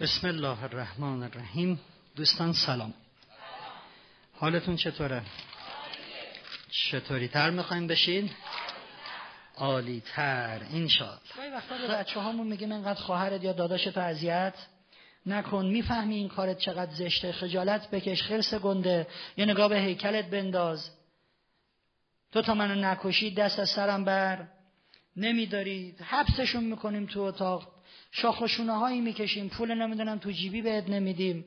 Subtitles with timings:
[0.00, 1.80] بسم الله الرحمن الرحیم.
[2.16, 2.94] دوستان سلام.
[4.34, 5.22] حالتون چطوره؟
[6.70, 8.30] چطوری تر می‌خوایم بشین؟
[9.56, 11.20] عالی تر انشاءالله.
[11.36, 14.54] گاهی وقتا به بچه هامون میگیم انقدر خواهرت یا داداشت اذیت؟
[15.26, 17.32] نکن می‌فهمی این کارت چقدر زشته.
[17.32, 19.06] خجالت بکش خرس گنده.
[19.36, 20.90] یه نگاه به هیکلت بنداز.
[22.32, 24.48] تو تا منو نکشی دست از سرم بر.
[25.16, 27.77] نمیدارید حبسشون می‌کنیم تو اتاق.
[28.10, 29.48] شاخشونه هایی می‌کشیم.
[29.48, 31.44] پول نمی‌دونم تو جیبی بهت نمیدیم.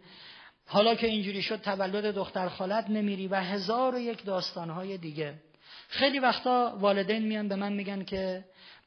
[0.65, 5.33] حالا که اینجوری شد تولد دختر خالت نمیری و هزار و یک داستانهای دیگه.
[5.87, 8.45] خیلی وقتا والدین میان به من میگن که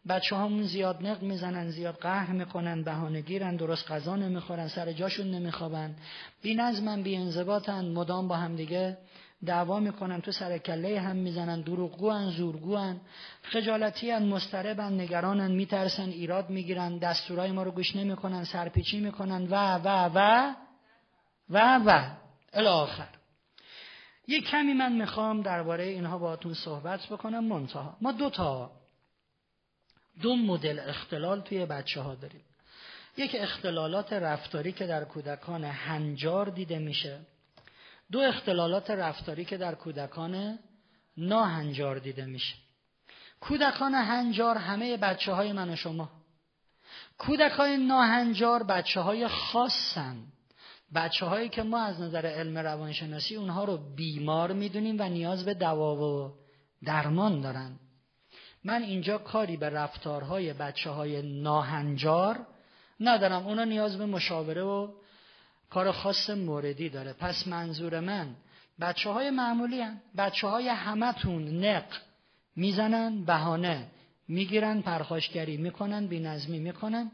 [0.08, 5.30] بچه همون زیاد نق می‌زنن زیاد قهر می‌کنن بهانه گیرن درست غذا نمی‌خورن سر جاشون
[5.30, 5.96] نمیخوابن.
[6.42, 8.98] بی نظمن بی انضباطن مدام با هم دیگه
[9.46, 13.00] دعوا می‌کنن تو سر کله هم می‌زنن دروغگوان زورگوان.
[13.42, 20.10] خجالتیان مستربن نگرانن میترسن ایراد می‌گیرن دستورای ما رو گوش نمی‌کنن سرپیچی می‌کنن و و
[20.14, 20.54] و
[21.50, 22.10] و و.
[22.52, 23.08] الاخر
[24.26, 27.96] یه کمی من می‌خوام درباره اینها باهاتون صحبت بکنم منتها.
[28.00, 28.70] ما دو تا
[30.22, 32.44] دو مدل اختلال توی بچه ها داریم.
[33.16, 37.20] یک اختلالات رفتاری که در کودکان هنجار دیده میشه.
[38.14, 40.58] دو اختلالات رفتاری که در کودکان
[41.16, 42.54] ناهنجار دیده میشه.
[43.40, 46.10] کودکان هنجار همه بچه های من و شما.
[47.18, 50.16] کودکان ناهنجار بچه های خاصن
[50.94, 55.54] بچه هایی که ما از نظر علم روانشناسی اونها رو بیمار می‌دونیم و نیاز به
[55.54, 56.32] دوا و
[56.84, 57.78] درمان دارن.
[58.64, 62.46] من اینجا کاری به رفتارهای بچه های ناهنجار
[63.00, 63.46] ندارم.
[63.46, 65.03] اونا نیاز به مشاوره و
[65.74, 67.12] کار خاص موردی داره.
[67.12, 68.26] پس منظور من
[68.80, 70.00] بچه های معمولی هن.
[70.16, 71.84] بچه های همتون نق
[72.56, 73.86] می‌زنن بهانه
[74.28, 77.10] می‌گیرن پرخاشگری می‌کنن بینظمی می‌کنن.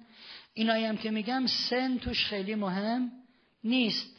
[0.55, 3.11] اینایی هم که میگم سن توش خیلی مهم
[3.65, 4.17] نیست.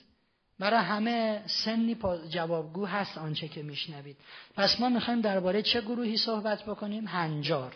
[0.59, 1.97] برای همه سنی
[2.30, 4.18] جوابگو هست آنچه که میشنوید.
[4.56, 7.75] پس ما می‌خوایم درباره چه گروهی صحبت بکنیم؟ هنجار.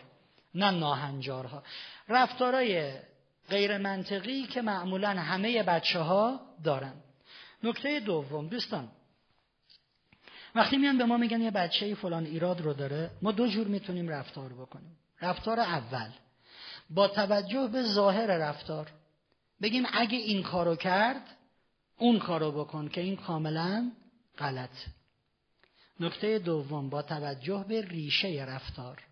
[0.56, 1.64] نه ناهنجارها.
[2.09, 2.94] رفتارای
[3.50, 6.94] غیر منطقی که معمولا همه بچه ها دارن.
[7.63, 8.91] نکته دوم دوستان
[10.56, 14.09] وقتی میان به ما میگن یه بچه فلان ایراد رو داره ما دو جور می‌تونیم
[14.09, 14.97] رفتار بکنیم.
[15.22, 16.09] رفتار اول
[16.89, 18.91] با توجه به ظاهر رفتار
[19.62, 21.22] بگیم اگه این کارو کرد
[21.97, 23.91] اون کارو بکن که این کاملا
[24.38, 24.69] غلط.
[26.00, 29.03] نکته دوم با توجه به ریشه رفتار.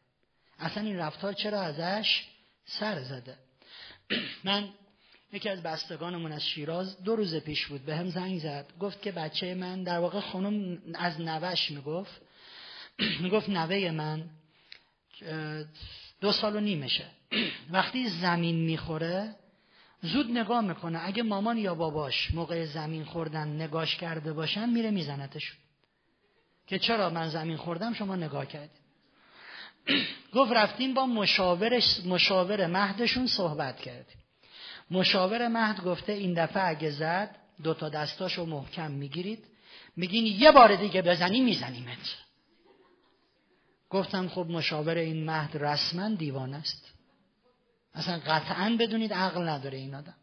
[0.59, 2.27] اصلا این رفتار چرا ازش
[2.65, 3.37] سر زده؟
[4.43, 4.69] من
[5.33, 9.11] یکی از بستگانمون از شیراز دو روز پیش بود به هم زنگ زد گفت که
[9.11, 12.21] بچه من در واقع خانم از نوش می‌گفت.
[13.21, 14.29] می‌گفت نوه من
[16.21, 17.05] دو سال و نیمشه.
[17.71, 19.35] وقتی زمین می‌خوره
[20.01, 20.99] زود نگاه می‌کنه.
[21.03, 25.57] اگه مامان یا باباش موقع زمین خوردن نگاش کرده باشن میره میزنتشون.
[26.67, 28.82] که چرا من زمین خوردم شما نگاه کردید.
[30.35, 34.17] گفت رفتیم با مشاورش مشاور مهدشون صحبت کردیم.
[34.91, 39.45] مشاور مهد گفته این دفعه اگه زد دو تا دستاشو محکم می‌گیرید.
[39.95, 42.15] میگین یه بار دیگه بزنی میزنیمت.
[43.89, 46.93] گفتم خب مشاور این مهد رسما دیوان است.
[47.93, 50.15] اصلا قطعا بدونید عقل نداره این آدم.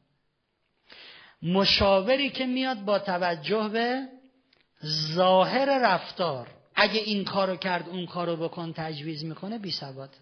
[1.43, 4.09] مشاوری که میاد با توجه به
[5.15, 6.49] ظاهر رفتار
[6.81, 10.17] اگه این کارو کرد اون کارو بکن تجویز می‌کنه بی سواد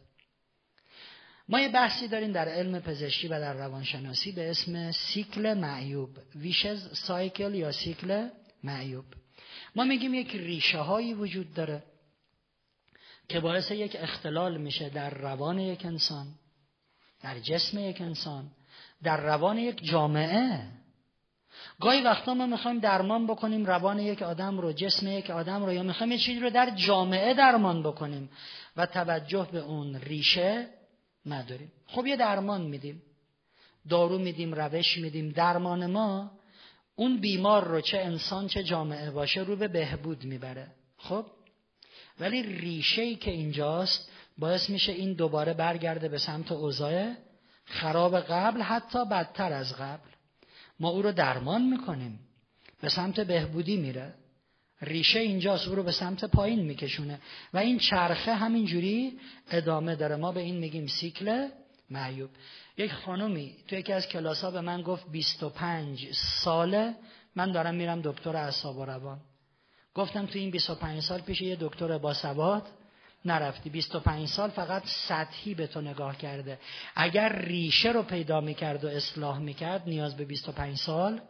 [1.48, 6.10] ما یه بحثی داریم در علم پزشکی و در روانشناسی به اسم سیکل معیوب.
[6.34, 8.28] ویشز سایکل یا سیکل
[8.64, 9.04] معیوب.
[9.76, 11.82] ما میگیم یک ریشه هایی وجود داره
[13.28, 16.26] که باعث یک اختلال میشه در روان یک انسان
[17.22, 18.50] در جسم یک انسان
[19.02, 20.77] در روان یک جامعه.
[21.80, 25.82] گاهی وقتا ما می‌خوایم درمان بکنیم روان یک آدم رو جسم یک آدم رو یا
[25.82, 28.30] می‌خوایم یه چیزی رو در جامعه درمان بکنیم
[28.76, 30.68] و توجه به اون ریشه
[31.26, 31.72] نداریم.
[31.86, 33.02] خب یه درمان میدیم
[33.88, 35.28] دارو میدیم روش میدیم.
[35.28, 36.30] درمان ما
[36.96, 40.66] اون بیمار رو چه انسان چه جامعه باشه رو به بهبود می‌بره.
[40.96, 41.26] خب؟
[42.20, 47.14] ولی ریشه ای که اینجاست باعث میشه این دوباره برگرده به سمت اوضاع
[47.64, 50.08] خراب قبل حتی بدتر از قبل.
[50.80, 52.20] ما او رو درمان می‌کنیم.
[52.80, 54.14] به سمت بهبودی میره.
[54.82, 57.20] ریشه اینجاست او رو به سمت پایین میکشونه.
[57.54, 59.18] و این چرخه همینجوری
[59.50, 60.16] ادامه داره.
[60.16, 61.48] ما به این میگیم سیکل
[61.90, 62.30] معیوب.
[62.76, 66.94] یک خانومی تو یکی از کلاس ها به من گفت 25 ساله.
[67.34, 69.20] من دارم میرم دکتر اعصاب و روان.
[69.94, 72.14] گفتم تو این 25 سال پیش یه دکتر با
[73.24, 73.70] نرفتی.
[73.70, 76.58] 25 سال فقط سطحی به تو نگاه کرده.
[76.96, 81.20] اگر ریشه رو پیدا می‌کرد و اصلاح می‌کرد نیاز به 25 سال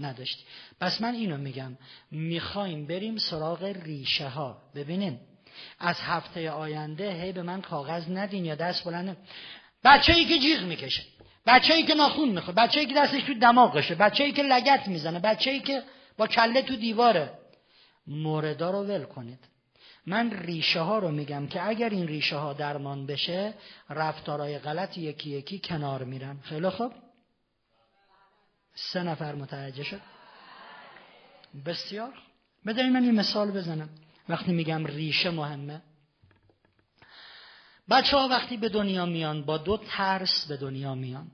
[0.00, 0.44] نداشتی.
[0.80, 1.76] پس من اینو میگم.
[2.10, 5.20] می‌خوایم بریم سراغ ریشه ها ببینین.
[5.78, 9.16] از هفته آینده هی به من کاغذ ندین یا دست بلند
[9.84, 11.02] بچه ای که جیغ می‌کشه
[11.46, 14.88] بچه ای که ناخون می‌خواد بچه ای که دستش تو دماغشه بچه ای که لگت
[14.88, 15.82] می‌زنه بچه ای که
[16.18, 17.30] با کله تو دیواره.
[18.06, 19.38] موردا رو ول کنید.
[20.08, 23.54] من ریشه ها رو میگم که اگر این ریشه ها درمان بشه
[23.90, 26.40] رفتارهای غلط یکی یکی کنار میرن.
[26.40, 26.92] خیلی خوب.
[28.74, 30.00] سه نفر متوجه شد؟
[31.66, 32.14] بسیار.
[32.66, 33.88] بذارید من یه مثال بزنم.
[34.28, 35.82] وقتی میگم ریشه مهمه.
[37.90, 41.30] بچه ها وقتی به دنیا میان با دو ترس به دنیا میان.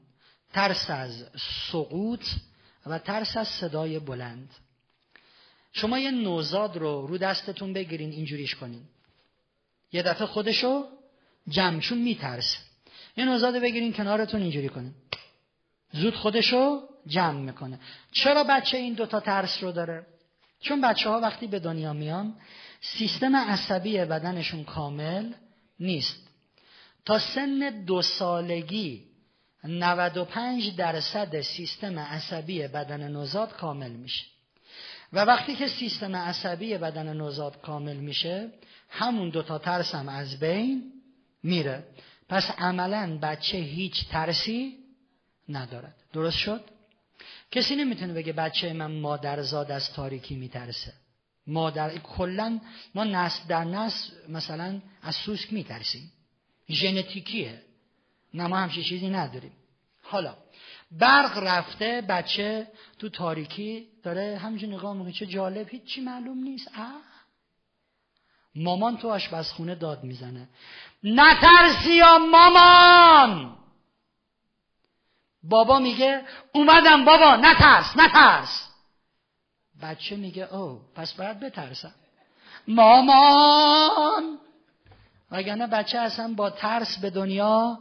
[0.53, 1.25] ترس از
[1.73, 2.27] سقوط
[2.87, 4.55] و ترس از صدای بلند.
[5.77, 8.83] شما یه نوزاد رو رو دستتون بگیرین اینجوریش کنین.
[9.93, 10.85] یه دفعه خودشو
[11.49, 12.59] جمعشون میترسه.
[13.17, 14.95] یه نوزاد بگیرین کنارتون اینجوری کنین.
[15.93, 17.79] زود خودشو جمع می‌کنه.
[18.13, 20.07] چرا بچه این دوتا ترس رو داره؟
[20.61, 22.35] چون بچه ها وقتی به دنیا میان
[22.81, 25.33] سیستم عصبی بدنشون کامل
[25.81, 26.29] نیست.
[27.05, 29.05] تا سن دو سالگی
[29.65, 34.34] 95 درصد سیستم عصبی بدن نوزاد کامل میشه.
[35.15, 38.53] و وقتی که سیستم عصبی بدن نوزاد کامل میشه
[38.89, 40.93] همون دوتا ترس هم از بین
[41.43, 41.85] میره.
[42.29, 44.79] پس عملا بچه هیچ ترسی
[45.49, 45.95] ندارد.
[46.13, 46.61] درست شد؟
[47.51, 50.93] کسی نمی‌تونه بگه بچه من مادرزاد از تاریکی میترسه.
[51.47, 52.61] مادر کلا
[52.95, 56.13] ما نسل در نسل مثلا از سوسک میترسیم.
[56.71, 57.63] ژنتیکیه.
[58.35, 59.53] نه ما همچین چیزی نداریم.
[60.03, 60.37] حالا
[60.99, 62.67] برق رفته بچه
[62.99, 65.13] تو تاریکی داره همینجور نگاه می‌کنه.
[65.13, 65.69] چه جالب.
[65.69, 66.69] هیچی معلوم نیست.
[66.75, 66.93] اه.
[68.55, 70.49] مامان تو آشپزخونه داد می‌زنه.
[71.05, 73.57] نترسی یا مامان!
[75.43, 78.69] بابا میگه اومدم بابا نترس نترس!
[79.83, 81.95] بچه میگه او پس باید بترسم.
[82.69, 84.39] مامان!
[85.31, 87.79] وگرنه بچه اصلا با ترس به دنیا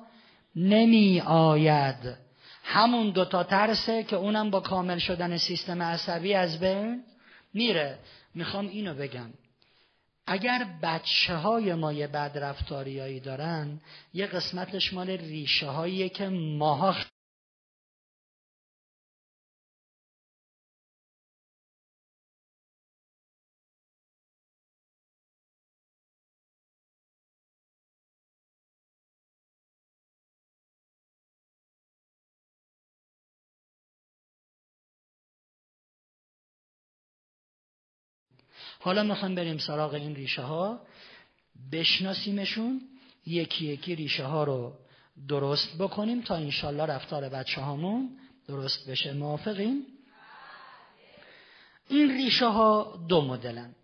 [0.56, 2.22] نمی آید
[2.63, 7.04] همون دوتا ترسه که اونم با کامل شدن سیستم عصبی از بین
[7.54, 8.00] میره.
[8.36, 9.30] می‌خوام اینو بگم.
[10.27, 13.81] اگر بچه های ما یه بد رفتاریایی دارن
[14.14, 16.95] یه قسمتش مال ریشه هاییه که ماها
[38.83, 40.80] حالا می‌خوام بریم سراغ این ریشه ها
[41.71, 42.81] بشناسیمشون.
[43.25, 44.73] یکی یکی ریشه ها رو
[45.28, 48.09] درست بکنیم تا انشالله رفتار بچه هامون
[48.47, 49.13] درست بشه.
[49.13, 49.85] موافقیم؟
[51.90, 53.75] این ریشه ها دو مدلن.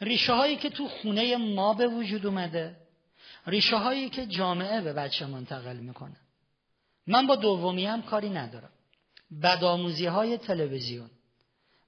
[0.00, 2.76] ریشه هایی که تو خونه ما به وجود اومده.
[3.46, 6.16] ریشه هایی که جامعه به بچه منتقل می‌کنه.
[7.06, 8.70] من با دومی هم کاری ندارم.
[9.42, 11.10] بدآموزی های تلویزیون.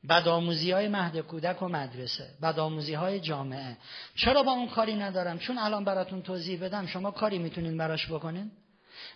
[0.08, 3.76] بدآموزی های مهد کودک و مدرسه بدآموزی های جامعه.
[4.14, 8.50] چرا با اون کاری ندارم؟ چون الان براتون توضیح بدم شما کاری می‌تونین براش بکنین؟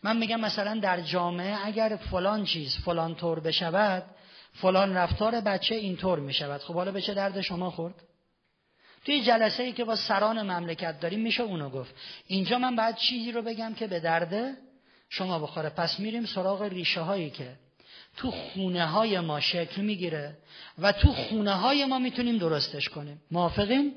[0.02, 4.04] من میگم مثلا در جامعه اگر فلان چیز فلان طور بشود
[4.52, 6.60] فلان رفتار بچه اینطور می‌شود.
[6.60, 7.94] خب حالا به چه درد شما خورد؟
[9.04, 11.94] توی جلسه ای که با سران مملکت داریم میشه اونو گفت.
[12.26, 14.54] اینجا من بعد چیزی رو بگم که به درده
[15.08, 15.68] شما بخوره.
[15.70, 17.54] پس میریم سراغ ریشه هایی که
[18.16, 20.38] تو خونه های ما شکل می‌گیره
[20.78, 23.22] و تو خونه های ما می‌تونیم درستش کنیم.
[23.30, 23.94] موافقین؟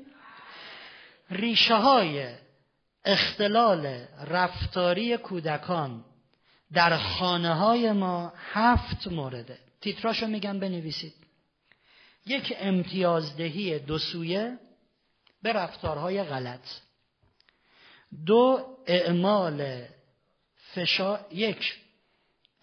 [1.30, 2.28] ریشه های
[3.04, 3.86] اختلال
[4.26, 6.04] رفتاری کودکان
[6.72, 9.58] در خانه های ما هفت مورده.
[9.80, 11.14] تیتراشو میگم بنویسید.
[12.26, 14.58] یک امتیازدهی دو سویه
[15.42, 16.68] به رفتارهای غلط.
[18.26, 19.84] دو اعمال
[20.74, 21.74] فشار یک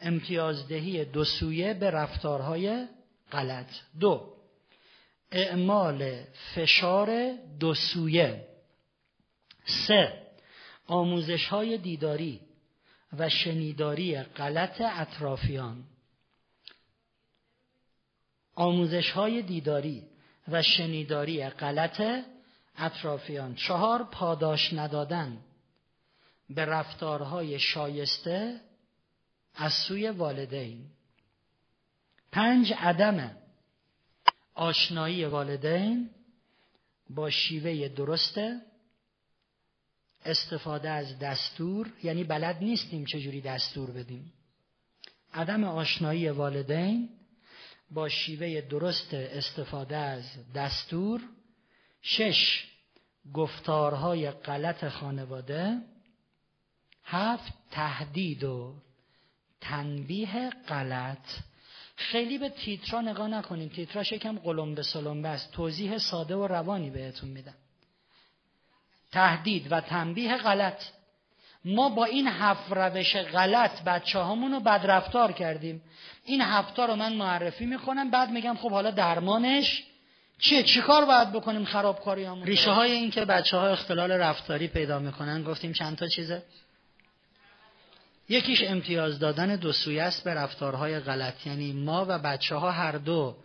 [0.04, 2.88] امتیازدهی دو سویه به رفتارهای
[3.32, 3.68] غلط.
[4.00, 4.34] دو
[5.32, 6.24] اعمال
[6.56, 8.48] فشار دو سویه.
[9.88, 10.24] سه
[10.88, 12.40] آموزش های دیداری
[13.18, 15.84] و شنیداری غلط اطرافیان.
[18.56, 20.04] آموزش های دیداری
[20.48, 22.02] و شنیداری غلط
[22.78, 23.56] اطرافیان.
[23.56, 25.38] چهار پاداش ندادن
[26.50, 28.60] به رفتارهای شایسته
[29.56, 30.86] از سوی والدین.
[32.32, 33.38] پنج عدم
[34.54, 36.10] آشنایی والدین
[37.10, 38.40] با شیوه درست
[40.26, 44.34] استفاده از دستور یعنی بلد نیستیم چجوری دستور بدیم.
[45.34, 47.10] عدم آشنایی والدین
[47.92, 51.22] با شیوه درست استفاده از دستور.
[52.02, 52.68] شش
[53.34, 55.82] گفتارهای غلط خانواده.
[57.04, 58.76] هفت تهدید و
[59.64, 61.28] تنبیه غلط.
[61.96, 65.52] خیلی به تیترا نگاه نکنیم تیتراش قلم به سلم است.
[65.52, 67.54] توضیح ساده و روانی بهتون میدم.
[69.12, 70.84] تهدید و تنبیه غلط.
[71.66, 75.82] ما با این هفت روش غلط بچه رو بدرفتار کردیم.
[76.26, 78.10] این هفتا رو من معرفی می‌کنم.
[78.12, 79.84] بعد میگم خب حالا درمانش
[80.40, 85.44] چیه؟ چیکار باید بکنیم خرابکاریامون ریشه های این که بچه ها اختلال رفتاری پیدا می‌کنن
[85.44, 86.44] گفتیم چند تا چیزه؟
[88.30, 91.48] یکیش امتیاز دادن دو سوی است به رفتارهای غلط.
[91.48, 93.36] یعنی ما و بچه ها هر دو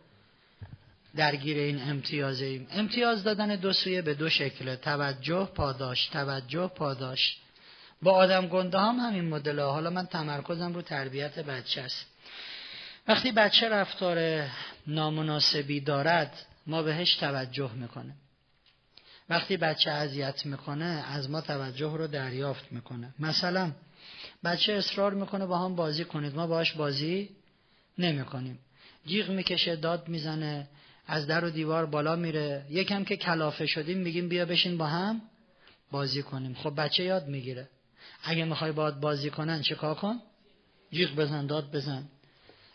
[1.16, 4.76] درگیر این امتیاز ایم امتیاز دادن دو سویه به دو شکله.
[4.76, 6.06] توجه پاداش.
[6.06, 7.36] توجه پاداش.
[8.02, 12.06] با آدم گنده هم همین مدل حالا من تمرکزم رو تربیت بچه است.
[13.08, 14.46] وقتی بچه رفتار
[14.86, 18.14] نامناسبی دارد ما بهش توجه می‌کنه.
[19.28, 23.14] وقتی بچه اذیت می‌کنه از ما توجه رو دریافت می‌کنه.
[23.18, 23.72] مثلا
[24.44, 26.34] بچه اصرار می‌کنه با هم بازی کنید.
[26.34, 27.28] ما باش بازی
[27.98, 28.58] نمی‌کنیم.
[29.06, 30.68] جیغ می‌کشه داد می‌زنه
[31.06, 32.64] از در و دیوار بالا میره.
[32.70, 35.20] یکم که کلافه شدیم میگیم بیا بشین با هم
[35.90, 36.54] بازی کنیم.
[36.54, 37.68] خب بچه یاد می‌گیره.
[38.24, 40.20] اگه می‌خوای باید بازی کنن چیکار کن؟
[40.92, 42.04] جیغ بزن داد بزن.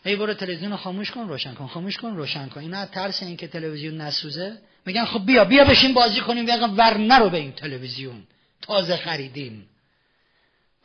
[0.04, 1.66] ای برو تلویزیون رو خاموش کن روشن کن.
[1.66, 2.60] خاموش کن روشن کن.
[2.60, 4.58] اینا ترس این که تلویزیون نسوزه.
[4.86, 6.46] میگن خب بیا بیا بشین بازی کنیم.
[6.78, 8.22] ور نرو به این تلویزیون.
[8.62, 9.68] تازه خریدیم.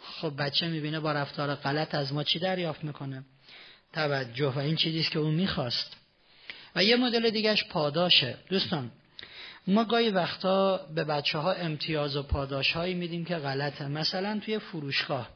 [0.02, 3.24] خب بچه می‌بینه با رفتار غلط از ما چی دریافت می‌کنه؟
[3.94, 5.98] توجه و این چیزیست که اون می‌خواست.
[6.76, 8.38] و یه مدل دیگهش پاداشه.
[8.50, 8.92] دوستان
[9.68, 13.88] ما گاهی وقتا به بچه ها امتیاز و پاداش هایی میدیم که غلطه.
[13.88, 15.30] مثلا توی فروشگاه.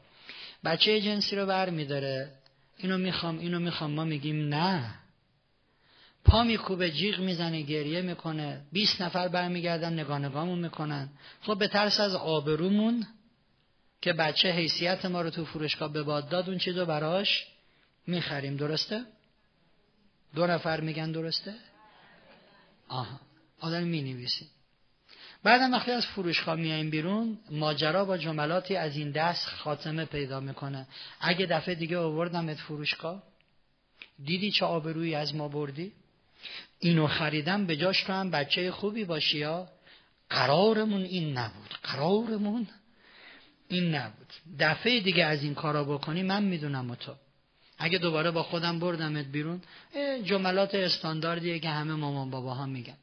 [0.64, 2.30] بچه جنسی رو بر میداره.
[2.78, 3.90] اینو می‌خوام اینو می‌خوام.
[3.90, 4.94] ما میگیم نه.
[6.24, 8.60] پا میکوبه جیغ می‌زنه گریه می‌کنه.
[8.72, 11.08] 20 نفر برمیگردن نگاه نگاهمون می‌کنن.
[11.42, 13.06] خب به ترس از آبرومون
[14.04, 17.46] که بچه حیثیت ما رو تو فروشگاه به باد داد اون چیزو براش
[18.06, 19.04] می‌خریم درسته؟
[20.34, 21.54] دو نفر میگن درسته؟
[22.88, 23.20] آها
[23.60, 24.48] آدم می نویسیم
[25.42, 30.86] بعدم وقتی از فروشگاه میایم بیرون ماجرا با جملاتی از این دست خاتمه پیدا می‌کنه.
[31.20, 33.22] اگه دفعه دیگه آوردمت فروشگاه
[34.24, 35.92] دیدی چه آبرویی از ما بردی؟
[36.78, 39.68] اینو خریدم به جاش تو هم بچه خوبی باشی یا؟
[40.30, 41.74] قرارمون این نبود.
[41.82, 42.66] قرارمون
[43.68, 44.32] این نبود.
[44.58, 47.14] دفعه دیگه از این کارا بکنی من می‌دونم تو.
[47.78, 49.62] اگه دوباره با خودم بردمت بیرون
[50.24, 52.96] جملات استانداردیه که همه مامان بابا ها میگن.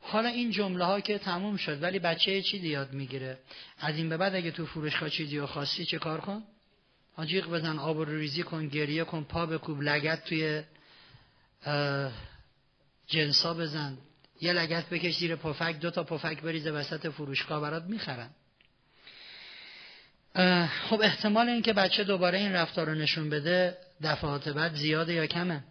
[0.00, 3.38] حالا این جمله ها که تموم شد ولی بچه چی یاد می‌گیره.
[3.78, 6.42] از این به بعد اگه تو فروشگاه چیزی و خواستی چه کار کن؟
[7.16, 10.62] آجیق بزن آب رو ریزی کن گریه کن پا بکوب لگت توی
[13.06, 13.98] جنسا بزن.
[14.40, 18.30] یه لگت بکش زیر پفک دو تا پفک بریزه وسط فروشگاه برات می‌خرن.
[20.90, 25.64] خب احتمال اینکه بچه دوباره این رفتار رو نشون بده دفعات بعد زیاده یا کمه؟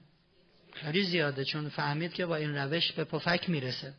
[0.73, 3.93] خیلی زیاده چون فهمید که با این روش به پفک می‌رسه.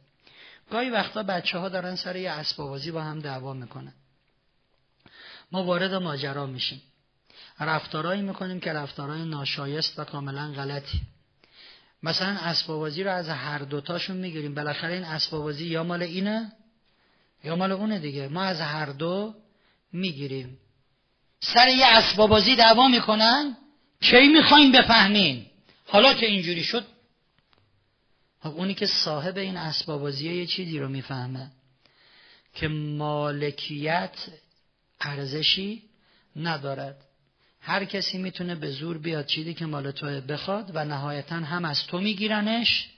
[0.71, 3.93] گاهی وقتا بچه ها دارن سر یه اسبابازی با هم دعوا می‌کنن.
[5.53, 6.83] ما وارد ماجرا میشیم.
[7.61, 11.01] رفتارهایی می‌کنیم که رفتارهای ناشایست و کاملا غلطی.
[12.03, 14.55] مثلا اسبابازی رو از هر دوتاشون می‌گیریم.
[14.55, 16.53] بالاخره این اسبابازی یا مال اینه
[17.45, 18.29] یا مال اونه دیگه.
[18.29, 19.35] ما از هر دو
[19.97, 20.59] می‌گیریم.
[21.41, 23.57] سر یه اسبابازی دعوا می‌کنن
[24.01, 25.47] کی می‌خوایم بفهمین؟
[25.87, 26.87] حالا که اینجوری شد
[28.43, 31.51] خب اونی که صاحب این اسبابازیه یه چیزی رو می‌فهمه
[32.55, 34.17] که مالکیت
[35.01, 35.83] ارزشی
[36.37, 37.05] ندارد.
[37.61, 41.87] هر کسی می‌تونه به زور بیاد چیزی که مال توه بخواد و نهایتا هم از
[41.87, 42.89] تو میگیرنش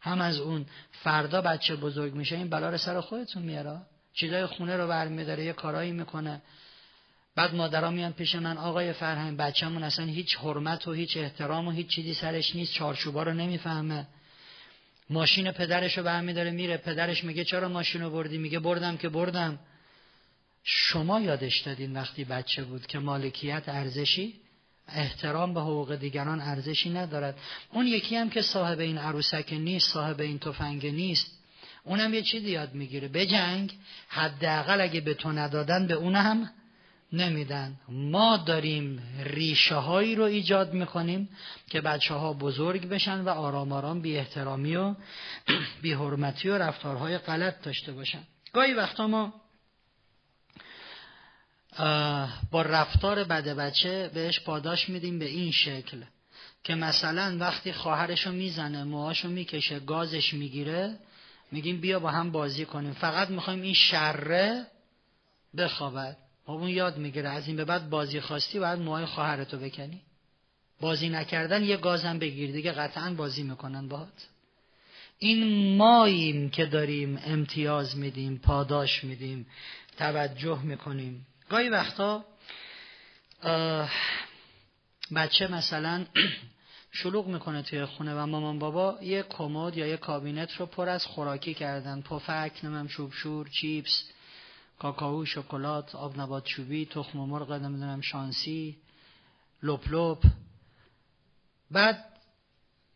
[0.00, 3.80] هم از اون فردا بچه بزرگ میشه این بلا رو سر خودتون میاره.
[4.14, 6.42] چیزای خونه رو برمیداره یه کارایی می‌کنه.
[7.36, 11.70] بعد مادرها میان پیش من آقای فرهنگ بچه‌مون اصلا هیچ حرمت و هیچ احترام و
[11.70, 14.06] هیچ چیزی سرش نیست چارچوبا رو نمی‌فهمه.
[15.10, 19.58] ماشین پدرش رو برمیداره میره پدرش میگه چرا ماشین رو بردی؟ میگه بردم که بردم.
[20.64, 24.34] شما یادش دادین وقتی بچه بود که مالکیت ارزشی؟
[24.88, 27.38] احترام به حقوق دیگران ارزشی ندارد.
[27.72, 31.39] اون یکی هم که صاحب این عروسک نیست صاحب این تفنگ نیست.
[31.84, 33.08] اونم یه چیزی یاد می‌گیره.
[33.08, 36.50] به جنگ حداقل اگه به تو ندادن به اونم
[37.12, 37.76] نمیدن.
[37.88, 41.28] ما داریم ریشه هایی رو ایجاد می‌کنیم
[41.70, 44.94] که بچه ها بزرگ بشن و آرام آرام بی احترامی و
[45.82, 48.22] بی حرمتی و رفتارهای غلط داشته باشن.
[48.52, 49.32] گاهی وقتا ما
[52.50, 56.02] با رفتار بد بچه بهش پاداش میدیم به این شکل
[56.64, 60.98] که مثلا وقتی خواهرشو می‌زنه موهاشو می‌کشه گازش می‌گیره
[61.52, 62.92] میگیم بیا با هم بازی کنیم.
[62.92, 64.66] فقط می‌خوایم این شره
[65.56, 66.16] بخوابد.
[66.44, 67.28] خب اون یاد می‌گیره.
[67.28, 70.00] از این به بعد بازی خواستی باید موهای خواهرتو بکنی.
[70.80, 72.52] بازی نکردن یه گازم بگیر.
[72.52, 74.28] دیگه قطعا بازی می‌کنن باهات.
[75.18, 79.46] این ماییم که داریم امتیاز میدیم پاداش میدیم
[79.98, 81.26] توجه می‌کنیم.
[81.48, 82.24] گاهی وقتا
[85.14, 86.04] بچه مثلا
[86.92, 91.06] شلوغ می‌کنه توی خونه و مامان بابا یه کمد یا یه کابینت رو پر از
[91.06, 92.00] خوراکی کردن.
[92.00, 94.04] پفک نمیم شوبشور چیپس
[94.78, 98.76] کاکائو شکلات آب نبات چوبی تخم مرغ نمی‌دونم شانسی
[99.62, 100.24] لپ لپ.
[101.70, 102.04] بعد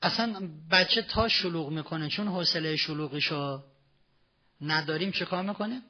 [0.03, 3.63] اصلا بچه تا شلوغ می‌کنه چون حوصله شلوغیشو
[4.61, 5.83] نداریم چه کار می‌کنه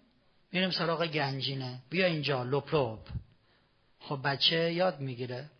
[0.52, 1.82] میریم سراغ گنجینه.
[1.90, 3.08] بیا اینجا لپ لپ.
[4.00, 5.50] خب بچه یاد می‌گیره.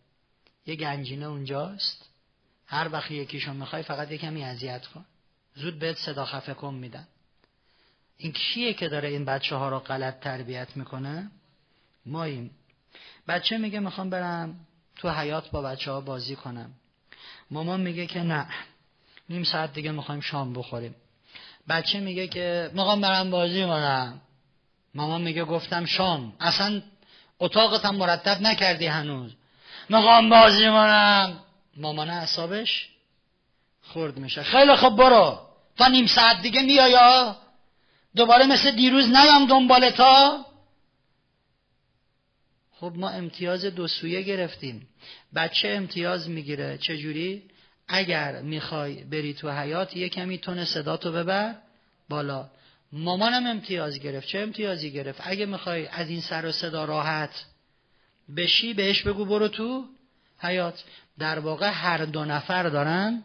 [0.65, 2.14] یه گنجینه اونجاست.
[2.67, 5.05] هر وقت یکیشو می‌خوای فقط یه کمی اذیت کن.
[5.55, 7.07] زود بهت صدا خفه کن میدن.
[8.17, 11.31] این کیه که داره این بچه ها رو غلط تربیت می‌کنه؟
[12.05, 12.51] ماییم
[13.27, 14.59] بچه میگه می‌خوام برم
[14.95, 16.71] تو حیات با بچه ها بازی کنم.
[17.51, 18.47] مامان میگه که نه.
[19.29, 20.95] نیم ساعت دیگه می‌خوایم شام بخوریم.
[21.69, 24.21] بچه میگه که می‌خوام برم بازی کنم.
[24.95, 26.33] مامان میگه گفتم شام.
[26.39, 26.81] اصلا
[27.39, 29.35] اتاقت هم مرتب نکردی هنوز.
[29.89, 31.39] می‌خوام بازی کنم.
[31.75, 32.89] مامان اعصابش
[33.81, 34.43] خورد میشه.
[34.43, 35.39] خیلی خب برو.
[35.77, 37.37] تا نیم ساعت دیگه میایا
[38.15, 40.45] دوباره مثل دیروز نیام دنبال تا.
[42.71, 44.87] خب ما امتیاز دو سویه گرفتیم.
[45.35, 46.77] بچه امتیاز می‌گیره.
[46.77, 47.43] چجوری؟
[47.87, 51.55] اگر می‌خوای بری تو حیات یه کمی تون صداتو ببر
[52.09, 52.49] بالا.
[52.91, 54.27] مامانم امتیاز گرفت.
[54.27, 57.45] چه امتیازی گرفت؟ اگه می‌خوای از این سر و صدا راحت
[58.37, 59.85] بشی بهش بگو برو تو.
[60.39, 60.83] حیات.
[61.19, 63.23] در واقع هر دو نفر دارن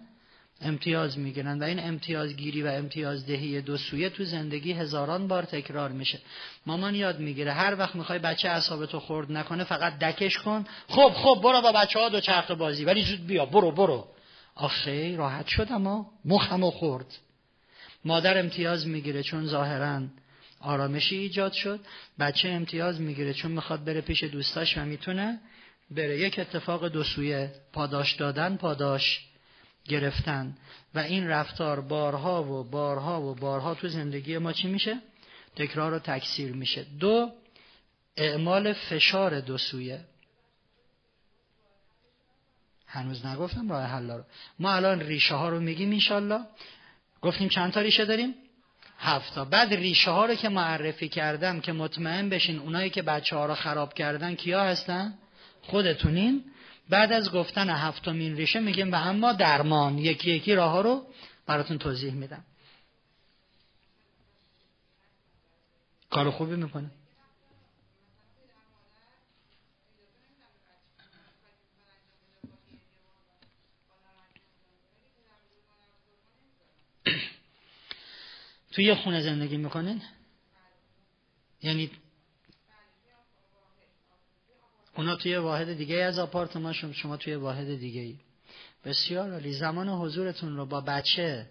[0.63, 6.19] امتیاز می‌گیرن و این امتیازگیری و امتیازدهی دو سویه تو زندگی هزاران بار تکرار میشه.
[6.67, 10.65] مامان یاد می‌گیره هر وقت می‌خوای بچه اعصابتو خورد نکنه فقط دکش کن.
[10.89, 14.09] خب خب برو با بچه ها دو چرخ بازی ولی زود بیا برو برو.
[14.55, 17.19] آخه راحت شد اما مخمو خورد.
[18.05, 20.03] مادر امتیاز می‌گیره چون ظاهرا
[20.61, 21.81] آرامشی ایجاد شد.
[22.19, 25.41] بچه امتیاز می‌گیره چون می‌خواد بره پیش دوستاش و می‌تونه
[25.91, 26.19] بره.
[26.19, 27.53] یک اتفاق دو سویه.
[27.73, 29.27] پاداش دادن پاداش
[29.85, 30.57] گرفتن.
[30.95, 35.01] و این رفتار بارها و بارها و بارها تو زندگی ما چی میشه؟
[35.57, 36.87] تکرار و تکثیر میشه.
[37.01, 37.33] دو
[38.17, 40.01] اعمال فشار دو سویه.
[42.87, 44.25] هنوز نگفتم راه حل رو.
[44.59, 46.41] ما الان ریشه ها رو میگیم انشالله.
[47.23, 48.35] گفتیم چند تا ریشه داریم؟
[48.99, 53.47] هفتا بعد ریشه ها رو که معرفی کردم که مطمئن بشین اونایی که بچه ها
[53.47, 55.15] رو خراب کردن کیا هستن؟
[55.71, 56.45] خودتونین.
[56.89, 61.07] بعد از گفتن هفتمین ریشه میگیم و اما درمان یکی یکی راه ها رو
[61.47, 62.45] براتون توضیح میدم.
[66.11, 66.91] کار خوبی می‌کنه.
[78.73, 80.03] توی یه خونه زندگی می‌کنین؟
[81.63, 81.91] یعنی
[85.01, 88.17] اونا توی واحد دیگه از آپارتمان شما, شما توی واحد دیگه ای.
[88.85, 89.53] بسیار عالی.
[89.53, 91.47] زمان حضورتون رو با بچه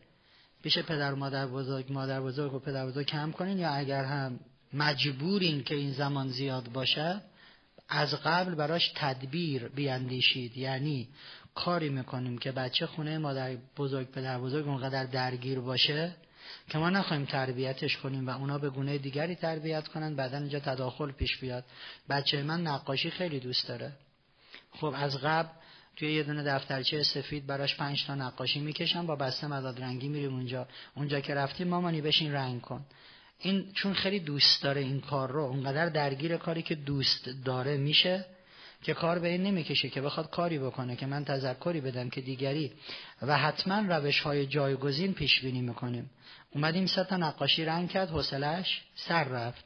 [0.63, 4.39] پیش پدر مادر بزرگ مادر بزرگ و پدر بزرگ کم کنین یا اگر هم
[4.73, 7.21] مجبورین که این زمان زیاد باشه
[7.87, 10.57] از قبل براش تدبیر بیاندیشید.
[10.57, 11.07] یعنی
[11.55, 16.15] کاری می‌کنیم که بچه خونه مادر بزرگ پدر بزرگ اونقدر درگیر باشه
[16.69, 21.11] که ما نخواهیم تربیتش کنیم و اونا به گونه دیگری تربیت کنن بعدا اینجا تداخل
[21.11, 21.63] پیش بیاد.
[22.09, 23.91] بچه من نقاشی خیلی دوست داره.
[24.71, 25.49] خب از قبل
[25.95, 30.33] توی یه دونه دفترچه سفید براش پنج تا نقاشی می‌کشم با بسته مداد رنگی میریم
[30.33, 30.67] اونجا.
[30.95, 32.85] اونجا که رفتیم مامانی بشین رنگ کن.
[33.39, 38.25] این چون خیلی دوست داره این کار رو اونقدر درگیر کاری که دوست داره میشه
[38.83, 42.71] که کار به این نمی‌کشه که بخواد کاری بکنه که من تذکری بدم که دیگری.
[43.21, 46.09] و حتما روش های جایگزین پیش بینی می‌کنیم.
[46.51, 49.65] اومدیم سه نقاشی رنگ کرد حوصلش سر رفت.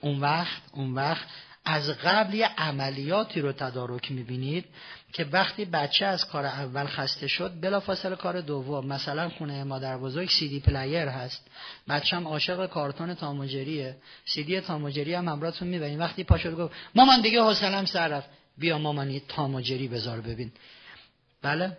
[0.00, 1.26] اون وقت اون وقت
[1.64, 4.64] از قبل یه عملیاتی رو تدارک می‌بینید
[5.12, 10.28] که وقتی بچه از کار اول خسته شد بلافاصله کار دوم مثلا خونه مادر بزرگ
[10.30, 11.46] سی دی پلیر هست.
[11.88, 13.96] بچه هم عاشق کارتون تاموجریه.
[14.24, 18.08] سی دی تام و جری هم همراتون می‌بینید وقتی پاشد گفت مامان دیگه حوصلم سر
[18.08, 18.28] رفت.
[18.58, 20.50] بیا مامانی تاموجری بذار ببین.
[21.42, 21.76] بله؟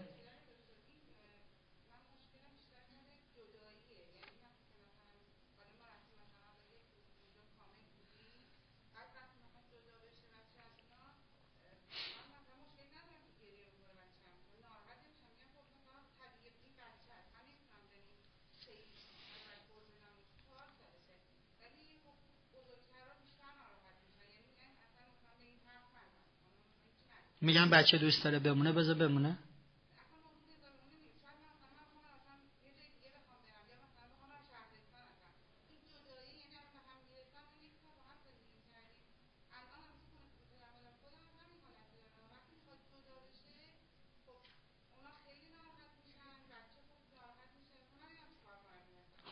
[27.44, 29.38] میگن بچه دوست داره بمونه بذار بمونه.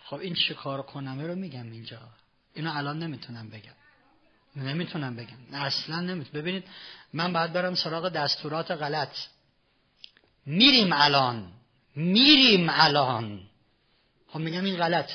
[0.03, 1.99] خب این چه کار کنمه رو میگم اینجا.
[2.53, 3.80] اینو الان نمی‌تونم بگم.
[4.55, 5.37] نمی‌تونم بگم.
[5.53, 6.41] اصلا نمی‌تونم.
[6.41, 6.63] ببینید
[7.13, 9.09] من باید برم سراغ دستورات غلط.
[10.45, 11.47] میریم الان.
[11.95, 13.39] میریم الان.
[14.27, 15.09] خب میگم این غلط.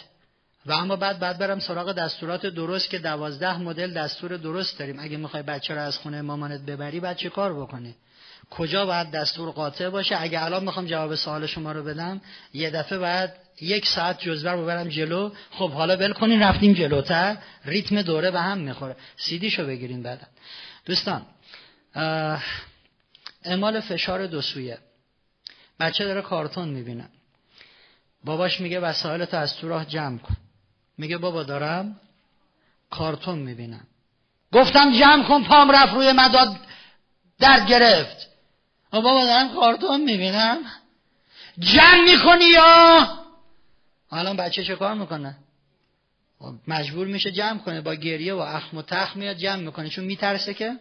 [0.67, 5.01] و اما بعد بعد برم سراغ دستورات درست که دوازده مدل دستور درست داریم.
[5.01, 7.95] اگه می‌خوای بچه رو از خونه مامانت ببری بعد چه کار بکنی؟
[8.51, 12.21] کجا باید دستور قاطع باشه؟ اگه الان می‌خوام جواب سوال شما رو بدم
[12.55, 13.31] یه دفعه باید
[13.61, 15.31] یک ساعت جزوه رو ببرم جلو.
[15.51, 17.37] خب حالا ول کنین رفتیم جلوتر.
[17.65, 18.97] ریتم دوره به هم می‌خوره.
[19.17, 20.27] سیدیشو بگیرین بعدا.
[20.85, 21.27] دوستان
[23.45, 24.79] اعمال فشار دو سویه.
[25.81, 27.09] بچه داره کارتون می‌بینه.
[28.25, 30.37] باباش میگه وسایلت از تو راه جمع کن.
[30.99, 32.01] میگه بابا دارم
[32.91, 33.87] کارتون می‌بینم.
[34.53, 36.57] گفتم جمع کن پام رفت روی مداد
[37.39, 38.29] در گرفت.
[39.01, 40.59] بابا دارم کارتون می‌بینم.
[41.59, 43.09] جمع می‌کنی یا؟
[44.11, 45.37] الان بچه چه کار می‌کنه؟
[46.39, 49.89] خب، مجبور میشه جمع کنه با گریه و اخم و تخم میاد جمع می‌کنه.
[49.89, 50.77] چون میترسه که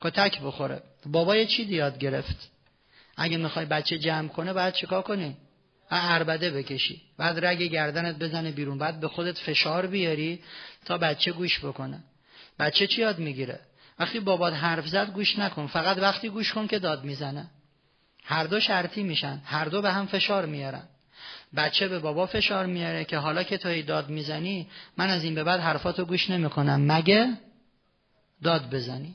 [0.00, 0.82] کتک بخوره.
[1.06, 2.50] بابا چی یاد گرفت؟
[3.16, 5.36] اگه می‌خوای بچه جمع کنه باید چیکار کنی؟
[5.90, 7.02] اربده بکشی.
[7.18, 8.78] بعد رگ گردنت بزنه بیرون.
[8.78, 10.42] بعد به خودت فشار بیاری
[10.84, 11.98] تا بچه گوش بکنه.
[12.58, 13.60] بچه چی یاد می‌گیره؟
[13.98, 15.66] وقتی بابات حرف زد گوش نکن.
[15.66, 17.46] فقط وقتی گوش کن که داد می‌زنه.
[18.24, 19.40] هر دو شرطی میشن.
[19.44, 20.82] هر دو به هم فشار میارن.
[21.56, 25.44] بچه به بابا فشار میاره که حالا که توی داد می‌زنی من از این به
[25.44, 26.92] بعد حرفاتو گوش نمی‌کنم.
[26.92, 27.38] مگه؟
[28.42, 29.14] داد بزنی.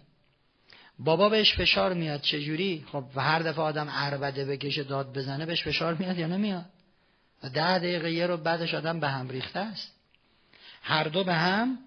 [0.99, 2.21] بابا بهش فشار میاد.
[2.21, 6.65] چجوری؟ خب هر دفعه آدم عربده بکشه داد بزنه بهش فشار میاد یا نمیاد؟
[7.53, 9.91] ده دقیقه یه رو بعدش آدم به هم ریخته است.
[10.81, 11.77] هر دو به هم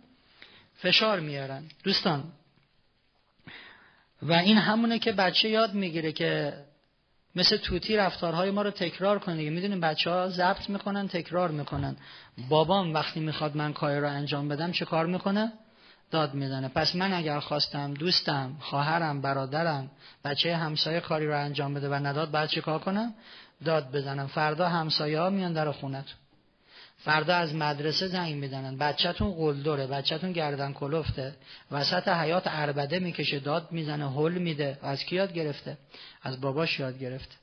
[0.76, 1.62] فشار میارن.
[1.84, 2.24] دوستان
[4.22, 6.54] و این همونه که بچه یاد می‌گیره که
[7.36, 11.96] مثل توتی رفتارهای ما رو تکرار کنه می‌دونیم بچه ها ضبط می‌کنن تکرار می‌کنن.
[12.48, 15.52] بابام وقتی می‌خواد من کاری رو انجام بدم چه کار می‌کنه؟
[16.10, 16.68] داد می‌زنه.
[16.68, 19.90] پس من اگر خواستم دوستم خواهرم برادرم
[20.24, 23.14] بچه همسایه کاری رو انجام بده و نداد بعد چه کار کنم؟
[23.64, 24.26] داد بزنم.
[24.26, 26.21] فردا همسایه ها میان در خونتون
[27.04, 28.76] فردا از مدرسه زنگ می‌زنن.
[28.76, 31.34] بچهتون قلدره بچهتون گردن کلفته.
[31.70, 34.78] وسط حیات عربده می‌کشه داد می‌زنه هل میده.
[34.82, 35.78] از کی یاد گرفته؟
[36.22, 37.34] از باباش یاد گرفته.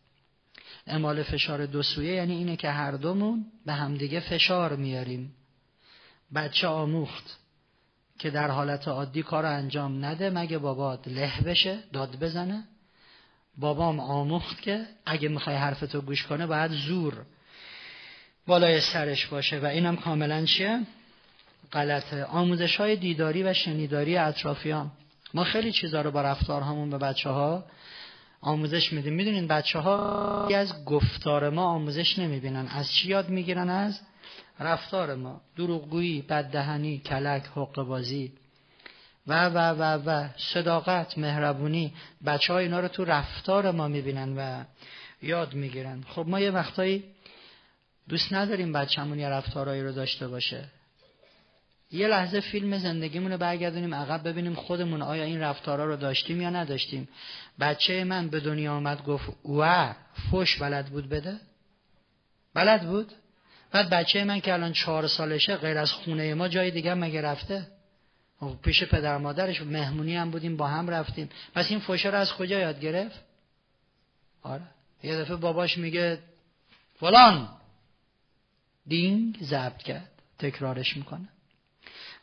[0.87, 5.33] اعمال فشار دو سویه یعنی اینه که هر دومون به همدیگه فشار میاریم.
[6.35, 7.37] بچه آموخت
[8.19, 12.63] که در حالت عادی کار انجام نده مگه بابات له بشه داد بزنه؟
[13.57, 17.25] بابام آموخت که اگه می‌خوای حرفتو گوش کنه باید زور
[18.49, 20.79] بالای سرش باشه و اینم کاملا چیه؟
[21.73, 22.23] غلطه.
[22.23, 24.91] آموزش های دیداری و شنیداری اطرافیان.
[25.33, 27.63] ما خیلی چیزا رو با رفتارهامون به بچه ها
[28.41, 29.13] آموزش میدیم.
[29.13, 32.67] می‌دونین بچه ها از گفتار ما آموزش نمی‌بینن.
[32.67, 33.99] از چی یاد می‌گیرن؟ از
[34.59, 35.41] رفتار ما.
[35.57, 38.31] دروغگویی بددهنی کلک حق بازی
[39.27, 40.27] و و و و.
[40.37, 41.93] صداقت مهربونی.
[42.25, 44.63] بچه ها اینا رو تو رفتار ما می‌بینن و
[45.21, 46.03] یاد می‌گیرن.
[46.07, 47.03] خب ما یه وقتایی
[48.09, 50.63] دوست نداریم بچه‌مون یه رفتارهایی رو داشته باشه.
[51.91, 56.49] یه لحظه فیلم زندگیمون رو برگردونیم عقب ببینیم خودمون آیا این رفتارها رو داشتیم یا
[56.49, 57.09] نداشتیم.
[57.59, 59.93] بچه من به دنیا آمد گفت و
[60.31, 61.39] فوش بلد بود بده؟
[62.53, 63.13] بلد بود؟
[63.71, 67.67] بعد بچه من که الان چهار سالشه غیر از خونه ما جای دیگه مگه رفته؟
[68.39, 71.29] خب پیش پدر مادرش مهمونی هم بودیم با هم رفتیم.
[71.55, 73.19] پس این فوشه رو از کجا یاد گرفت؟
[74.43, 74.63] آره.
[75.03, 76.19] یه دفعه باباش میگه
[76.99, 77.58] فلان!
[78.89, 81.27] دینگ ضبط کرد تکرارش می‌کنه.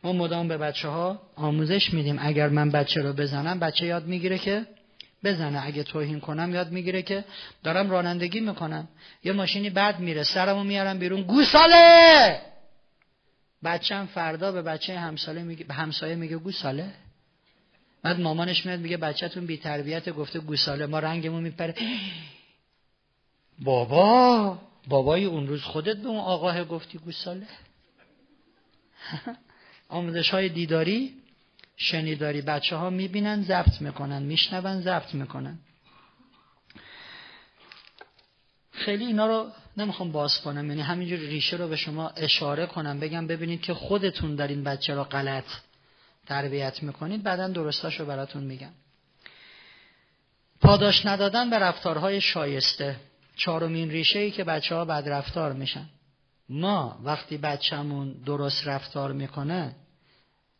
[0.04, 4.38] ما مدام به بچه ها آموزش میدیم اگر من بچه رو بزنم بچه یاد می‌گیره
[4.38, 4.66] که
[5.24, 5.66] بزنه.
[5.66, 7.24] اگه توهین کنم یاد می‌گیره که
[7.64, 8.88] دارم رانندگی می‌کنم.
[9.24, 12.40] یه ماشینی بد میره سرمو میارم بیرون گوساله!
[13.64, 16.92] بچم فردا به بچه همسایه میگه همسایه میگه گوساله؟
[18.02, 20.86] بعد مامانش میاد میگه بچهتون بی تربیت گفته گوساله.
[20.86, 21.74] ما رنگمون میپره.
[23.64, 24.58] بابا!
[24.86, 27.46] بابای اون روز خودت به اون آقاه گفتی گوساله
[29.88, 31.14] آموزش های دیداری
[31.76, 32.40] شنیداری.
[32.40, 35.58] بچه ها می‌بینن زبط می‌کنن میشنون زبط می‌کنن.
[38.72, 43.26] خیلی اینا رو نمی‌خوام باز کنم یعنی همینجور ریشه رو به شما اشاره کنم بگم
[43.26, 45.44] ببینید که خودتون در این بچه رو غلط
[46.26, 48.72] تربیت می‌کنید بعدا درستاش رو براتون میگم.
[50.60, 52.96] پاداش ندادن به رفتارهای شایسته.
[53.36, 55.86] چهارمین ریشه ای که بچه ها بد رفتار میشن.
[56.48, 59.74] ما وقتی بچهمون درست رفتار می‌کنه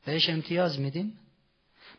[0.04, 1.18] بهش امتیاز میدیم.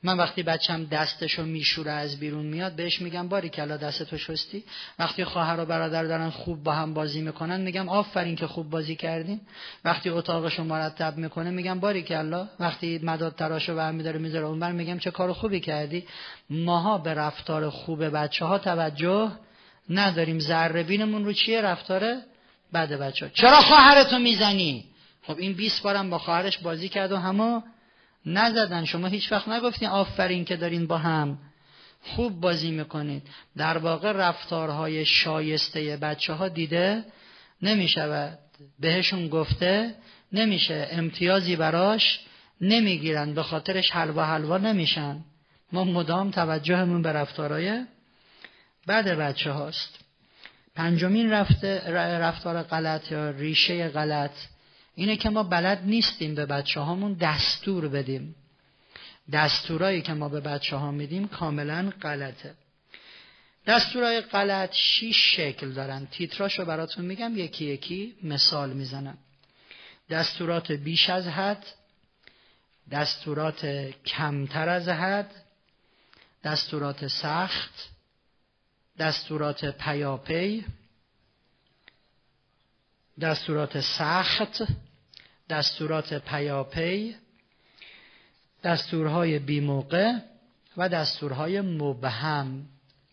[0.03, 4.63] من وقتی بچم دستشو میشوره از بیرون میاد بهش میگم باری کلا دستتو شستی.
[4.99, 8.95] وقتی خواهر و برادر دارن خوب با هم بازی می‌کنن میگم آفرین که خوب بازی
[8.95, 9.41] کردین.
[9.85, 12.47] وقتی اتاقشو مرتب می‌کنه میگم باری کلا.
[12.59, 16.05] وقتی مداد تراشو برمیداره می‌ذاره اونور میگم چه کار خوبی کردی.
[16.49, 19.31] ماها به رفتار خوب بچه ها توجه
[19.89, 22.21] نداریم ذره بینمون رو چیه؟ رفتاره
[22.71, 23.31] بعد بچه ها.
[23.35, 24.85] چرا خواهرتو می‌زنی؟
[25.23, 27.63] خب این 20 بارم با خواهرش بازی کرد و همه
[28.25, 28.85] نزدن.
[28.85, 31.37] شما هیچ وقت نگفتین آفرین که دارین با هم
[32.01, 33.23] خوب بازی می‌کنید.
[33.57, 37.03] در واقع رفتارهای شایسته بچه ها دیده
[37.61, 38.39] نمی‌شود.
[38.79, 39.95] بهشون گفته
[40.31, 40.87] نمیشه.
[40.91, 42.19] امتیازی براش
[42.61, 43.33] نمی‌گیرن.
[43.33, 45.19] به خاطرش حلوا حلوا نمیشن.
[45.71, 47.85] ما مدام توجهمون به رفتارهای
[48.87, 49.99] بعد بچه هاست
[50.75, 54.31] پنجمین رفتار غلط یا ریشه غلط
[54.95, 58.35] اینه که ما بلد نیستیم به بچه هامون دستور بدیم.
[59.31, 62.53] دستورایی که ما به بچه ها میدیم کاملا غلطه.
[63.67, 66.07] دستورای غلط شیش شکل دارن.
[66.11, 69.17] تیتراشو براتون میگم یکی یکی مثال می‌زنم.
[70.09, 71.65] دستورات بیش از حد
[72.91, 73.65] دستورات
[74.05, 75.31] کمتر از حد
[76.43, 77.89] دستورات سخت
[78.99, 80.65] دستورات پیاپی
[83.21, 84.63] دستورات سخت
[85.49, 87.15] دستورات پیاپی
[88.63, 90.13] دستورهای بیموقع
[90.77, 92.65] و دستورهای مبهم.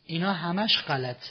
[0.07, 1.31] اینا همش غلط.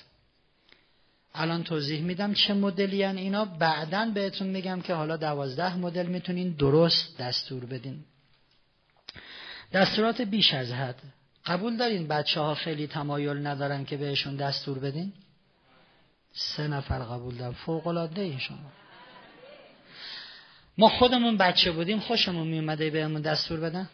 [1.33, 3.45] الان توضیح میدم چه مدلی اینا.
[3.45, 8.03] بعدا بهتون میگم که حالا دوازده مدل می‌تونین درست دستور بدین.
[9.73, 11.12] دستورات بیش از حد.
[11.45, 15.13] قبول دارین بچه ها خیلی تمایل ندارن که بهشون دستور بدین؟
[16.31, 17.53] سه نفر قبول دارن.
[17.53, 18.71] فوق العاده این شما.
[20.77, 23.89] ما خودمون بچه بودیم خوشمون میومده بهمون دستور بدن؟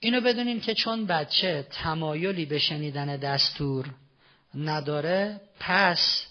[0.00, 3.86] اینو بدونین که چون بچه تمایلی به شنیدن دستور
[4.54, 6.26] نداره پس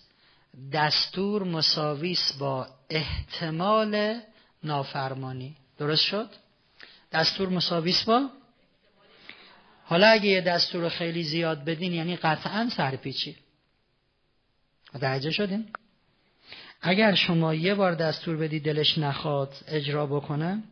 [0.74, 4.20] دستور مساویس با احتمال
[4.64, 5.56] نافرمانی.
[5.78, 6.30] درست شد؟
[7.12, 8.30] دستور مساویس با
[9.90, 13.36] حالا اگه یه دستور رو خیلی زیاد بدین یعنی قطعا سرپیچی.
[14.94, 15.66] متوجه شدین؟
[16.82, 20.64] اگر شما یه بار دستور بدی دلش نخواد اجرا بکنه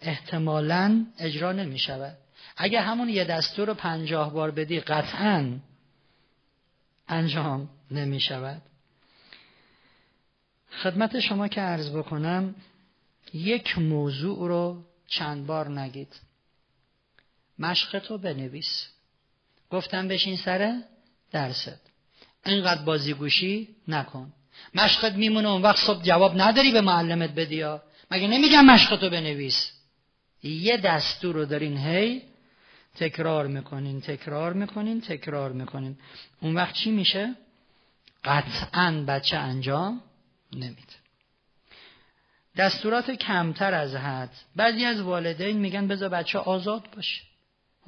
[0.00, 2.16] احتمالا اجرا نمی شود
[2.56, 5.58] اگر همون یه دستور رو پنجاه بار بدی قطعا
[7.08, 8.62] انجام نمی شود
[10.82, 12.54] خدمت شما که عرض بکنم
[13.34, 16.20] یک موضوع رو چند بار نگید.
[17.58, 18.86] مشق تو بنویس.
[19.70, 20.82] گفتم بشین سر
[21.32, 21.90] درست.
[22.46, 24.32] اینقدر بازیگوشی نکن.
[24.74, 29.72] مشقت میمونه اون وقت صبح جواب نداری به معلمت بدیا مگه نمیگم مشقتو بنویس؟
[30.42, 32.22] یه دستور رو دارین هی
[32.94, 35.98] تکرار می‌کنین تکرار می‌کنین تکرار می‌کنین.
[36.40, 37.34] اون وقت چی میشه؟
[38.24, 40.00] قطعا بچه انجام
[40.52, 40.94] نمیده.
[42.56, 44.30] دستورات کمتر از حد.
[44.56, 47.22] بعضی از والدین میگن بذار بچه آزاد باشه.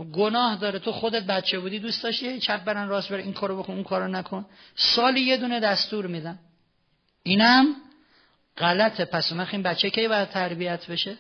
[0.05, 0.79] گناه داره.
[0.79, 4.09] تو خودت بچه بودی دوست داشتی چپ برن راست بر این کارو بکن اون کارو
[4.09, 4.47] نکن.
[4.75, 6.39] سالی یه دونه دستور میدن
[7.23, 7.67] اینم
[8.59, 9.05] غلطه.
[9.05, 11.17] پس اون این بچه کی باید تربیت بشه؟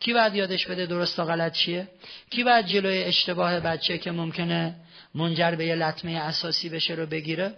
[0.00, 1.88] کی باید یادش بده درست و غلط چیه؟
[2.30, 4.74] کی باید جلوی اشتباه بچه که ممکنه
[5.14, 7.54] منجر به یه لطمه اساسی بشه رو بگیره؟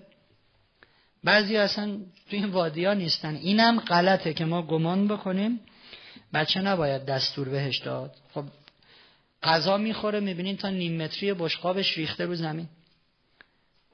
[1.25, 1.87] بعضی اصلا
[2.31, 3.35] تو این وادی ها نیستن.
[3.35, 5.61] اینم غلطه که ما گمان بکنیم.
[6.35, 8.15] بچه نباید دستور بهش داد.
[8.35, 8.45] خب
[9.43, 12.69] غذا می‌خوره می‌بینین تا نیم متری بشقابش ریخته رو زمین.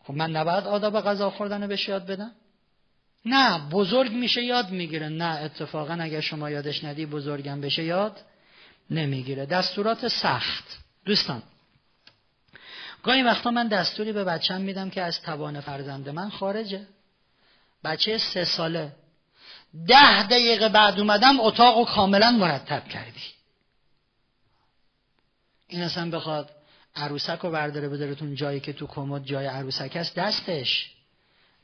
[0.05, 2.33] خب من نباید آداب غذا خوردن رو بهش یاد بدم؟
[3.25, 5.09] نه بزرگ میشه یاد می‌گیره.
[5.09, 8.21] نه اتفاقا اگر شما یادش ندی بزرگم بشه یاد
[8.91, 9.47] نمی‌گیره.
[9.47, 10.79] دستورات سخت.
[11.05, 11.43] دوستان
[13.03, 16.87] گاهی وقتا من دستوری به بچم میدم که از توان فرزند من خارجه.
[17.85, 18.93] بچه سه ساله.
[19.89, 23.36] ده دقیقه بعد اومدم اتاق و کاملا مرتب کردی.
[25.69, 26.51] این اصلا بخواد
[26.97, 30.91] عروسک رو برداره بدارتون جایی که تو کمد جای عروسک هست دستش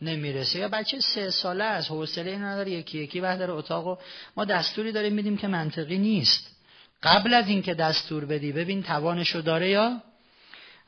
[0.03, 0.59] نمی‌رسه.
[0.59, 3.97] یا بچه سه ساله از حوصله این نداره یکی یکی وقت اتاق و
[4.37, 6.57] ما دستوری داریم میدیم که منطقی نیست.
[7.03, 10.03] قبل از اینکه دستور بدی ببین توانشو داره یا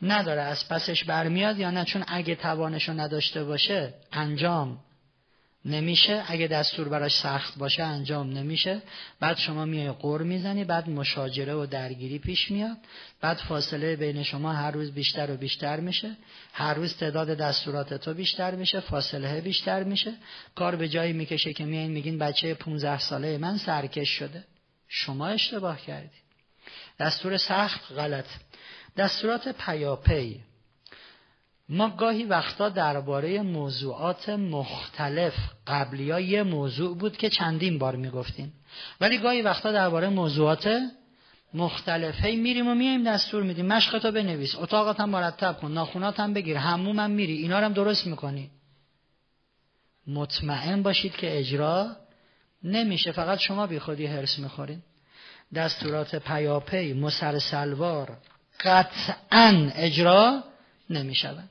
[0.03, 4.79] نداره از پسش برمیاد یا نه؟ چون اگه توانشو نداشته باشه انجام.
[5.64, 6.24] نمیشه.
[6.27, 8.83] اگه دستور براش سخت باشه انجام نمیشه.
[9.20, 12.77] بعد شما میای قور می‌زنی بعد مشاجره و درگیری پیش میاد.
[13.20, 16.16] بعد فاصله بین شما هر روز بیشتر و بیشتر میشه.
[16.53, 20.14] هر روز تعداد دستورات تو بیشتر میشه فاصله بیشتر میشه.
[20.55, 24.44] کار به جایی می‌کشه که میایین میگین بچه 15 ساله من سرکش شده.
[24.88, 26.24] شما اشتباه کردید
[26.98, 28.27] دستور سخت غلط.
[28.96, 30.40] دستورات پیاپی.
[31.68, 35.35] ما گاهی وقتا درباره موضوعات مختلف
[35.66, 38.53] قبلی ها یه موضوع بود که چندین بار می‌گفتیم.
[39.00, 40.81] ولی گاهی وقتا درباره موضوعات
[41.55, 43.66] مختلف هی میریم و میایم دستور میدیم.
[43.66, 48.07] مشقتو بنویس اتاقت هم مرتب کن ناخونات هم بگیر هموم هم میری اینا هم درست
[48.07, 48.50] می‌کنی.
[50.07, 51.96] مطمئن باشید که اجرا
[52.64, 54.83] نمیشه فقط شما بی خودی حرس می‌خورین.
[55.55, 58.16] دستورات پیاپی مسلسلوار
[58.61, 60.44] قطعا اجرا
[60.90, 61.50] نمی‌شوند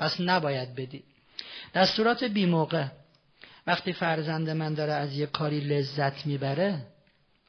[0.00, 1.02] پس نباید بدی
[1.74, 2.86] دستورات بی موقع
[3.66, 6.86] وقتی فرزند من داره از یک کاری لذت می‌بره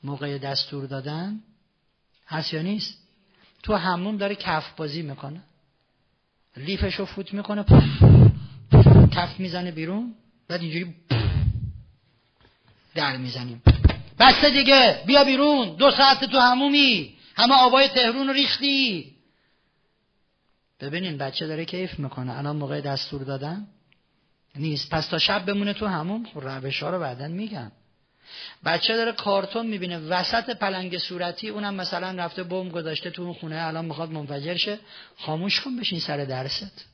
[0.03, 1.39] موقع دستور دادن
[2.27, 2.97] هست یا نیست؟
[3.63, 5.41] تو همون داره کف بازی می‌کنه.
[6.57, 7.65] لیفش رو فوت می‌کنه
[9.11, 10.15] کف می‌زنه بیرون
[10.47, 10.95] بعد اینجوری
[12.95, 13.61] در می‌زنیم.
[14.19, 19.15] بسته دیگه بیا بیرون دو ساعت تو همومی همه آبای تهرون رو ریختی.
[20.81, 22.37] ببینین بچه داره کیف می‌کنه.
[22.37, 23.67] الان موقع دستور دادن
[24.55, 24.89] نیست.
[24.89, 27.71] پس تا شب بمونه تو همون روش ها رو بعدا میگم.
[28.65, 29.97] بچه داره کارتون می‌بینه.
[29.97, 34.79] وسط پلنگ صورتی اونم مثلا رفته بم گذاشته تو اون خونه الان می‌خواد منفجر شه.
[35.17, 36.85] خاموش کن بشین سر درست.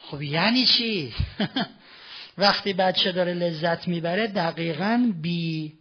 [0.00, 1.14] خب یعنی چی؟
[2.38, 5.72] وقتی بچه داره لذت می‌بره دقیقا بی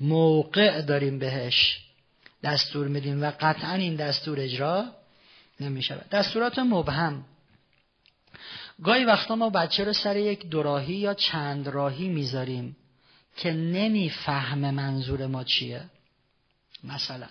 [0.00, 1.87] موقع داریم بهش
[2.42, 4.84] دستور میدیم و قطعا این دستور اجرا
[5.60, 6.08] نمی‌شود.
[6.08, 7.24] دستورات مبهم.
[8.84, 12.76] گاهی وقتا ما بچه رو سر یک دوراهی یا چند راهی می‌ذاریم
[13.36, 15.84] که نمی‌فهمه منظور ما چیه.
[16.84, 17.28] مثلا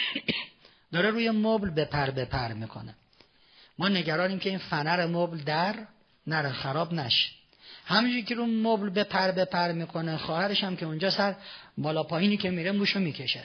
[0.92, 2.94] داره روی مبل بپر بپر می‌کنه.
[3.78, 5.86] ما نگرانیم که این فنر مبل در
[6.26, 7.30] نره خراب نشه.
[7.84, 11.34] همینجوری که رو مبل بپر بپر می‌کنه خواهرش هم که اونجا سر
[11.78, 13.42] بالا پایینی که میره موشو می‌کشه.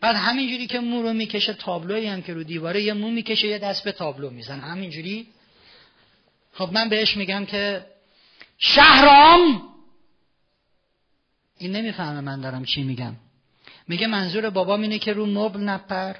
[0.00, 3.58] بعد همینجوری که مو رو می‌کشه تابلوی هم که رو دیواره یه مو می‌کشه یه
[3.58, 5.26] دست به تابلو میزن همینجوری.
[6.52, 7.86] خب من بهش میگم که
[8.58, 9.62] شهرام!
[11.58, 13.16] این نمی‌فهمه من دارم چی میگم.
[13.88, 16.16] میگه منظور بابام اینه که رو مبل نپر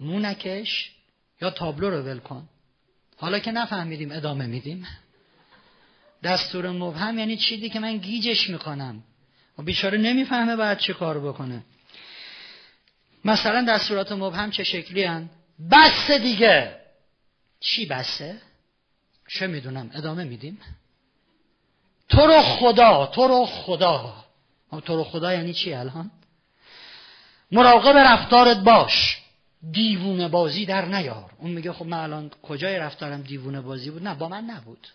[0.00, 0.90] مو نکش
[1.42, 2.48] یا تابلو رو ول کن.
[3.16, 4.86] حالا که نفهمیدیم ادامه میدیم.
[6.22, 9.02] دستور مبهم یعنی چیزی که من گیجش می‌کنم.
[9.58, 11.62] و بیچاره نمی‌فهمه باید چی کار بکنه.
[13.24, 15.28] مثلا دستورات مبهم چه شکلی هن؟
[15.70, 16.80] بسه دیگه.
[17.60, 18.40] چی بسه؟
[19.28, 20.58] چه می‌دونم ادامه میدیم.
[22.08, 24.24] تو رو خدا تو رو خدا.
[24.84, 26.10] تو رو خدا یعنی چی الان؟
[27.52, 29.18] مراقب رفتارت باش.
[29.72, 31.30] دیوونه بازی در نیار.
[31.38, 34.88] اون میگه خب من الان کجای رفتارم دیوونه بازی بود؟ نه با من نبود.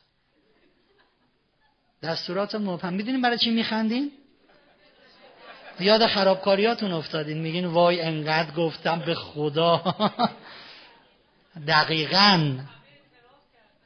[2.03, 2.93] دستورات مبهم.
[2.93, 4.11] می‌دونیم برای چی میخندیم؟
[5.79, 7.37] یاد خرابکاریاتون افتادین.
[7.37, 9.95] میگین وای انقدر گفتم به خدا.
[11.67, 12.57] دقیقا.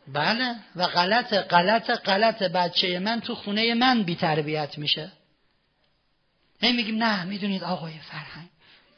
[0.07, 0.55] بله.
[0.75, 5.11] و غلط غلط غلط بچه من تو خونه من بی تربیت میشه.
[6.61, 8.47] هی میگیم نه می‌دونید آقای فرهنگ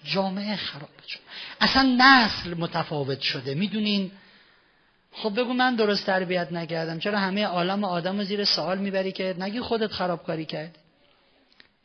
[0.04, 1.20] جامعه خراب شد.
[1.62, 3.54] اصلا نسل متفاوت شده.
[3.54, 4.12] می‌دونین؟
[5.12, 7.00] خب بگو من درست تربیت نکردم.
[7.00, 10.78] چرا همه عالم آدم رو زیر سوال می‌بری که نگی خودت خرابکاری کرد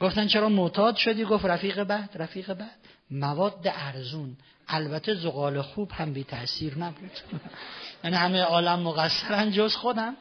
[0.01, 2.77] گفتن چرا معتاد شدی؟ گفت رفیق بعد رفیق بعد
[3.11, 4.37] مواد ارزون.
[4.69, 7.11] البته زغال خوب هم بی تاثیر نبود.
[8.05, 10.17] یعنی همه عالم مقصرن جز خودم.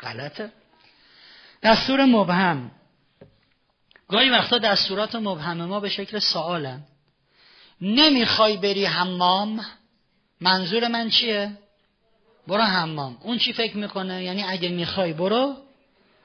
[0.00, 0.52] غلطه.
[1.62, 2.70] دستور مبهم.
[4.08, 6.82] گاهی وقتا دستورات مبهم ما به شکل سوالن.
[7.80, 9.60] نمی‌خوای بری حمام؟
[10.40, 11.58] منظور من چیه؟
[12.46, 13.18] برو حمام.
[13.20, 15.56] اون چی فکر می‌کنه؟ یعنی اگه می‌خوای برو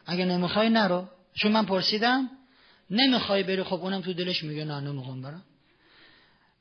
[0.05, 1.07] اگه نمی‌خوای نرو.
[1.33, 2.29] چون من پرسیدم
[2.91, 5.43] نمی‌خوای بری خب اونم تو دلش میگه نه نمی‌خوام برم.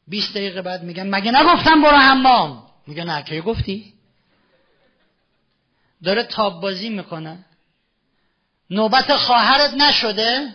[0.08, 3.92] 20 دقیقه بعد میگم مگه نگفتم برو حمام؟ میگه نه کی گفتی؟
[6.04, 7.44] داره تاب بازی می‌کنه.
[8.70, 10.54] نوبت خواهرت نشده؟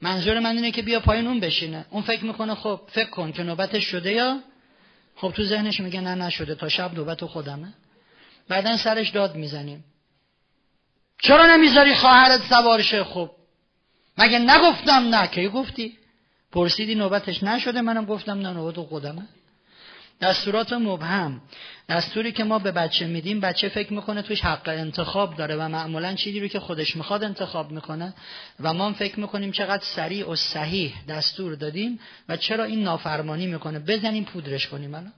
[0.00, 1.86] منظور من اینه که بیا پایین اون بشینه.
[1.90, 4.40] اون فکر می‌کنه خب فکر کن که نوبتش شده یا؟
[5.16, 6.54] خب تو ذهنش میگه نه نشده.
[6.54, 7.74] تا شب نوبت خودمه.
[8.48, 9.84] بعدا سرش داد می‌زنیم.
[11.22, 13.30] چرا نمی‌ذاری خواهرت سوار شه؟ خب
[14.18, 15.98] مگه نگفتم نه؟ کی گفتی؟
[16.52, 19.22] پرسیدی نوبتش نشده منم گفتم نه نوبت خودمه.
[20.20, 21.40] دستورات مبهم.
[21.88, 26.14] دستوری که ما به بچه میدیم بچه فکر می‌کنه توش حق انتخاب داره و معمولا
[26.14, 28.14] چیزی رو که خودش می‌خواد انتخاب می‌کنه
[28.60, 33.78] و ما فکر می‌کنیم چقدر سریع و صحیح دستور دادیم و چرا این نافرمانی می‌کنه؟
[33.78, 35.12] بزنیم پودرش کنیم الان.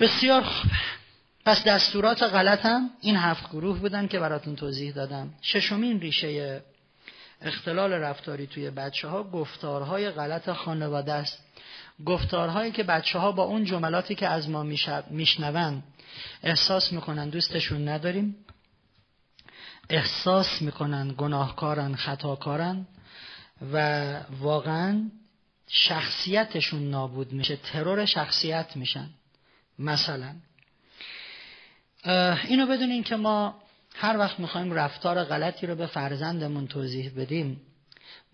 [0.00, 0.70] بسیار خوب.
[1.44, 5.34] پس دستورات غلط هم این هفت گروه بودن که براتون توضیح دادم.
[5.42, 6.62] ششمین ریشه
[7.42, 11.38] اختلال رفتاری توی بچه ها گفتارهای غلط خانواده است.
[12.06, 14.62] گفتارهایی که بچه ها با اون جملاتی که از ما
[15.10, 15.82] میشنون
[16.42, 18.36] احساس می‌کنن دوستشون نداریم.
[19.90, 22.86] احساس می‌کنن گناهکارن خطاکارن
[23.72, 25.10] و واقعا
[25.68, 29.10] شخصیتشون نابود میشه ترور شخصیت میشن.
[29.78, 30.34] مثلا
[32.48, 33.54] اینو بدونین که ما
[33.94, 37.60] هر وقت می‌خوایم رفتار غلطی رو به فرزندمون توضیح بدیم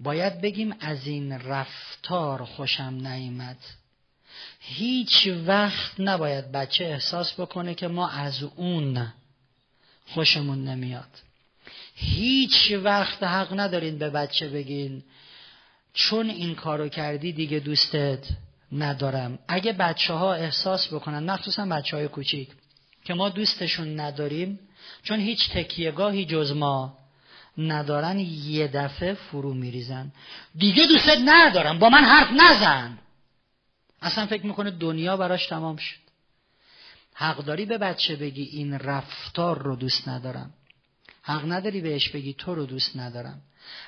[0.00, 3.56] باید بگیم از این رفتار خوشم نیامد
[4.60, 9.12] هیچ وقت نباید بچه احساس بکنه که ما از اون
[10.06, 11.08] خوشمون نمیاد.
[11.94, 15.02] هیچ وقت حق ندارین به بچه بگین
[15.94, 18.28] چون این کارو کردی دیگه دوستت
[18.72, 19.38] ندارم.
[19.48, 22.48] اگه بچه ها احساس بکنن مخصوصا بچه های کوچیک
[23.10, 24.58] که ما دوستشون نداریم
[25.02, 26.98] چون هیچ تکیهگاهی جز ما
[27.58, 30.12] ندارن یه دفعه فرو میریزن.
[30.54, 32.98] دیگه دوستت ندارم با من حرف نزن.
[34.02, 36.00] اصلا فکر می‌کنه دنیا براش تمام شد.
[37.14, 40.52] حق به بچه بگی این رفتار رو دوست ندارم.
[41.22, 43.40] حق نداری بهش بگی تو رو دوست ندارم.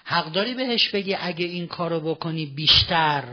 [0.05, 3.25] حق داری بهش بگی اگه این کارو بکنی بیشتر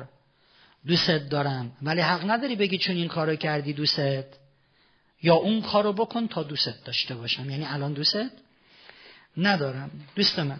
[0.88, 1.72] دوستت دارم.
[1.82, 4.26] ولی حق نداری بگی چون این کارو کردی دوستت.
[5.24, 7.50] یا اون کارو بکن تا دوستت داشته باشم.
[7.50, 8.32] یعنی الان دوستت
[9.38, 9.92] ندارم.
[10.16, 10.60] دوست من.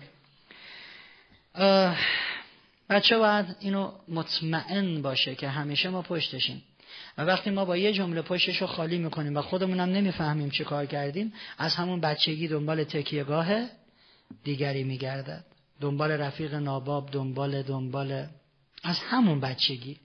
[2.90, 6.64] بچه باید اینو مطمئن باشه که همیشه ما پشتشیم.
[7.18, 10.86] و وقتی ما با یه جمله پشتش رو خالی می‌کنیم و خودمونم نمی‌فهمیم چه کار
[10.86, 13.68] کردیم از همون بچگی دنبال تکیهگاه
[14.44, 15.46] دیگری میگردد.
[15.82, 18.26] دنبال رفیق ناباب دنبال دنبال
[18.84, 19.98] از همون بچگی.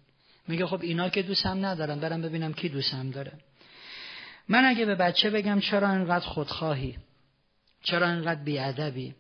[0.48, 3.32] میگه خب اینا که دوستم ندارم برم ببینم کی دوستم داره.
[4.49, 6.97] من اگه به بچه بگم چرا اینقدر خودخواهی؟
[7.82, 9.14] چرا اینقدر بیادبی؟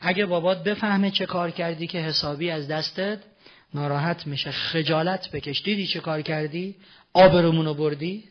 [0.00, 3.18] اگه بابات بفهمه چه کار کردی که حسابی از دستت
[3.74, 4.50] ناراحت میشه.
[4.50, 5.62] خجالت بکش.
[5.62, 6.76] دیدی چه کار کردی؟
[7.12, 8.24] آبرومونو بردی؟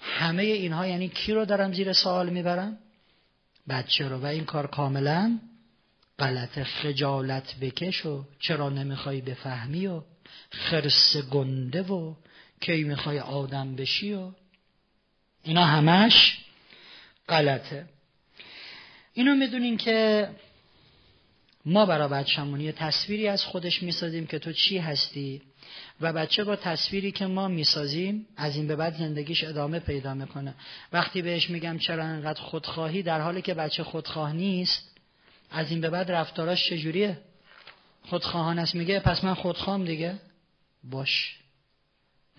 [0.00, 2.78] همه اینها یعنی کی رو دارم زیر سوال می‌برم؟
[3.68, 4.16] بچه رو.
[4.16, 5.38] و این کار کاملا
[6.18, 10.02] غلط خجالت بکش و چرا نمی‌خوای بفهمی و
[10.50, 12.14] خرس گنده و
[12.62, 14.30] کی می‌خوای آدم بشی و
[15.42, 16.38] اینا همش
[17.28, 17.86] غلطه.
[19.14, 20.28] اینو می‌دونین که
[21.64, 25.42] ما برای بچه‌مون یه تصویری از خودش می‌سازیم که تو چی هستی
[26.00, 30.54] و بچه با تصویری که ما می‌سازیم از این به بعد زندگیش ادامه پیدا می‌کنه.
[30.92, 34.96] وقتی بهش میگم چرا انقدر خودخواهی در حالی که بچه خودخواه نیست
[35.50, 37.18] از این به بعد رفتاراش چجوریه؟
[38.02, 38.74] خودخواهان است.
[38.74, 40.18] میگه پس من خودخواهم دیگه.
[40.84, 41.41] باش.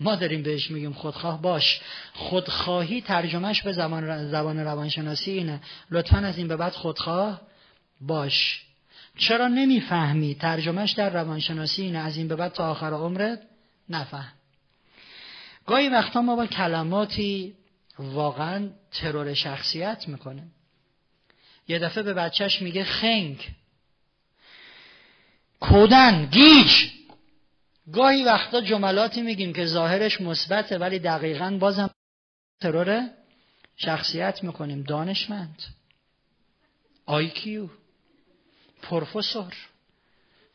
[0.00, 1.42] ما داریم بهش میگیم خودخواه.
[1.42, 1.80] باش.
[2.12, 5.60] خودخواهی ترجمهش به زبان, زبان روانشناسی اینه.
[5.90, 7.40] لطفا از این به بعد خودخواه.
[8.00, 8.64] باش.
[9.18, 11.98] چرا نمی‌فهمی؟ ترجمهش در روانشناسی اینه.
[11.98, 13.42] از این به بعد تا آخر عمرت
[13.88, 14.32] نفهم.
[15.66, 17.54] گاهی وقتا ما با کلماتی
[17.98, 20.42] واقعا ترور شخصیت می‌کنه
[21.68, 23.48] یه دفعه به بچهش میگه خنگ.
[25.60, 26.90] کودن گیج.
[27.92, 31.90] گاهی وقتا جملاتی میگیم که ظاهرش مثبته ولی دقیقا بازم
[32.60, 33.10] ترور
[33.76, 34.82] شخصیت می‌کنیم.
[34.82, 35.62] دانشمند.
[37.06, 37.68] آیکیو
[38.82, 39.54] پروفسور.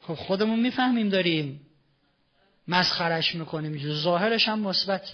[0.01, 1.65] خب خودمون می‌فهمیم داریم.
[2.67, 3.93] مسخرش می‌کنیم.
[3.93, 5.13] ظاهرش هم مثبت.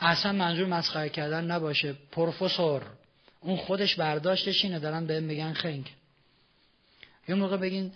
[0.00, 1.92] اصلا منظور مسخره کردن نباشه.
[1.92, 2.82] پروفسور.
[3.40, 4.78] اون خودش برداشتش اینه.
[4.78, 5.94] دارن بهم میگن خنگ.
[7.28, 7.92] یه موقع بگین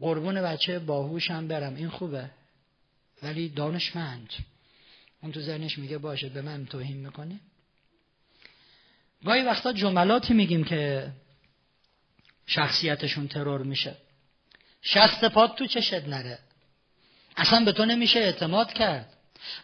[0.00, 1.74] قربون بچه باهوشم برم.
[1.74, 2.30] این خوبه.
[3.22, 4.32] ولی دانشمند.
[5.22, 7.40] اون تو ذهنش میگه باشه به من توهین می‌کنه
[9.24, 11.12] گاهی وقتا جملاتی میگیم که
[12.46, 13.96] شخصیتشون ترور میشه.
[14.82, 16.38] شست پاد تو چشت نره.
[17.36, 19.16] اصلا به تو نمیشه اعتماد کرد.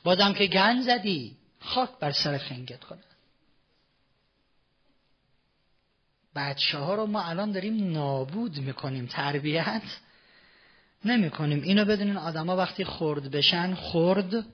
[0.04, 3.00] بازم که گن زدی خاک بر سر خنگت کنه.
[6.36, 9.06] بچه ها رو ما الان داریم نابود می‌کنیم.
[9.06, 9.82] تربیت
[11.04, 11.62] نمی‌کنیم.
[11.62, 14.46] اینو بدونین آدما وقتی خرد بشن خرد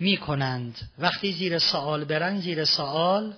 [0.00, 0.78] می‌کنند.
[0.98, 3.34] وقتی زیر سوال برن زیر سوال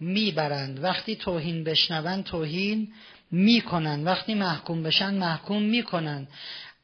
[0.00, 0.84] می‌برند.
[0.84, 2.92] وقتی توهین بشنون توهین
[3.30, 4.06] می‌کنند.
[4.06, 6.28] وقتی محکوم بشن محکوم می‌کنند.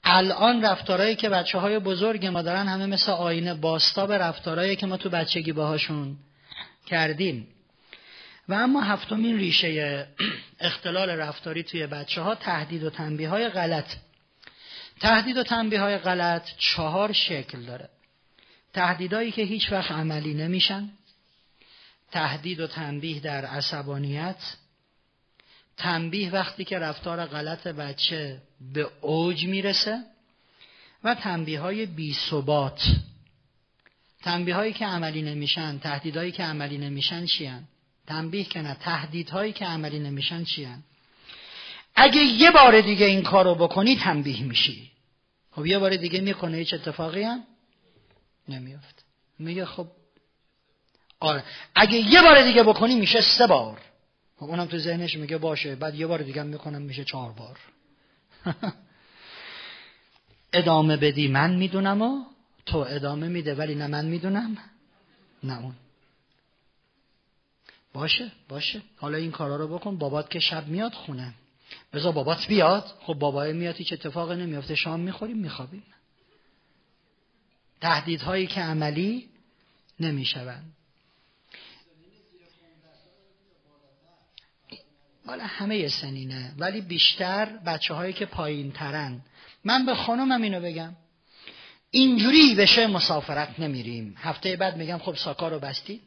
[0.05, 4.97] الان رفتارهایی که بچه های بزرگ ما دارن همه مثل آینه باستاب رفتارهایی که ما
[4.97, 6.17] تو بچگی باهاشون
[6.87, 7.47] کردیم.
[8.49, 10.07] و اما هفتمین ریشه
[10.61, 13.97] اختلال رفتاری توی بچه ها تهدید و تنبیه های غلط.
[15.01, 17.89] تهدید و تنبیه های غلط چهار شکل داره.
[18.73, 20.91] تهدیدهایی که هیچ وقت عملی نمیشن.
[22.11, 24.57] تهدید و تنبیه در عصبانیت.
[25.77, 28.43] تنبیه وقتی که رفتار غلط بچه
[28.75, 30.05] به اوج می‌رسه
[31.05, 32.83] و تنبیه های بی ثبات.
[34.23, 37.65] تنبیه هایی که عملی نمیشن تهدیدهایی که عملی نمیشن چیان؟
[38.07, 40.83] تنبیه که نه تهدیدهایی که عملی نمیشن چیان؟
[41.95, 44.91] اگه یه بار دیگه این کارو بکنی تنبیه میشی.
[45.51, 47.45] خب یه بار دیگه می‌کنه هیچ اتفاقی هم
[48.49, 49.05] نمیافت
[49.39, 49.87] میگه خب
[51.21, 51.45] آره.
[51.75, 53.81] اگه یه بار دیگه بکنی میشه سه بار.
[54.37, 57.59] خب اونم تو ذهنش میگه باشه بعد یه بار دیگه می‌کنم میشه چهار بار.
[60.53, 62.25] ادامه بدی من می‌دونم و
[62.67, 64.59] تو ادامه میده ولی نه من می‌دونم
[65.43, 65.75] نه اون.
[67.93, 68.83] باشه باشه.
[68.97, 69.99] حالا این کارا رو بکن.
[69.99, 71.35] بابات که شب میاد خونه.
[71.93, 72.85] بذار بابات بیاد.
[73.01, 74.75] خب بابای میاد هیچ اتفاقی نمیافته.
[74.75, 75.83] شام می‌خوریم میخوابیم.
[77.81, 79.29] تهدیدهایی که عملی
[80.01, 80.73] نمی‌شوند.
[85.27, 89.21] مالا همه سنینه ولی بیشتر بچه هایی که پایین ترن
[89.65, 90.97] من به خانمم اینو بگم.
[91.91, 94.15] اینجوری بشه مسافرت نمیریم.
[94.19, 96.01] هفته بعد میگم خب ساکا رو بستی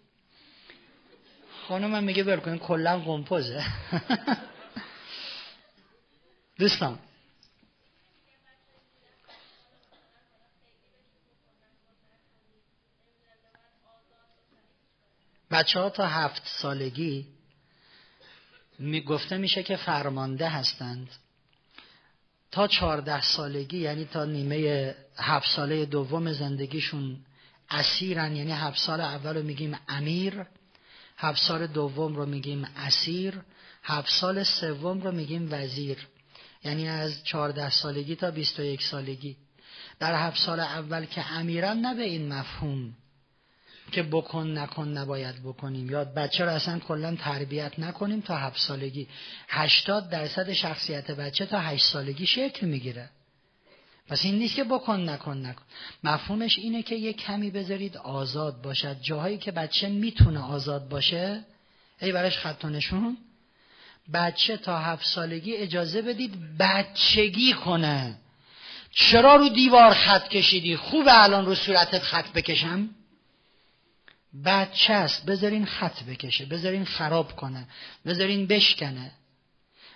[1.68, 3.64] خانمم میگه برکنیم کلا قمپوزه
[6.60, 7.00] دوستان
[15.52, 17.28] بچه ها تا هفت سالگی
[18.80, 21.10] می گفته میشه که فرمانده هستند.
[22.52, 27.18] تا چهارده سالگی یعنی تا نیمه هفت ساله دوم زندگیشون
[27.70, 30.46] اسیرن یعنی هفت سال اول رو میگیم امیر
[31.18, 33.42] هفت سال دوم رو میگیم اسیر
[33.84, 36.08] هفت سال سوم رو میگیم وزیر.
[36.64, 39.36] یعنی از چهارده سالگی تا بیست و یک سالگی.
[40.00, 42.94] در هفت سال اول که امیرن نه به این مفهوم
[43.92, 45.90] که بکن نکن نباید بکنیم.
[45.92, 49.08] یا بچه رو اصلا کلا تربیت نکنیم تا هفت سالگی؟
[49.48, 53.10] هشتاد درصد شخصیت بچه تا هشت سالگی شکل می‌گیره.
[54.08, 55.64] پس این نیست که بکن نکن نکن.
[56.04, 59.02] مفهومش اینه که یه کمی بذارید آزاد باشد.
[59.02, 61.44] جاهایی که بچه می‌تونه آزاد باشه
[62.02, 63.18] ای براش خط نشون.
[64.14, 68.16] بچه تا هفت سالگی اجازه بدید بچگی کنه.
[68.92, 72.90] چرا رو دیوار خط کشیدی؟ خوبه الان رو صورتت خط بکشم؟
[74.46, 77.68] بچه است بذارین خط بکشه بذارین خراب کنه
[78.06, 79.12] بذارین بشکنه.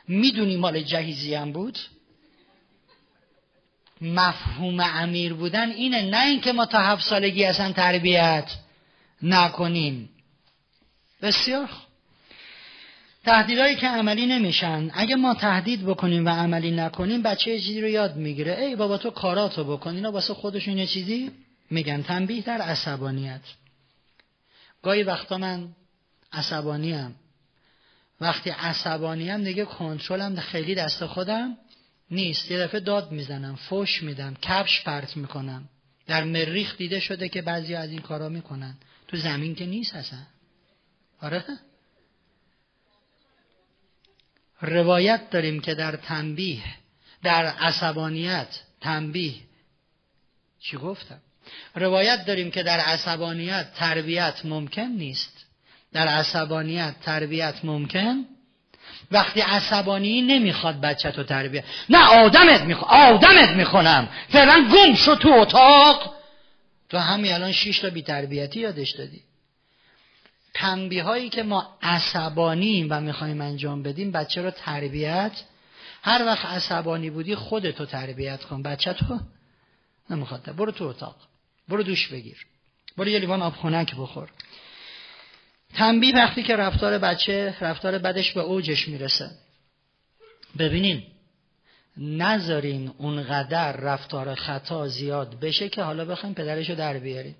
[0.07, 1.79] می‌دونی مال جهیزی هم بود؟
[4.01, 8.51] مفهوم امیر بودن اینه نه اینکه ما تا هفت سالگی اصلا تربیت
[9.21, 10.09] نکنیم.
[11.21, 11.69] بسیار
[13.25, 14.91] تهدیدهایی که عملی نمیشن.
[14.93, 18.59] اگه ما تهدید بکنیم و عملی نکنیم بچه چیزی رو یاد می‌گیره.
[18.59, 19.95] ای بابا تو کاراتو بکن.
[19.95, 21.31] اینا واسه خودشون یه چیزی
[21.69, 22.01] میگن.
[22.01, 23.41] تنبیه در عصبانیت.
[24.83, 25.67] گاهی وقتا من
[26.31, 27.15] عصبانیم.
[28.21, 31.57] وقتی عصبانیم دیگه کنترلم خیلی دست خودم
[32.11, 32.51] نیست.
[32.51, 35.69] یه دفعه داد می‌زنم فوش میدم کفش پرت می‌کنم.
[36.07, 38.75] در مریخ دیده شده که بعضی از این کارا می‌کنن.
[39.07, 40.19] تو زمین که نیست اصلا.
[41.21, 41.43] آره؟
[44.61, 46.63] روایت داریم که در تنبیه
[47.23, 48.47] در عصبانیت
[48.81, 49.33] تنبیه.
[50.59, 51.19] چی گفتم؟
[51.75, 55.45] روایت داریم که در عصبانیت تربیت ممکن نیست.
[55.93, 58.25] در عصبانیت تربیت ممکن.
[59.11, 64.09] وقتی عصبانی نمی‌خواد بچه تو تربیت نه آدمت می‌خوام آدمت می‌خونم.
[64.29, 66.15] فعلا گم شو تو اتاق.
[66.89, 69.21] تو همین الان شیش تا بی تربیتی یادش دادی.
[70.53, 75.31] تنبیه هایی که ما عصبانیم و می‌خوایم انجام بدیم بچه رو تربیت.
[76.03, 78.63] هر وقت عصبانی بودی خودتو تربیت کن.
[78.63, 79.19] بچه تو
[80.09, 80.55] نمی‌خواد.
[80.55, 81.15] برو تو اتاق.
[81.67, 82.45] برو دوش بگیر.
[82.97, 84.29] برو یه لیوان آب خنک بخور.
[85.73, 89.31] تنبیه وقتی که رفتار بچه رفتار بدش به اوجش می‌رسه.
[90.59, 91.03] ببینین
[91.97, 97.35] نذارین اونقدر رفتار خطا زیاد بشه که حالا بخوایم پدرشو در بیارین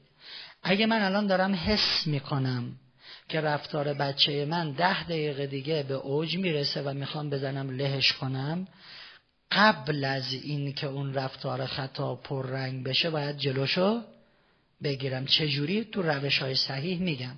[0.64, 2.76] اگه من الان دارم حس می‌کنم
[3.32, 8.68] که رفتار بچه من ده دقیقه دیگه به اوج می‌رسه و می‌خوام بزنم لهش کنم
[9.52, 14.02] قبل از این که اون رفتار خطا پررنگ بشه باید جلوشو
[14.84, 15.26] بگیرم.
[15.26, 17.36] چجوری؟ تو روش های صحیح میگم.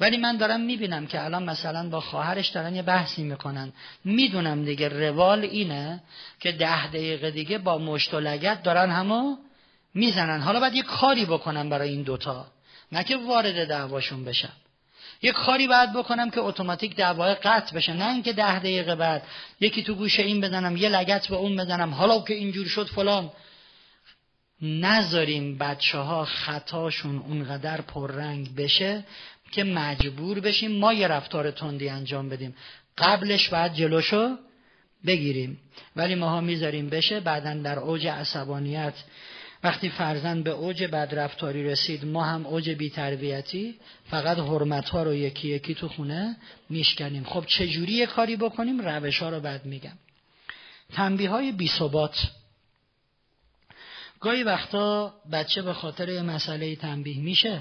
[0.00, 3.72] ولی من دارم می‌بینم که الان مثلا با خواهرش دارن یه بحثی می‌کنن.
[4.04, 6.02] می‌دونم دیگه روال اینه
[6.40, 9.36] که ده دقیقه دیگه با مشت و لگت دارن همو
[9.94, 10.40] می‌زنن.
[10.40, 12.46] حالا باید یه کاری بکنم برای این دوتا.
[12.92, 14.52] نه که وارد دعواشون بشم.
[15.22, 19.22] یه کاری باید بکنم که اتوماتیک دعوای قطع بشه نه اینکه ده دقیقه بعد
[19.60, 23.30] یکی تو گوشه این بزنم یه لگت به اون بزنم حالا که اینجور شد فلان.
[24.62, 29.04] نذاریم بچه ها خطاشون اونقدر پررنگ بشه
[29.52, 32.56] که مجبور بشیم ما یه رفتار تندی انجام بدیم.
[32.98, 34.36] قبلش باید جلوشو
[35.06, 35.60] بگیریم.
[35.96, 38.94] ولی ماها می‌ذاریم بشه بعدا در اوج عصبانیت
[39.62, 43.78] وقتی فرزن به اوج بدرفتاری رسید ما هم اوج بیتربیتی
[44.10, 46.36] فقط حرمت ها رو یکی یکی تو خونه
[46.68, 47.24] میشکنیم.
[47.24, 49.98] خب چجوری یه کاری بکنیم؟ روش ها رو بعد میگم.
[50.92, 52.30] تنبیه های بی ثبات.
[54.20, 57.60] گاهی وقتا بچه به خاطر یه مسئله تنبیه میشه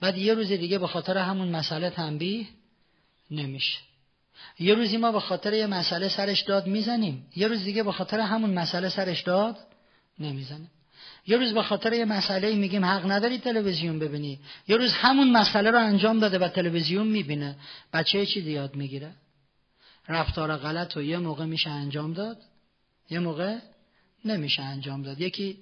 [0.00, 2.46] بعد یه روز دیگه به خاطر همون مسئله تنبیه
[3.30, 3.78] نمیشه.
[4.58, 8.20] یه روزی ما به خاطر یه مسئله سرش داد می‌زنیم یه روز دیگه به خاطر
[8.20, 9.56] همون مسئله سرش داد
[10.18, 10.66] نمی‌زنه.
[11.26, 14.38] یه روز به خاطر یه مسئله میگیم حق نداری تلویزیون ببینی.
[14.68, 17.56] یه روز همون مسئله رو انجام داده و تلویزیون می‌بینه.
[17.92, 19.10] بچه چی یاد می‌گیره؟
[20.08, 22.38] رفتار غلط و یه موقع میشه انجام داد؟
[23.10, 23.58] یه موقع
[24.24, 25.20] نمیشه انجام داد.
[25.20, 25.58] یکی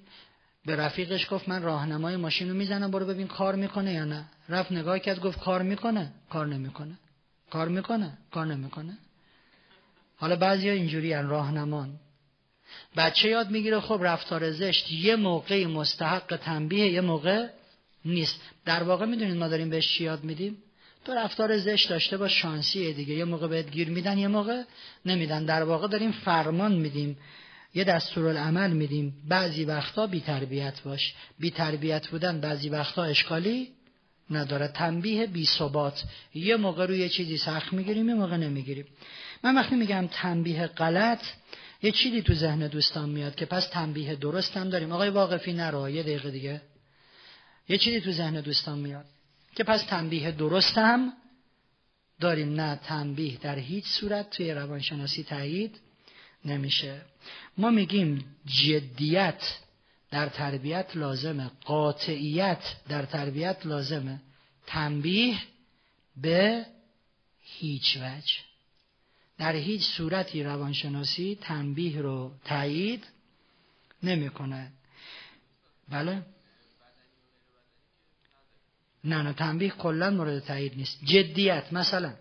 [0.65, 4.25] به رفیقش گفت من راهنمای ماشین رو می‌زنم برو ببین کار می‌کنه یا نه.
[4.49, 6.97] رفت نگاه کرد گفت کار می‌کنه؟ کار نمی‌کنه.
[7.49, 8.97] کار می‌کنه؟ کار نمی‌کنه.
[10.17, 11.99] حالا بعضیا اینجوری راهنمان.
[12.97, 17.47] بچه یاد می‌گیره خب رفتار زشت یه موقعی مستحق تنبیه یه موقع
[18.05, 18.41] نیست.
[18.65, 20.57] در واقع می‌دونید ما داریم بهش چی یاد میدیم؟
[21.05, 23.13] تو رفتار زشت داشته با شانسیه دیگه.
[23.13, 24.63] یه موقع بهت گیر میدن یه موقع
[25.05, 25.45] نمیدن.
[25.45, 27.17] در واقع داریم فرمان میدیم.
[27.73, 29.13] یه دستورالعمل میدیم.
[29.27, 31.13] بعضی وقتا بی تربیت باش.
[31.39, 33.67] بی تربیت بودن بعضی وقتا اشکالی
[34.31, 34.67] نداره.
[34.67, 36.03] تنبیه بی ثبات.
[36.33, 38.85] یه موقع روی چیزی سخت می‌گیریم یه موقع نمی‌گیریم.
[39.43, 41.21] من وقتی میگم تنبیه غلط
[41.83, 44.91] یه چیزی تو ذهن دوستان میاد که پس تنبیه درست هم داریم.
[44.91, 46.61] آقای واقفی نرو یه دقیقه دیگه.
[47.69, 49.05] یه چیزی تو ذهن دوستان میاد
[49.55, 51.13] که پس تنبیه درست هم
[52.19, 52.53] داریم.
[52.53, 55.79] نه تنبیه در هیچ صورت توی روانشناسی تایید
[56.45, 57.01] نمیشه.
[57.57, 59.57] ما میگیم جدیت
[60.11, 61.51] در تربیت لازمه.
[61.65, 64.21] قاطعیت در تربیت لازمه.
[64.67, 65.37] تنبیه
[66.21, 66.65] به
[67.41, 68.50] هیچ وجه.
[69.41, 73.03] در هیچ صورتی روانشناسی تنبیه رو تایید
[74.03, 74.71] نمی‌کنه
[75.89, 76.21] بله؟
[79.03, 80.99] نه نه تنبیه کلا مورد تایید نیست.
[81.03, 82.13] جدیت مثلا.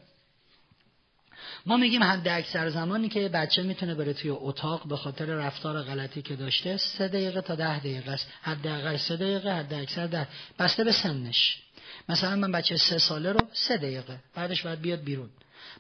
[1.67, 6.23] ما میگیم حد اکثر زمانی که بچه می‌تونه بره توی اتاق به خاطر رفتار غلطی
[6.23, 8.29] که داشته سه دقیقه تا ده دقیقه است.
[8.43, 10.29] حداقل سه دقیقه حد اکثر ده.
[10.59, 11.63] بسته به سنش.
[12.09, 14.19] مثلا من بچه سه ساله رو سه دقیقه.
[14.35, 15.31] بعدش باید بیاد بیرون.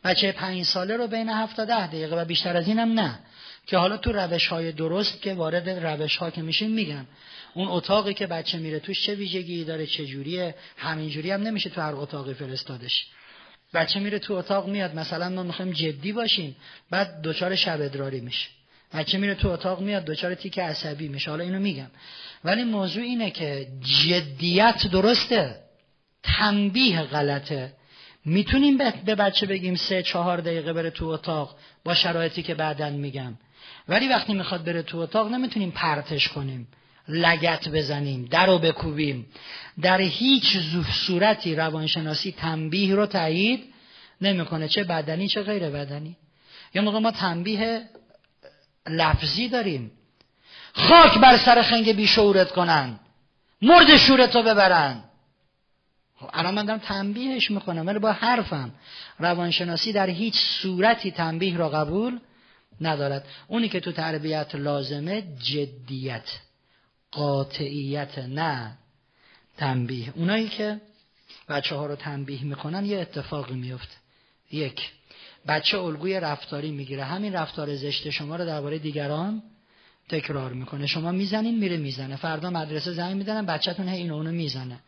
[0.05, 3.18] بچه پنج ساله رو بین هفت تا ده دقیقه و بیشتر از اینم نه.
[3.66, 7.07] که حالا تو روش های درست که وارد روش ها که میشین میگم
[7.55, 11.81] اون اتاقی که بچه میره توش چه ویژگی داره چه جوریه؟ همینجوری هم نمیشه تو
[11.81, 13.07] هر اتاقی فرستادش.
[13.74, 16.57] بچه میره تو اتاق میاد مثلا ما می‌خوایم جدی باشیم
[16.91, 18.49] بعد دچار شب ادراری میشه.
[18.95, 21.31] بچه میره تو اتاق میاد دچار تیک عصبی میشه.
[21.31, 21.91] حالا اینو میگم.
[22.45, 23.66] ولی موضوع اینه که
[24.05, 25.57] جدیت درسته.
[26.22, 27.72] تنبیه غلطه.
[28.25, 33.35] می‌تونیم به بچه بگیم سه چهار دقیقه بره تو اتاق با شرایطی که بعدا میگم.
[33.89, 36.68] ولی وقتی می‌خواد بره تو اتاق نمی‌تونیم پرتش کنیم.
[37.09, 39.27] لگت بزنیم در رو بکوبیم.
[39.83, 40.57] در هیچ
[41.07, 43.64] صورتی روانشناسی تنبیه رو تایید
[44.21, 44.68] نمی‌کنه.
[44.68, 46.16] چه بدنی چه غیر بدنی.
[46.75, 47.83] یا موقع ما تنبیه
[48.89, 49.91] لفظی داریم.
[50.73, 53.01] خاک بر سر خنگ بیشعورت کنن.
[53.62, 55.05] مرد شورتو ببرن.
[56.21, 58.71] خب الان من دارم تنبیهش می‌کنم ولی با حرفم.
[59.18, 62.21] روانشناسی در هیچ صورتی تنبیه را قبول
[62.81, 63.25] ندارد.
[63.49, 66.39] اونی که تو تربیت لازمه جدیت
[67.11, 68.79] قاطعیت نه
[69.57, 70.12] تنبیه.
[70.16, 70.81] اونایی که
[71.49, 73.97] بچه ها رو تنبیه می‌کنن یه اتفاقی میفته
[74.53, 74.91] یک
[75.49, 77.05] بچه الگوی رفتاری می‌گیره.
[77.05, 79.43] همین رفتار زشت شما رو درباره دیگران
[80.11, 80.87] تکرار می‌کنه.
[80.87, 82.17] شما می‌زنین میره می‌زنه.
[82.17, 84.79] فردا مدرسه زنگ می‌زنن بچهتون هی اینو اونو می‌زنه.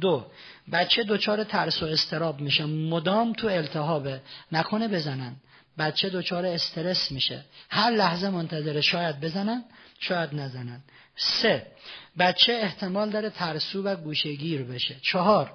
[0.00, 0.26] دو
[0.72, 2.64] بچه دچار ترس و استراب میشه.
[2.64, 4.20] مدام تو التهابه.
[4.52, 5.36] نکنه بزنن.
[5.78, 7.44] بچه دچار استرس میشه.
[7.70, 9.64] هر لحظه منتظره شاید بزنن
[10.00, 10.80] شاید نزنن.
[11.16, 11.66] سه
[12.18, 14.96] بچه احتمال داره ترسو و گوشگیر بشه.
[15.02, 15.52] چهار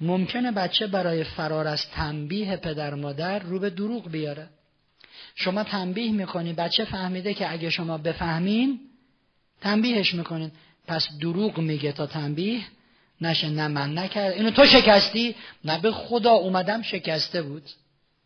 [0.00, 4.48] ممکنه بچه برای فرار از تنبیه پدر مادر رو به دروغ بیاره.
[5.34, 8.80] شما تنبیه می‌کنی بچه فهمیده که اگه شما بفهمین
[9.60, 10.52] تنبیهش می‌کنین.
[10.86, 12.62] پس دروغ میگه تا تنبیه
[13.20, 14.32] نشه نه من نکرد.
[14.32, 17.62] اینو تو شکستی؟ نه به خدا اومدم شکسته بود.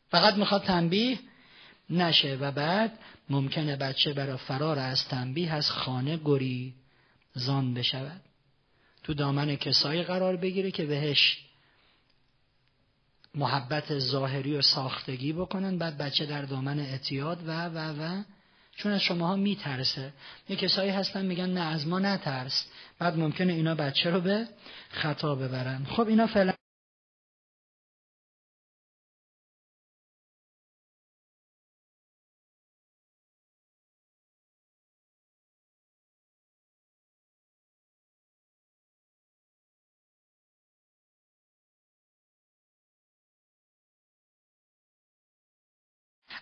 [0.08, 1.18] فقط می‌خواد تنبیه
[1.90, 2.98] نشه و بعد
[3.30, 6.74] ممکنه بچه برای فرار از تنبیه از خانه گری
[7.34, 8.20] زان بشود.
[9.02, 11.44] تو دامن کسایی قرار بگیره که بهش
[13.34, 18.22] محبت ظاهری و ساختگی بکنن بعد بچه در دامن اعتیاد و و و.
[18.76, 20.12] چون از شماها میترسه.
[20.48, 22.64] یه کسایی هستن میگن نه از ما نترس.
[22.98, 24.48] بعد ممکنه اینا بچه رو به
[24.90, 25.84] خطا ببرن.
[25.84, 26.52] خب اینا فعلا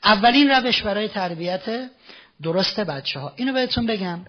[0.04, 1.90] اولین روش برای تربیت
[2.42, 4.20] درست بچه ها اینو بهتون بگم.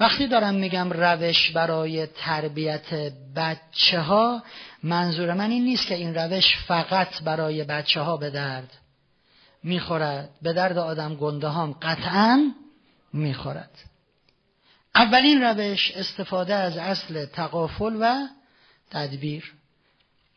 [0.00, 2.94] وقتی دارم میگم روش برای تربیت
[3.36, 4.42] بچه ها
[4.82, 8.72] منظور من این نیست که این روش فقط برای بچه ها به درد
[9.62, 12.52] می‌خورد به درد آدم گنده هم قطعا
[13.12, 13.70] می‌خورد.
[14.94, 18.26] اولین روش استفاده از اصل تقافل و
[18.90, 19.52] تدبیر.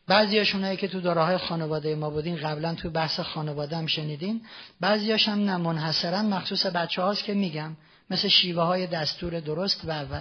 [0.08, 4.40] بعضی هایی که تو داراهای خانواده ما بودین قبلا تو بحث خانواده هم شنیدین.
[4.80, 7.76] بعضی هم نه منحصرا مخصوص بچه هاست که میگم.
[8.10, 10.20] مثل شیوه های دستور درست و و.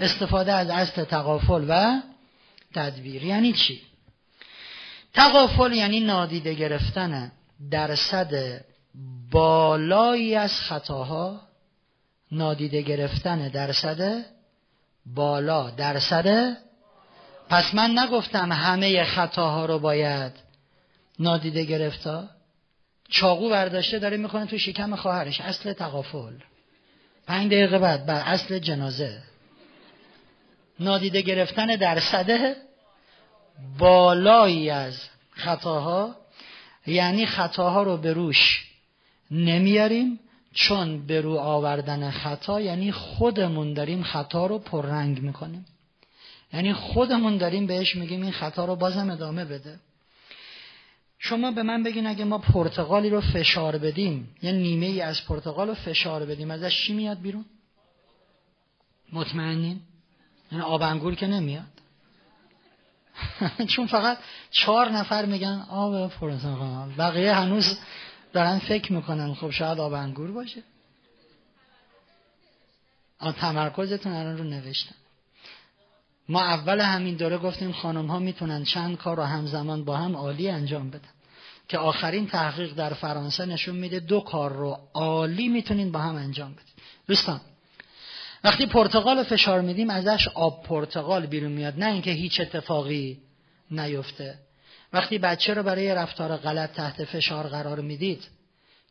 [0.00, 2.00] استفاده از اصل تقافل و
[2.74, 3.24] تدبیر.
[3.24, 3.82] یعنی چی؟
[5.14, 7.32] تقافل یعنی نادیده گرفتن
[7.70, 8.60] درصد
[9.30, 11.40] بالایی از خطاها.
[12.32, 14.24] نادیده گرفتن درصد
[15.06, 16.56] بالا درصد
[17.48, 20.32] پس من نگفتم همه خطاها رو باید
[21.18, 22.28] نادیده گرفتا.
[23.08, 25.40] چاقو برداشته داره می‌کنه تو شکم خواهرش.
[25.40, 26.34] اصل تقافل
[27.26, 29.22] پنج دقیقه بعد بر اصل جنازه.
[30.80, 32.56] نادیده گرفتن درصده
[33.78, 34.98] بالایی از
[35.30, 36.16] خطاها.
[36.86, 38.64] یعنی خطاها رو به روش
[39.30, 40.20] نمیاریم
[40.54, 45.66] چون به رو آوردن خطا یعنی خودمون داریم خطا رو پررنگ می‌کنیم.
[46.54, 49.80] یعنی خودمون داریم بهش میگیم این خطا رو بازم ادامه بده.
[51.18, 55.68] شما به من بگین اگه ما پرتقالی رو فشار بدیم یه نیمه ای از پرتقال
[55.68, 57.44] رو فشار بدیم ازش چی میاد بیرون؟
[59.12, 59.80] مطمئنین؟
[60.52, 61.64] یعنی آب انگور که نمیاد.
[63.74, 64.18] چون فقط
[64.50, 67.78] چهار نفر میگن آب پرتقال بقیه هنوز
[68.32, 70.62] دارن فکر می‌کنن خب شاید آب انگور باشه.
[73.40, 74.94] تمرکزتون الان رو نوشتن.
[76.28, 80.48] ما اول همین دوره گفتیم خانم ها می‌تونن چند کار رو همزمان با هم عالی
[80.48, 81.08] انجام بدن.
[81.68, 86.52] که آخرین تحقیق در فرانسه نشون میده دو کار رو عالی می‌تونین با هم انجام
[86.52, 86.74] بدید
[87.06, 87.40] دوستان
[88.44, 91.78] وقتی پرتقال فشار میدیم ازش آب پرتقال بیرون میاد.
[91.78, 93.18] نه اینکه هیچ اتفاقی
[93.70, 94.38] نیفته.
[94.92, 98.22] وقتی بچه رو برای رفتار غلط تحت فشار قرار می‌دید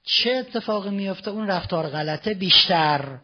[0.04, 3.18] چه اتفاقی میفته اون رفتار غلطه بیشتر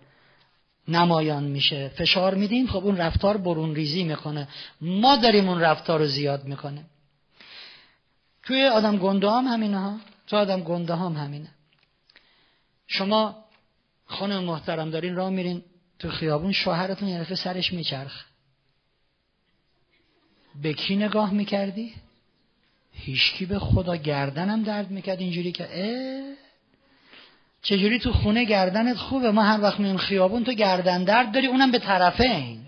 [0.90, 1.90] نمایان میشه.
[1.90, 4.48] فشار میدیم خب اون رفتار برون ریزی می‌کنه.
[4.82, 6.86] ما داریم اون رفتار رو زیاد می‌کنه
[8.44, 9.98] توی آدم گنده هم همینه ها.
[10.28, 11.50] تو آدم گنده هم همینه.
[12.88, 13.46] شما
[14.06, 15.64] خانم محترم دارین راه میرین
[16.00, 18.26] تو خیابون شوهرتون یه سرش میچرخ
[20.62, 21.94] به کی نگاه می‌کردی؟
[22.94, 26.49] هیچکی به خدا گردنم درد می‌کرد اینجوری که اه.
[27.62, 31.72] چجوری تو خونه گردنت خوبه؟ ما هر وقت میون خیابون تو گردن درد داری اونم
[31.72, 32.60] به طرفه این.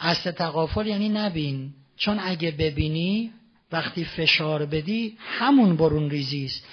[0.00, 1.72] اصل تقافل یعنی نبین.
[1.96, 3.32] چون اگه ببینی
[3.72, 6.64] وقتی فشار بدی همون برون ریزیست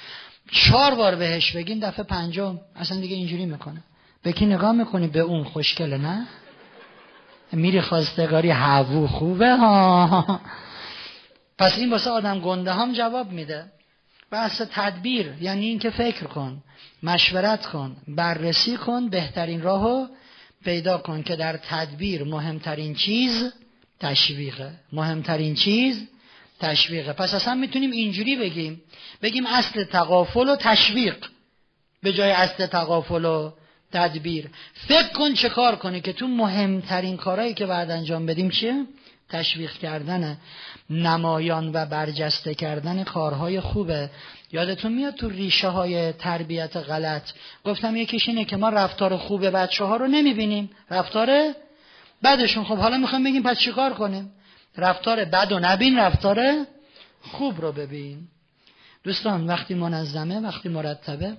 [0.52, 2.60] چهار بار بهش بگین دفعه پنجم.
[2.76, 3.84] اصلا دیگه اینجوری می‌کنه.
[4.24, 5.44] به کی نگاه می‌کنی؟ به اون.
[5.44, 6.28] خوشگله نه؟
[7.52, 10.40] میری خواستگاری هوو خوبه ها.
[11.58, 13.66] پس این واسه آدم گنده هم جواب میده.
[14.32, 16.64] بحث تدبیر یعنی اینکه فکر کن
[17.04, 20.08] مشورت کن بررسی کن بهترین راهو
[20.64, 23.54] پیدا کن که در تدبیر مهمترین چیز
[24.00, 24.72] تشویقه.
[24.94, 26.08] مهمترین چیز
[26.60, 27.14] تشویقه.
[27.14, 28.82] پس اصلا می‌تونیم اینجوری بگیم
[29.22, 31.26] بگیم اصل تقافل و تشویق
[32.04, 33.52] به جای اصل تقافل و
[33.92, 34.50] تدبیر.
[34.74, 38.86] فکر کن چه کار کنی که تو مهمترین کارهایی که بعد انجام بدیم چیه؟
[39.30, 40.38] تشویق کردن
[40.90, 44.10] نمایان و برجسته کردن کارهای خوبه.
[44.52, 47.24] یادتون میاد تو ریشه های تربیت غلط؟
[47.64, 50.70] گفتم یکیش اینه که ما رفتار خوب بچه ها رو نمی‌بینیم.
[50.90, 51.54] رفتار
[52.24, 54.32] بدشون خب حالا می‌خوام بگیم پس چیکار کنیم؟
[54.78, 56.66] رفتار بد و نبین رفتار
[57.22, 58.28] خوب رو ببین.
[59.04, 61.38] دوستان وقتی منظمه وقتی مرتبه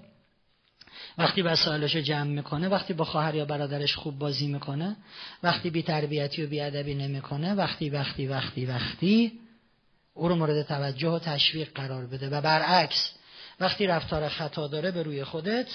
[1.18, 4.96] وقتی وسایلش رو جمع می‌کنه وقتی با خواهر یا برادرش خوب بازی می‌کنه
[5.42, 9.32] وقتی بی تربیتی و بی ادبی نمی‌کنه وقتی وقتی وقتی وقتی
[10.14, 12.28] او رو مورد توجه و تشویق قرار بده.
[12.28, 13.10] و برعکس
[13.60, 15.66] وقتی رفتار خطا داره به روی خودت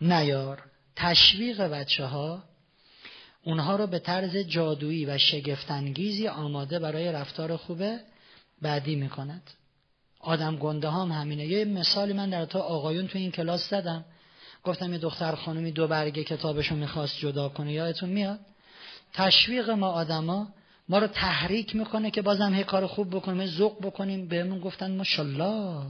[0.00, 0.62] نیار.
[0.96, 2.42] تشویق بچه ها
[3.44, 8.00] اونها رو به طرز جادویی و شگفتانگیزی آماده برای رفتار خوبه
[8.62, 9.50] بعدی می‌کند.
[10.20, 11.46] آدم گنده هم همینه.
[11.46, 14.04] یه مثالی من در تو آقایون تو این کلاس زدم.
[14.64, 18.40] گفتم یه دختر خانمی دو برگه کتابشو می‌خواست جدا کنه یادتون میاد؟
[19.12, 20.48] تشویق ما آدما
[20.88, 25.86] ما رو تحریک می‌کنه که بازم هی کار خوب بکنیم ذوق بکنیم بهمون گفتن ماشاءالله.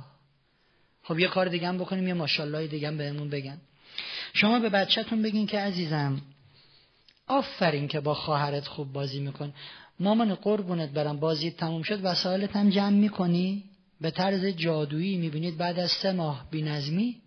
[1.02, 3.60] خب یه کار دیگه هم بکنیم یه ماشاءالله دیگه هم بهمون بگن.
[4.32, 6.22] شما به بچهتون بگین که عزیزم
[7.26, 9.52] آفرین که با خواهرت خوب بازی میکن
[10.00, 13.64] مامان قربونت برم بازی تموم شد وسایلت هم جمع می‌کنی؟
[14.00, 17.21] به طرز جادویی می‌بینید بعد از سه ماه بینظمی؟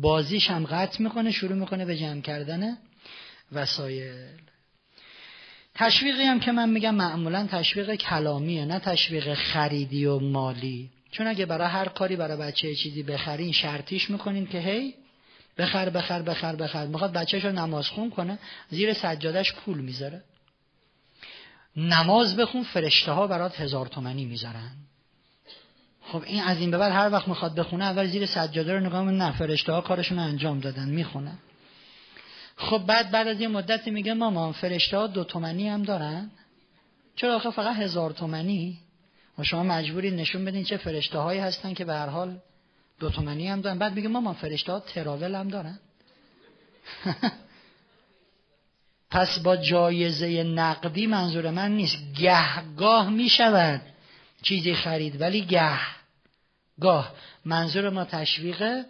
[0.00, 2.78] بازیش هم قطع می‌کنه شروع می‌کنه به جمع کردن
[3.52, 4.40] وسایل.
[5.74, 10.90] تشویقی هم که من میگم معمولا تشویق کلامیه نه تشویق خریدی و مالی.
[11.10, 14.94] چون اگه برای هر کاری برای بچه چیزی بخرین شرطیش می‌کنین که هی
[15.58, 16.86] بخر بخر بخر بخر.
[16.86, 18.38] می‌خواد بچهش رو نماز خون کنه
[18.70, 20.24] زیر سجادش پول می‌ذاره.
[21.76, 24.85] نماز بخون فرشته ها برات هزار تومنی می‌ذارن.
[26.12, 29.10] خب این از این به بعد هر وقت می‌خواد بخونه اول زیر سجاده رو نگاه
[29.10, 31.32] نه فرشته ها کارشون انجام دادن می‌خونه.
[32.56, 36.30] خب بعد بعد از یه مدتی میگه مامان فرشته ها دو تومنی هم دارن.
[37.16, 38.78] چرا آخه فقط هزار تومنی؟
[39.38, 42.38] و شما مجبوری نشون بدین چه فرشته هایی هستن که به هر حال
[43.00, 43.78] دو تومنی هم دارن.
[43.78, 45.78] بعد میگه مامان فرشته ها تراول هم دارن.
[49.10, 51.96] پس با جایزه نقدی منظور من نیست.
[52.18, 53.80] گهگاه می‌شود
[54.42, 55.95] چیزی خرید ولی گه.
[56.80, 57.12] گاه
[57.44, 58.84] منظور ما تشویق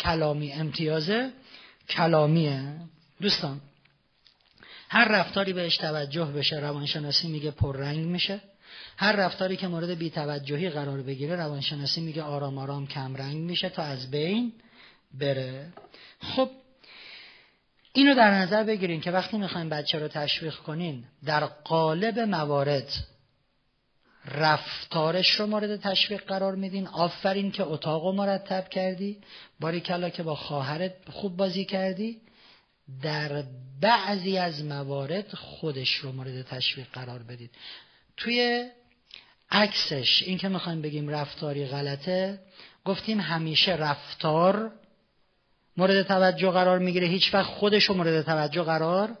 [0.00, 1.10] کلامی امتیاز
[1.88, 2.76] کلامیه.
[3.20, 3.60] دوستان
[4.88, 8.40] هر رفتاری بهش توجه بشه روانشناسی میگه پررنگ میشه.
[8.96, 14.10] هر رفتاری که مورد بیتوجهی قرار بگیره روانشناسی میگه آرام آرام کمرنگ میشه تا از
[14.10, 14.52] بین
[15.14, 15.72] بره.
[16.20, 16.50] خب
[17.92, 22.88] اینو در نظر بگیرین که وقتی می‌خواین بچه رو تشویق کنین در قالب موارد
[24.24, 26.86] رفتارش رو مورد تشویق قرار میدین.
[26.86, 29.18] آفرین که اتاق رو مرتب کردی.
[29.86, 32.16] کلا که با خواهرت خوب بازی کردی.
[33.02, 33.44] در
[33.80, 37.50] بعضی از موارد خودش رو مورد تشویق قرار بدید.
[38.16, 38.68] توی
[39.50, 42.38] عکسش این که می‌خوایم بگیم رفتاری غلطه
[42.84, 44.72] گفتیم همیشه رفتار
[45.76, 47.06] مورد توجه قرار می‌گیره.
[47.06, 49.18] هیچ وقت خودش رو مورد توجه قرار.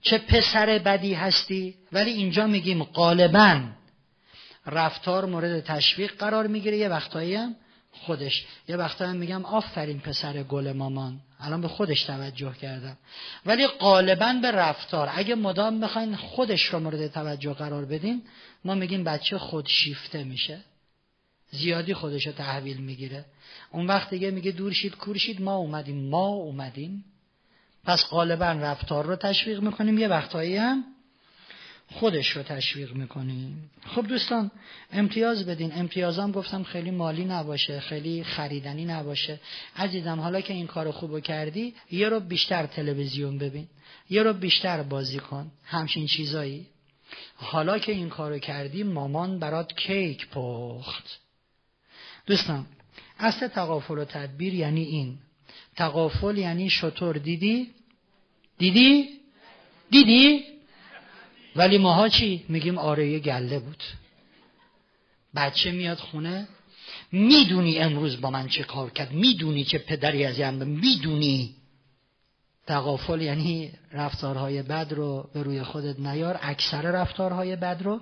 [0.00, 3.60] چه پسر بدی هستی؟ ولی اینجا میگیم غالبا
[4.68, 6.76] رفتار مورد تشویق قرار می‌گیره.
[6.76, 7.56] یه وقتایی هم
[7.92, 11.20] خودش یه وقتایی هم میگم آفرین پسر گل مامان.
[11.40, 12.96] الان به خودش توجه کردم.
[13.46, 15.10] ولی غالبا به رفتار.
[15.14, 18.22] اگه مدام بخواین خودش رو مورد توجه قرار بدین
[18.64, 20.60] ما میگیم بچه خودشیفته میشه.
[21.50, 23.24] زیادی خودش رو تحویل می‌گیره.
[23.70, 27.04] اون وقت دیگه میگه دورشید کورشید ما اومدیم ما اومدیم.
[27.84, 29.98] پس غالبا رفتار رو تشویق می‌کنیم.
[29.98, 30.84] یه وقتایی هم
[31.90, 33.70] خودش رو تشویق می‌کنیم.
[33.86, 34.50] خب دوستان
[34.92, 35.72] امتیاز بدین.
[35.72, 39.40] امتیازم گفتم خیلی مالی نباشه خیلی خریدنی نباشه.
[39.76, 43.68] عزیزم حالا که این کار خوبو کردی یه رو بیشتر تلویزیون ببین.
[44.10, 45.50] یه رو بیشتر بازی کن.
[45.64, 46.66] همچین چیزایی.
[47.34, 51.18] حالا که این کارو کردی مامان برات کیک پخت.
[52.26, 52.66] دوستان
[53.18, 55.18] اصل تقافل و تدبیر یعنی این.
[55.76, 57.18] تقافل یعنی شطور.
[57.18, 57.70] دیدی؟
[58.58, 59.08] دیدی؟
[59.90, 60.57] دیدی؟
[61.56, 63.82] ولی ماها چی؟ میگیم آره یه گله بود.
[65.36, 66.48] بچه میاد خونه
[67.12, 71.54] می‌دونی امروز با من چه کار کرد می‌دونی چه پدری از یم می‌دونی.
[72.66, 78.00] تقافل یعنی رفتارهای بد رو به روی خودت نیار اکثر رفتارهای بد رو.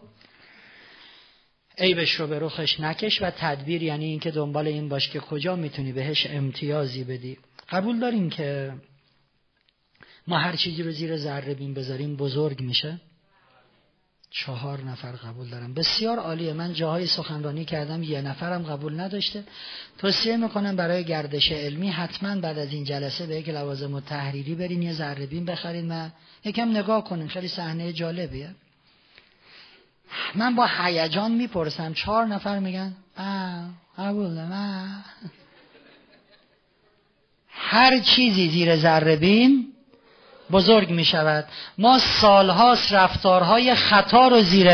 [1.78, 5.92] عیبش رو به رخش نکش و تدبیر یعنی اینکه دنبال این باش که کجا می‌تونی
[5.92, 7.38] بهش امتیازی بدی.
[7.70, 8.72] قبول داریم که
[10.26, 13.00] ما هر چیزی رو زیر ذره بین بذاریم بزرگ میشه.
[14.38, 15.74] چهار نفر قبول دارم.
[15.74, 16.52] بسیار عالیه.
[16.52, 19.44] من جاهای سخنرانی کردم یه نفرم قبول نداشته.
[19.98, 24.54] توصیه می‌کنم برای گردش علمی حتما بعد از این جلسه به یک لوازم و تحریری
[24.54, 26.08] برین یه ذره بین بخرین و
[26.44, 27.28] یکم نگاه کنین.
[27.28, 28.50] خیلی صحنه جالبیه.
[30.34, 31.92] من با هیجان می‌پرسم.
[31.92, 32.96] چهار نفر میگن
[33.98, 34.46] قبول
[37.50, 39.72] هر چیزی زیر ذره بین
[40.52, 41.44] بزرگ می شود.
[41.78, 44.68] ما سالهاست رفتارهای خطا رو زیر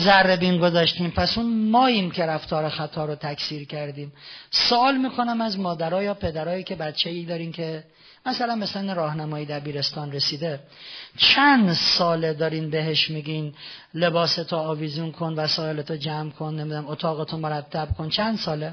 [0.00, 1.10] ذره بین گذاشتیم.
[1.10, 4.12] پس اون ماییم که رفتار خطا رو تکثیر کردیم.
[4.50, 7.84] سوال می‌کنم از مادرها یا پدرهایی که بچه ای دارین که
[8.26, 10.60] مثلا به سن راهنمایی دبیرستان رسیده.
[11.16, 13.54] چند ساله دارین بهش میگین
[13.94, 18.08] لباستو آویزون کن وسایلتو جمع کن نمی‌دونم اتاقتو مرتب کن.
[18.08, 18.72] چند ساله؟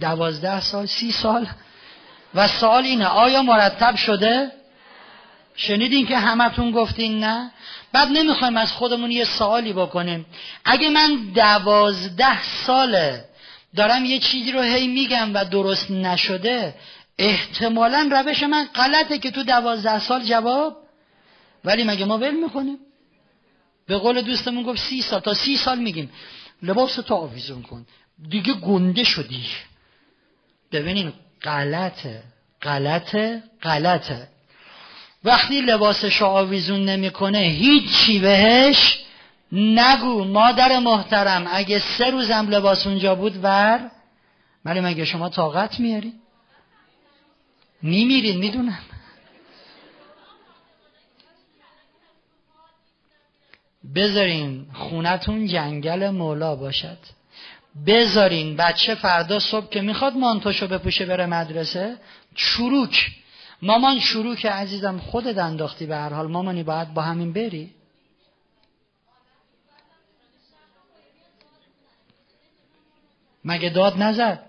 [0.00, 1.46] دوازده سال سی سال؟
[2.34, 4.52] و سوال اینه آیا مرتب شده؟
[5.56, 7.50] شنیدین که همتون گفتین نه؟
[7.92, 10.26] بعد نمی‌خوایم از خودمون یه سوالی بکنیم.
[10.64, 13.24] اگه من دوازده ساله
[13.76, 16.74] دارم یه چیزی رو هی میگم و درست نشده
[17.18, 20.76] احتمالا روش من غلطه که تو دوازده سال جواب؟
[21.64, 22.78] ولی مگه ما ول می‌کنیم؟
[23.86, 25.20] به قول دوستمون گفت سی سال.
[25.20, 26.10] تا سی سال میگیم.
[26.62, 27.86] لباس تو آویزون کن.
[28.28, 29.44] دیگه گنده شدی.
[30.72, 31.12] ببینین
[31.42, 32.22] غلطه.
[32.62, 34.28] غلطه غلطه.
[35.24, 39.04] وقتی لباسش آویزون نمی‌کنه هیچی بهش
[39.52, 41.46] نگو مادر محترم.
[41.50, 43.90] اگه سه روزم لباس اونجا بود ور؟
[44.64, 46.12] ولی مگه شما طاقت میاری؟
[47.82, 48.78] میمیرین می‌دونم.
[53.94, 56.98] بذارین خونتون جنگل مولا باشد.
[57.86, 61.96] بذارین بچه فردا صبح که می‌خواد مانتوشو بپوشه بره مدرسه.
[62.34, 63.10] چروک
[63.62, 66.26] مامان چروک عزیزم خودت انداختی به هر حال.
[66.26, 67.74] مامانی باید با همین بری.
[73.44, 74.44] مگه داد نزد؟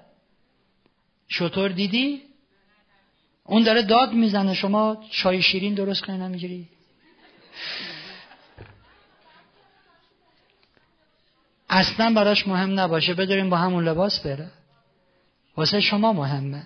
[1.28, 2.22] شطور دیدی؟
[3.44, 4.54] اون داره داد می‌زنه.
[4.54, 6.68] شما چای شیرین درست کنی نمی‌گیری؟
[11.70, 13.14] اصلا براش مهم نباشه.
[13.14, 14.52] بداریم با همون لباس بره.
[15.58, 16.64] واسه شما مهمه.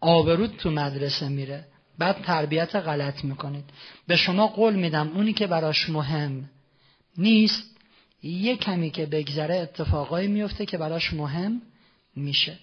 [0.00, 1.64] آبرود تو مدرسه میره.
[1.98, 3.64] بعد تربیت غلط می‌کنید.
[4.06, 6.50] به شما قول میدم اونی که براش مهم
[7.18, 7.76] نیست
[8.22, 11.62] یه کمی که بگذره اتفاقایی میفته که براش مهم
[12.16, 12.58] میشه.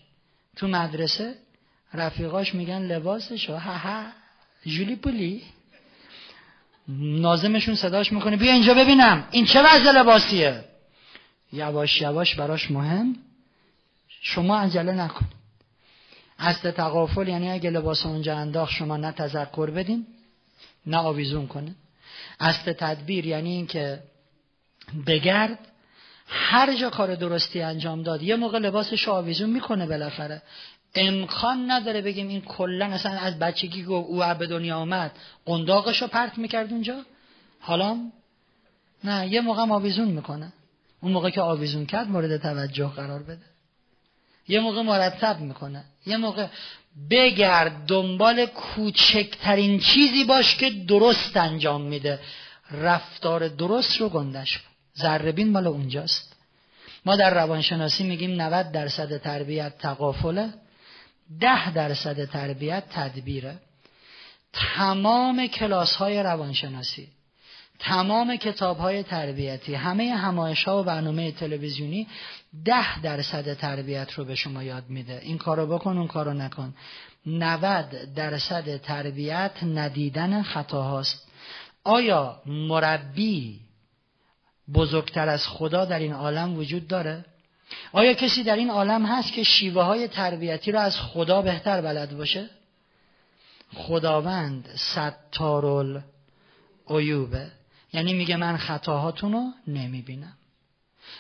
[0.56, 1.36] تو مدرسه
[1.94, 4.04] رفیقاش میگن لباسش ها ها
[4.66, 5.42] جولی پولی.
[6.98, 8.38] نازمشون صداش می‌کنه.
[8.38, 9.28] بیا اینجا ببینم.
[9.32, 10.64] این چه وضع لباسیه؟
[11.54, 13.16] یواش یواش براش مهم.
[14.22, 15.34] شما عجله نکنید
[16.40, 20.08] اصل تقافل یعنی اگه لباس اونجا انداخت شما نه تذکر بدین
[20.86, 21.76] نه آویزون کنه
[22.40, 24.00] اصل تدبیر یعنی اینکه
[25.08, 25.60] بگرد
[26.28, 30.42] هر جا کار درستی انجام داد یه موقع لباسش آویزون می‌کنه بالاخره.
[30.96, 35.12] امکان نداره بگیم این کلا اصلا از بچگی گفت او به دنیا آمد
[35.46, 37.02] قنداقش رو پرت می‌کرد اونجا.
[37.60, 37.98] حالا؟
[39.04, 40.54] نه یه موقع آویزون می‌کنه.
[41.04, 43.46] اون موقع که آویزون کرد مورد توجه قرار بده.
[44.48, 45.84] یه موقع مرتب می‌کنه.
[46.06, 46.48] یه موقع
[47.10, 52.20] بگرد دنبال کوچکترین چیزی باش که درست انجام میده.
[52.72, 54.64] رفتار درست رو گندش کن.
[54.98, 56.36] ذربین مال اونجاست.
[57.06, 60.54] ما در روانشناسی میگیم 90 درصد تربیت تقافله
[61.40, 63.60] ده درصد تربیت تدبیره.
[64.54, 67.08] تمام کلاس های روانشناسی.
[67.84, 72.08] تمام کتاب های تربیتی همه همایش ها و برنامه تلویزیونی
[72.66, 76.74] ده درصد تربیت رو به شما یاد میده این کارو بکن اون کارو نکن
[77.26, 81.28] 90 درصد تربیت ندیدن خطا هاست
[81.84, 83.60] آیا مربی
[84.74, 87.26] بزرگتر از خدا در این عالم وجود داره؟
[87.92, 92.18] آیا کسی در این عالم هست که شیوه های تربیتی رو از خدا بهتر بلد
[92.18, 92.50] باشه؟
[93.74, 96.00] خداوند ستارل
[96.90, 97.52] عیوبه
[97.94, 100.34] یعنی میگه من خطاهاتون رو نمی‌بینم.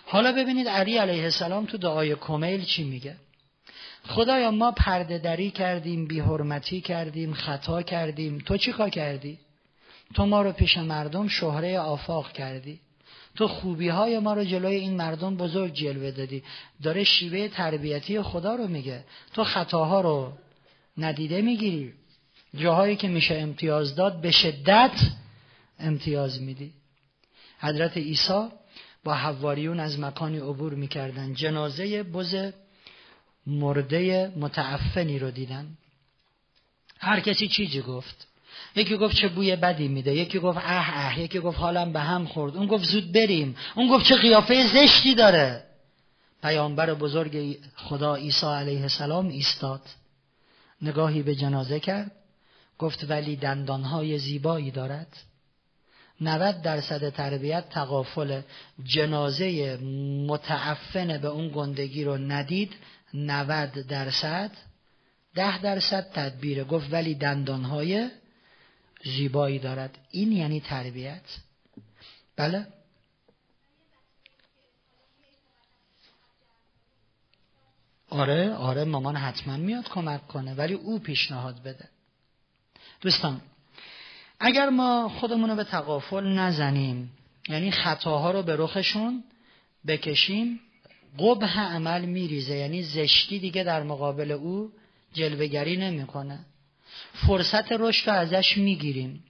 [0.05, 3.15] حالا ببینید علی علیه السلام تو دعای کمیل چی میگه؟
[4.07, 8.37] خدایا ما پرده دری کردیم بیحرمتی کردیم خطا کردیم.
[8.37, 9.39] تو چی کار کردی؟
[10.13, 12.79] تو ما رو پیش مردم شهره آفاق کردی.
[13.35, 16.43] تو خوبی های ما رو جلوی این مردم بزرگ جلوه دادی.
[16.83, 19.03] داره شیوه تربیتی خدا رو میگه.
[19.33, 20.31] تو خطاها رو
[20.97, 21.93] ندیده می‌گیری.
[22.55, 25.01] جاهایی که میشه امتیاز داد به شدت
[25.83, 26.73] امتیاز میدی.
[27.59, 28.47] حضرت عیسی
[29.03, 31.33] با حواریون از مکانی عبور می‌کردن.
[31.33, 32.51] جنازه بز
[33.47, 35.77] مرده متعفنی رو دیدن.
[36.99, 38.27] هر کسی چیزی گفت.
[38.75, 40.15] یکی گفت چه بوی بدی میده.
[40.15, 41.19] یکی گفت اه اه.
[41.19, 42.57] یکی گفت حالم به هم خورد.
[42.57, 43.55] اون گفت زود بریم.
[43.75, 45.63] اون گفت چه قیافه زشتی داره.
[46.43, 49.81] پیامبر بزرگ خدا عیسی علیه السلام ایستاد.
[50.81, 52.11] نگاهی به جنازه کرد.
[52.79, 55.17] گفت ولی دندانهای زیبایی دارد.
[56.23, 58.41] 90 درصد تربیت تقافل
[58.83, 59.77] جنازه
[60.27, 62.73] متعفن به اون گندگی رو ندید
[63.13, 64.51] 90 درصد.
[65.35, 66.63] 10 درصد تدبیر.
[66.63, 68.09] گفت ولی دندانهای
[69.03, 69.97] زیبایی دارد.
[70.11, 71.23] این یعنی تربیت.
[72.35, 72.67] بله؟
[78.09, 81.89] آره آره مامان حتما میاد کمک کنه ولی او پیشنهاد بده.
[83.01, 83.41] دوستان
[84.45, 87.11] اگر ما خودمون رو به تقافل نزنیم
[87.49, 89.23] یعنی خطاها رو به رخشون
[89.87, 90.59] بکشیم
[91.19, 94.71] قبه عمل میریزه یعنی زشتی دیگه در مقابل او
[95.13, 96.39] جلوگری نمی‌کنه.
[97.13, 99.23] فرصت رشد رو ازش می‌گیریم.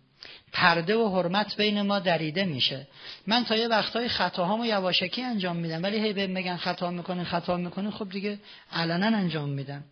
[0.53, 2.87] پرده و حرمت بین ما دریده میشه.
[3.27, 7.57] من تا یه وقتای خطاهامو یواشکی انجام میدم ولی هی بهم میگن خطا می‌کنین خطا
[7.57, 8.39] می‌کنین خب دیگه
[8.71, 9.83] علنا انجام میدم.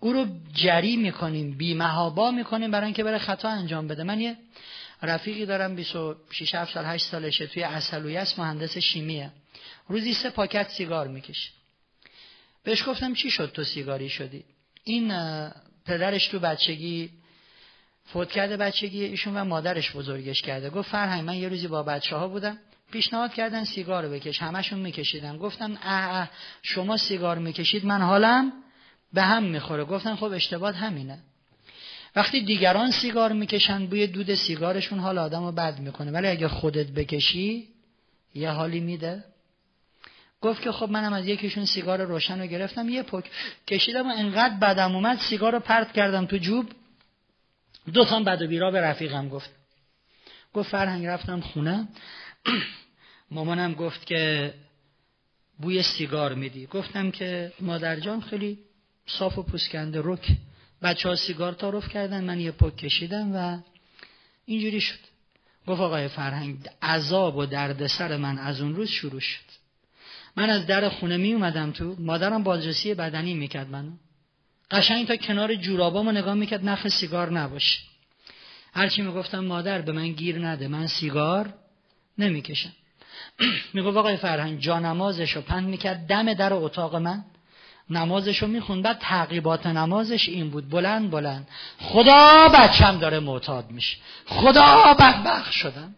[0.00, 4.02] او رو جری می‌کنیم بیمهابا می‌کنیم برای اینکه بره خطا انجام بده.
[4.02, 4.36] من یه
[5.02, 9.30] رفیقی دارم 26 7 سال 8 سالشه توی اصلویه است مهندس شیمیه.
[9.88, 11.50] روزی سه پاکت سیگار می‌کشه.
[12.64, 14.44] بهش گفتم چی شد تو سیگاری شدی؟
[14.84, 15.12] این
[15.86, 17.10] پدرش تو بچگی
[18.04, 20.70] فوت کرده بچگی ایشون و مادرش بزرگش کرده.
[20.70, 22.58] گفت فرهنگ من یه روزی با بچه ها بودم
[22.92, 24.42] پیشنهاد کردن سیگار رو بکش.
[24.42, 25.36] همشون میکشیدن.
[25.36, 26.30] گفتم اه اه
[26.62, 28.52] شما سیگار می‌کشید من حالم
[29.12, 29.84] به هم می‌خوره.
[29.84, 31.18] گفتن خب اشتباه همینه.
[32.16, 36.10] وقتی دیگران سیگار می‌کشن بوی دود سیگارشون حال آدم رو بد می‌کنه.
[36.10, 37.68] ولی اگه خودت بکشی
[38.34, 39.24] یه حالی میده.
[40.40, 43.30] گفت که خب منم از یکیشون سیگار روشن رو گرفتم یه پک
[43.66, 46.66] کشیدم و انقدر بدم اومد سیگار رو پرت کردم تو جوب.
[47.92, 49.50] دو تا بد و بیرا به رفیقم گفت.
[50.54, 51.88] گفت فرهنگ رفتم خونه.
[53.30, 54.54] مامانم گفت که
[55.58, 56.66] بوی سیگار میدی.
[56.66, 58.58] گفتم که مادر جان خیلی
[59.08, 60.36] صاف و پوسکنده رک.
[60.82, 63.58] بچه ها سیگار تعارف کردن من یه پک کشیدم و
[64.46, 64.98] اینجوری شد.
[65.66, 69.44] گفت آقای فرهنگ عذاب و دردسر من از اون روز شروع شد.
[70.36, 71.96] من از در خونه می اومدم تو.
[71.98, 73.90] مادرم بازرسی بدنی می‌کرد منو.
[74.70, 77.78] قشنگ تا کنار جورابامو نگاه می‌کرد نخ سیگار نباشه.
[78.74, 81.54] هرچی می‌گفتم مادر به من گیر نده من سیگار
[82.18, 82.72] نمی‌کشم
[83.74, 87.24] می‌گفت آقای فرهنگ جا نمازشو پند می‌کرد دم در اتاق من.
[87.90, 90.68] نمازشو می‌خوند بعد تعقیبات نمازش این بود.
[90.68, 91.48] بلند بلند.
[91.78, 93.96] خدا بچم داره معتاد میشه.
[94.26, 95.94] خدا بدبخ شدم.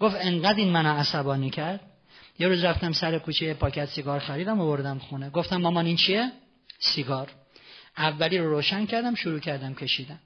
[0.00, 1.80] گفت انقدر این منو عصبانی کرد.
[2.38, 5.30] یه روز رفتم سر کوچه پاکت سیگار خریدم و بردم خونه.
[5.30, 6.32] گفتم مامان این چیه؟
[6.78, 7.30] سیگار.
[7.98, 10.20] اولی رو روشن کردم شروع کردم کشیدم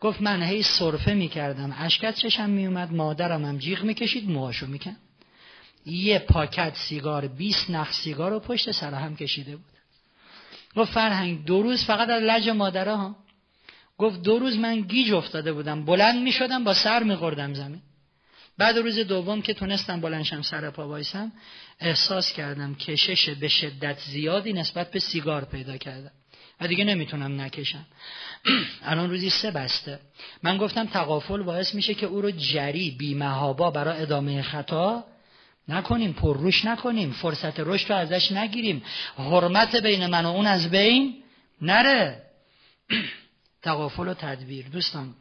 [0.00, 1.74] گفت من هی صرفه می‌کردم.
[1.78, 4.96] اشکت چشم میومد مادرم هم جیغ می‌کشید موهاشو میکن
[5.86, 9.73] یه پاکت سیگار 20 نخ سیگار رو پشت سر هم کشیده بود.
[10.76, 13.16] گفت فرهنگ دو روز فقط از لج مادره ها.
[13.98, 17.82] گفت دو روز من گیج افتاده بودم بلند می‌شدم با سر میخوردم زمین.
[18.58, 21.32] بعد روز دوم که تونستم بلنشم سر پا وایسم
[21.80, 26.10] احساس کردم کشش به شدت زیادی نسبت به سیگار پیدا کردم.
[26.60, 27.86] و دیگه نمی‌تونم نکشم.
[28.82, 29.98] الان روزی سه بسته.
[30.42, 35.04] من گفتم تقافل باعث میشه که او رو جری بیمهابا برای ادامه خطا
[35.68, 38.82] نکنیم پرروش نکنیم فرصت رشد رو ازش نگیریم.
[39.16, 41.22] حرمت بین من و اون از بین
[41.62, 42.22] نره.
[43.62, 44.68] تقافل و تدبیر.
[44.68, 45.14] دوستان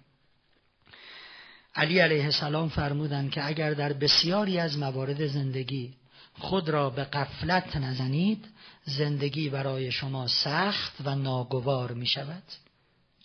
[1.75, 5.93] علی علیه السلام فرمودند که اگر در بسیاری از موارد زندگی
[6.39, 8.45] خود را به قفلت نزنید
[8.85, 12.43] زندگی برای شما سخت و ناگوار می شود.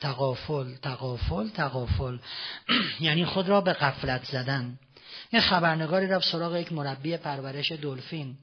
[0.00, 2.18] تقافل تقافل تقافل
[3.00, 4.78] یعنی خود را به قفلت زدن.
[5.32, 8.36] یه خبرنگاری رفت سراغ یک مربی پرورش دلفین.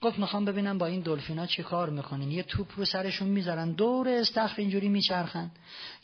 [0.00, 4.08] گفت می‌خوام ببینم با این دلفینا چی کار می‌کنین یه توپ رو سرشون می‌ذارن دور
[4.08, 5.50] استخر اینجوری میچرخن.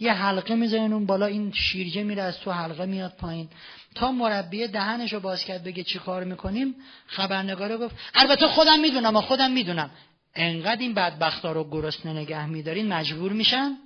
[0.00, 3.48] یه حلقه می‌ذارن اون بالا این شیرجه میره از تو حلقه میاد پایین.
[3.94, 6.74] تا مربی دهنش رو باز کرد بگه چی کار می‌کنیم
[7.06, 9.90] خبرنگاره گفت البته خودم می‌دونم و خودم می‌دونم.
[10.34, 13.76] انقدر این بدبختا رو گرسنه نگه میدارین مجبور میشن؟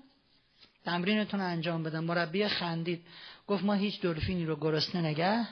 [0.84, 3.02] تمرینتون انجام بدن مربی خندید.
[3.46, 5.46] گفت ما هیچ دلفینی رو گرسنه نگه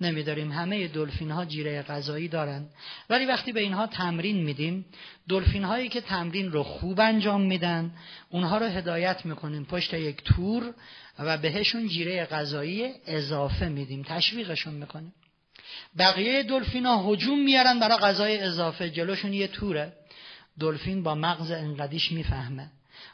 [0.00, 0.52] نمیداریم.
[0.52, 2.66] همه دلفین ها جیره غذایی دارن.
[3.10, 4.84] ولی وقتی به اینها تمرین میدیم
[5.28, 7.90] دلفین هایی که تمرین رو خوب انجام میدن
[8.30, 9.64] اونها رو هدایت می‌کنیم.
[9.64, 10.74] پشت یک تور
[11.18, 14.02] و بهشون جیره غذایی اضافه میدیم.
[14.02, 15.14] تشویقشون می‌کنیم.
[15.98, 18.90] بقیه دلفین ها هجوم میارن برای غذای اضافه.
[18.90, 19.92] جلوشون یه توره.
[20.60, 22.70] دلفین با مغز انقدیش می‌فهمه.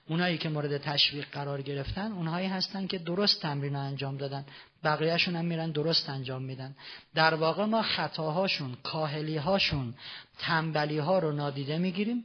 [0.09, 4.45] اونایی که مورد تشویق قرار گرفتن اونهایی هستن که درست تمرین انجام دادن.
[4.85, 6.75] بقیهشون هم میرن درست انجام میدن.
[7.15, 9.95] در واقع ما خطاهاشون کاهلیهاشون
[10.39, 12.25] تنبلی ها رو نادیده می‌گیریم.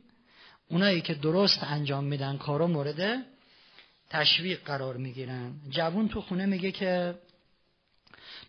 [0.70, 3.26] اونایی که درست انجام میدن کارو مورد
[4.10, 5.54] تشویق قرار می‌گیرن.
[5.70, 7.16] جوون تو خونه میگه که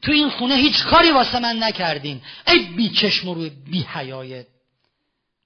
[0.02, 2.22] تو این خونه هیچ کاری واسه من نکردین.
[2.46, 4.46] ای بی چشم روی بی حیایت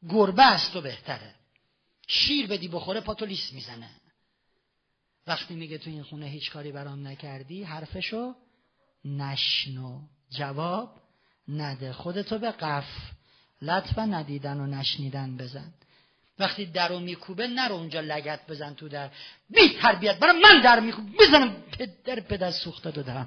[0.08, 1.34] گربه است و بهتره.
[2.06, 3.90] شیر بدی بخوره پاتو لیس می‌زنه.
[5.26, 8.34] وقتی میگه تو این خونه هیچ کاری برام نکردی حرفشو
[9.04, 10.00] نشنو.
[10.30, 11.00] جواب
[11.48, 11.92] نده.
[11.92, 12.88] خودتو به قف.
[13.62, 15.72] لطف ندیدن و نشنیدن بزن.
[16.38, 19.10] وقتی در رو میکوبه نرو اونجا لگت بزن تو در.
[19.50, 23.26] بی تربیت برای من در میکوبه بزنم پدر پدر سوخته دو در.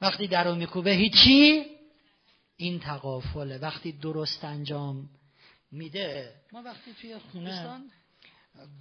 [0.00, 1.64] وقتی در رو میکوبه هیچی؟
[2.56, 5.08] این تقافله وقتی درست انجام
[5.74, 6.34] میده.
[6.52, 7.80] ما وقتی توی خونه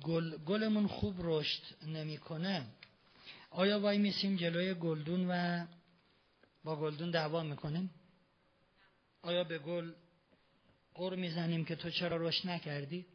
[0.03, 2.65] گل، گلمون خوب رشد نمی‌کنه.
[3.49, 5.65] آیا وای میسیم جلوی گلدون و
[6.64, 7.91] با گلدون دعوا می‌کنیم؟
[9.22, 9.94] آیا به گل
[10.94, 13.06] قر می‌زنیم که تو چرا رشد نکردی؟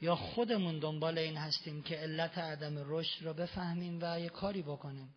[0.00, 5.14] یا خودمون دنبال این هستیم که علت عدم رشد را بفهمیم و یه کاری بکنیم؟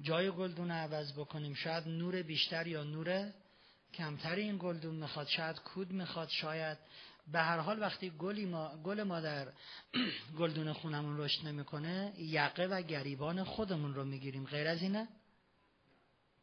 [0.00, 1.54] جای گلدون عوض بکنیم.
[1.54, 3.32] شاید نور بیشتر یا نور
[3.96, 6.78] کمتری این گلدون می‌خواد شاید کود می‌خواد شاید
[7.32, 9.48] به هر حال وقتی گلی ما گل ما در
[10.38, 14.44] گلدون خونمون رشد نمی‌کنه یقه و گریبان خودمون رو می‌گیریم.
[14.46, 15.08] غیر از اینه؟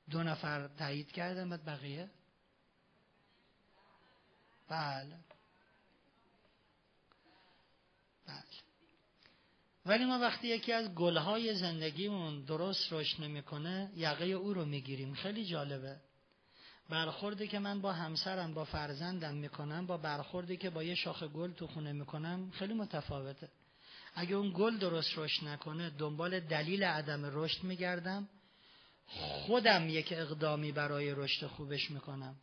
[0.10, 2.10] دو نفر تایید کردن بعد بقیه؟
[4.70, 5.18] بله.
[8.28, 8.44] بله.
[9.86, 15.14] ولی ما وقتی یکی از گلهای زندگیمون درست رشد نمی‌کنه یقه او رو می‌گیریم.
[15.14, 16.00] خیلی جالبه.
[16.92, 21.52] برخوردی که من با همسرم با فرزندم می‌کنم با برخوردی که با یه شاخه گل
[21.52, 23.50] تو خونه می‌کنم خیلی متفاوته.
[24.16, 28.28] اگه اون گل درست رشد نکنه دنبال دلیل عدم رشد میگردم.
[29.08, 32.36] خودم یک اقدامی برای رشد خوبش می‌کنم.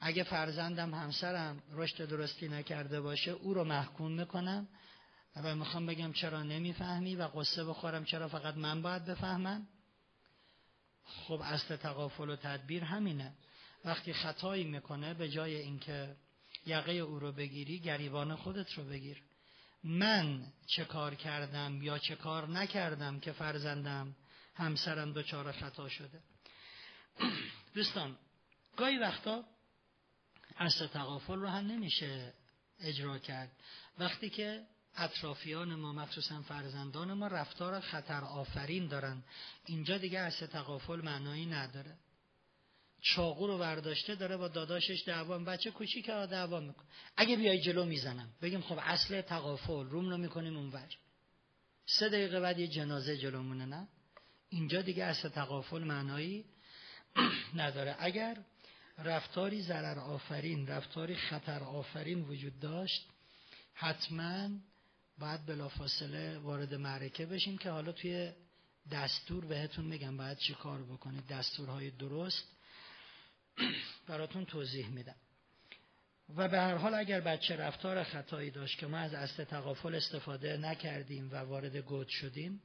[0.00, 4.68] اگه فرزندم همسرم رشد درستی نکرده باشه او رو محکوم می‌کنم
[5.36, 9.66] و می‌خوام بگم چرا نمی‌فهمی و قصه بخورم چرا فقط من باید بفهمم؟
[11.04, 13.32] خب اصل تقافل و تدبیر همینه.
[13.84, 16.16] وقتی خطایی می‌کنه به جای اینکه
[16.66, 19.22] یقه او رو بگیری گریبان خودت رو بگیر.
[19.84, 24.16] من چه کار کردم یا چه کار نکردم که فرزندم
[24.54, 26.20] همسرم دچار خطا شده؟
[27.74, 28.18] دوستان
[28.76, 29.44] گاهی وقتا
[30.58, 32.34] اصل تقافل رو هم نمیشه
[32.80, 33.50] اجرا کرد.
[33.98, 34.66] وقتی که
[34.96, 39.22] اطرافیان ما مخصوصا فرزندان ما رفتار خطر آفرین دارن.
[39.66, 41.98] اینجا دیگه اصل تقافل معنایی نداره.
[43.02, 46.86] چاقو رو برداشته داره با داداشش دعوا بچه کوچیک دعوا می‌کنه.
[47.16, 48.28] اگه بیای جلو می‌زنم.
[48.42, 50.88] بگیم خب اصل تقافل روم رو می‌کنیم اونور.
[51.86, 53.88] سه دقیقه بعد یه جنازه جلومونه نه؟
[54.48, 56.44] اینجا دیگه اصل تقافل معنایی
[57.54, 57.96] نداره.
[57.98, 58.36] اگر
[58.98, 63.06] رفتاری ضرر آفرین رفتاری خطر آفرین وجود داشت
[63.74, 64.48] حتما
[65.18, 68.32] باید بلافاصله وارد معرکه بشیم که حالا توی
[68.92, 71.26] دستور بهتون میگم باید چی کار بکنید.
[71.26, 72.44] دستورهای درست
[74.06, 75.16] براتون توضیح میدم.
[76.36, 80.56] و به هر حال اگر بچه رفتار خطایی داشت که ما از اصل تقافل استفاده
[80.56, 82.62] نکردیم و وارد گود شدیم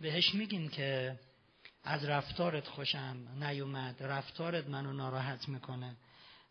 [0.00, 1.18] بهش میگیم که
[1.84, 5.96] از رفتارت خوشم نیومد رفتارت منو ناراحت می‌کنه.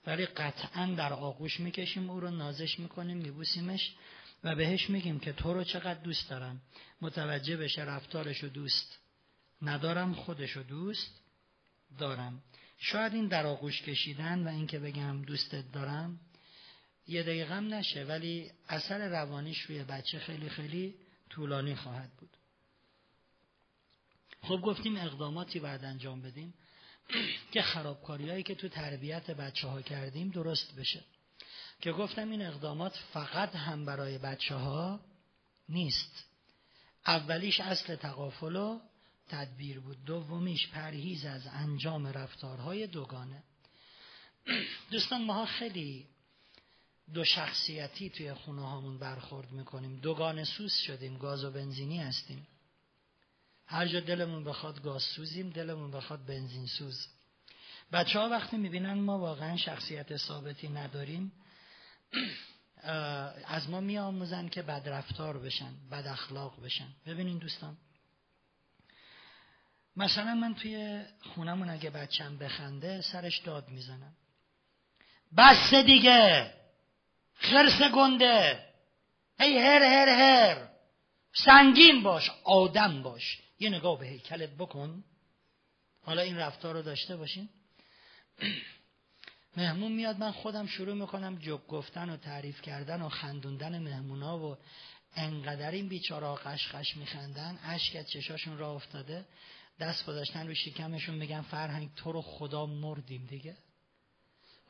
[0.07, 3.95] ولی قطعا در آغوش می‌کشیم او رو نازش می‌کنیم میبوسیمش
[4.43, 6.61] و بهش میگیم که تو رو چقدر دوست دارم.
[7.01, 8.99] متوجه بشه رفتارشو دوست
[9.61, 11.21] ندارم خودشو دوست
[11.99, 12.43] دارم.
[12.83, 16.19] شاید این در آغوش کشیدن و اینکه بگم دوستت دارم
[17.07, 20.95] یه دقیقه نشه ولی اثر روانیش روی بچه خیلی خیلی
[21.29, 22.37] طولانی خواهد بود.
[24.41, 26.53] خب گفتیم اقداماتی باید انجام بدیم
[27.51, 31.03] که خرابکاری هایی که تو تربیت بچه ها کردیم درست بشه.
[31.81, 34.99] که گفتم این اقدامات فقط هم برای بچه ها
[35.69, 36.25] نیست.
[37.05, 38.79] اولیش اصل تقافل و
[39.31, 40.05] تدبیر بود.
[40.05, 43.43] دومیش پرهیز از انجام رفتارهای دوگانه.
[44.91, 46.07] دوستان ماها خیلی
[47.13, 49.99] دو شخصیتی توی خونه هامون برخورد می‌کنیم.
[49.99, 52.47] دوگانه سوز شدیم گاز و بنزینی هستیم.
[53.65, 57.07] هر جا دلمون بخواد گاز سوزیم دلمون بخواد بنزین سوز.
[57.91, 61.31] بچه ها وقتی می‌بینن ما واقعا شخصیت ثابتی نداریم
[63.57, 66.87] از ما میآموزن که بد رفتار بشن بد اخلاق بشن.
[67.05, 67.77] ببینین دوستان
[69.95, 74.13] مثلا من توی خونمون اگه بچم بخنده سرش داد می‌زنم.
[75.37, 76.53] بس دیگه.
[77.33, 78.65] خرس گنده.
[79.39, 80.67] ای هر هر هر.
[81.33, 83.41] سنگین باش آدم باش.
[83.59, 85.03] یه نگاه به هیکلت بکن.
[86.01, 87.49] حالا این رفتار رو داشته باشین.
[89.57, 94.57] مهمون میاد من خودم شروع می‌کنم جب گفتن و تعریف کردن و خندوندن مهمونا و
[95.15, 97.59] انقدر این بیچاره قشقش میخندن.
[97.63, 99.25] اشک چشاشون را افتاده.
[99.81, 103.57] دست گذاشتن رو شکمشون میگن فرهنگ تو رو خدا مردیم دیگه.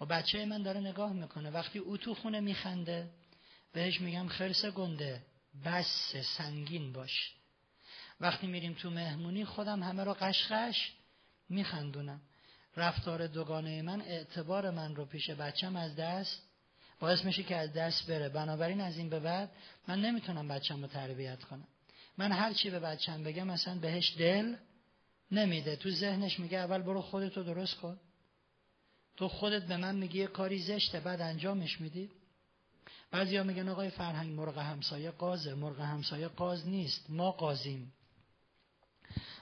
[0.01, 1.49] و بچه من داره نگاه می‌کنه.
[1.49, 3.09] وقتی او تو خونه میخنده
[3.73, 5.21] بهش میگم خرس گنده
[5.65, 7.33] بس سنگین باش.
[8.21, 10.91] وقتی میریم تو مهمونی خودم همه رو قشقش
[11.49, 12.21] میخندونم.
[12.77, 16.41] رفتار دوگانه من اعتبار من رو پیش بچم از دست
[16.99, 18.29] باعث میشه که از دست بره.
[18.29, 19.51] بنابراین از این به بعد
[19.87, 21.67] من نمی‌تونم بچم رو تربیت کنم.
[22.17, 24.55] من هر چی به بچم بگم مثلا بهش دل
[25.31, 25.75] نمیده.
[25.75, 27.99] تو ذهنش میگه اول برو خودتو درست کن.
[29.17, 32.09] تو خودت به من میگی یه کاری زشته بعد انجامش میدی.
[33.11, 35.53] بعضیا میگن آقای فرهنگ مرغ همسایه قازه.
[35.53, 37.05] مرغ همسایه قاز نیست.
[37.09, 37.93] ما قازیم.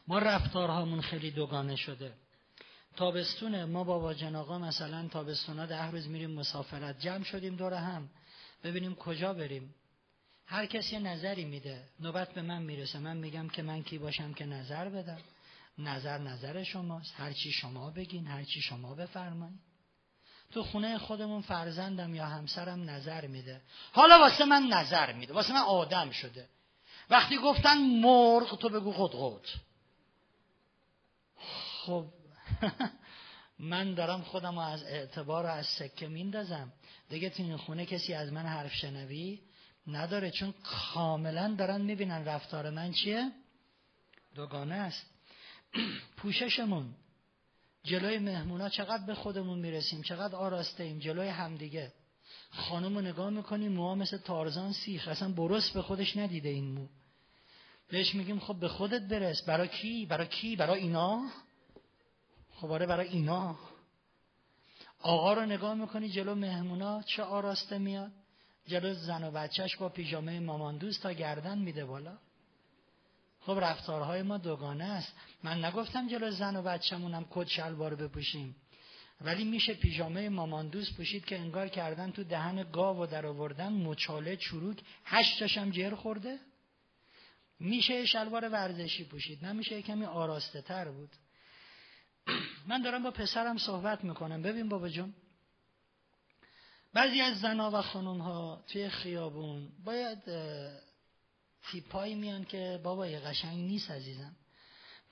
[0.07, 2.13] ما رفتارهامون خیلی دوگانه شده.
[2.95, 3.65] تابستونه.
[3.65, 6.99] ما بابا جناقا مثلا تابستونا ده روز میریم مسافرت.
[6.99, 8.09] جمع شدیم دور هم.
[8.63, 9.75] ببینیم کجا بریم.
[10.45, 11.83] هر کسی نظری میده.
[11.99, 12.99] نوبت به من می‌رسه.
[12.99, 15.19] من میگم که من کی باشم که نظر بدم.
[15.79, 17.13] نظر نظر شماست.
[17.17, 19.59] هر چی شما بگین هر چی شما بفرمایید
[20.51, 23.61] تو خونه خودمون فرزندم یا همسرم نظر میده.
[23.91, 25.33] حالا واسه من نظر میده.
[25.33, 26.49] واسه من آدم شده.
[27.09, 29.47] وقتی گفتن مرغ تو بگو خود
[31.85, 32.05] خب
[33.59, 36.73] من دارم خودم از اعتبار و از سکه میندازم.
[37.09, 39.41] دیگه تو این خونه کسی از من حرف شنوی
[39.87, 40.31] نداره.
[40.31, 43.31] چون کاملا دارن می‌بینن رفتار من چیه؟
[44.35, 45.18] دوگانه است.
[46.17, 46.95] پوششمون.
[47.83, 51.93] جلوی مهمونا چقدر به خودمون می‌رسیم چقدر آراسته ایم جلوی همدیگه.
[52.51, 56.87] خانم رو نگاه می‌کنیم موها مثل تارزان سیخ اصلا برست به خودش ندیده این مو.
[57.89, 59.41] بهش میگیم خب به خودت برس.
[59.41, 61.29] برای کی؟ برای کی؟ برای اینا؟
[62.53, 63.59] خب آره برای اینا.
[65.01, 68.11] آقا رو نگاه می‌کنی جلو مهمونا چه آراسته میاد؟
[68.67, 72.17] جلو زن و بچهش با پیژامه ماماندوز تا گردن میده بالا.
[73.41, 75.13] خب رفتارهای ما دوگانه است.
[75.43, 78.55] من نگفتم جلو زن و بچه‌مونم کت شلوار بپوشیم.
[79.21, 84.37] ولی میشه پیژامه ماماندوز پوشید که انگار کردن تو دهن گاو و در آوردن مچاله
[84.37, 86.39] چروک هشت هم جر خورده.
[87.59, 91.09] میشه شلوار ورزشی پوشید نمیشه کمی آراسته تر بود.
[92.67, 94.41] من دارم با پسرم صحبت می‌کنم.
[94.41, 95.13] ببین بابا جون.
[96.93, 100.23] بعضی از زنها و خانم ها توی خیابون باید
[101.63, 104.35] تیپایی میان که بابا یه قشنگ نیست عزیزم.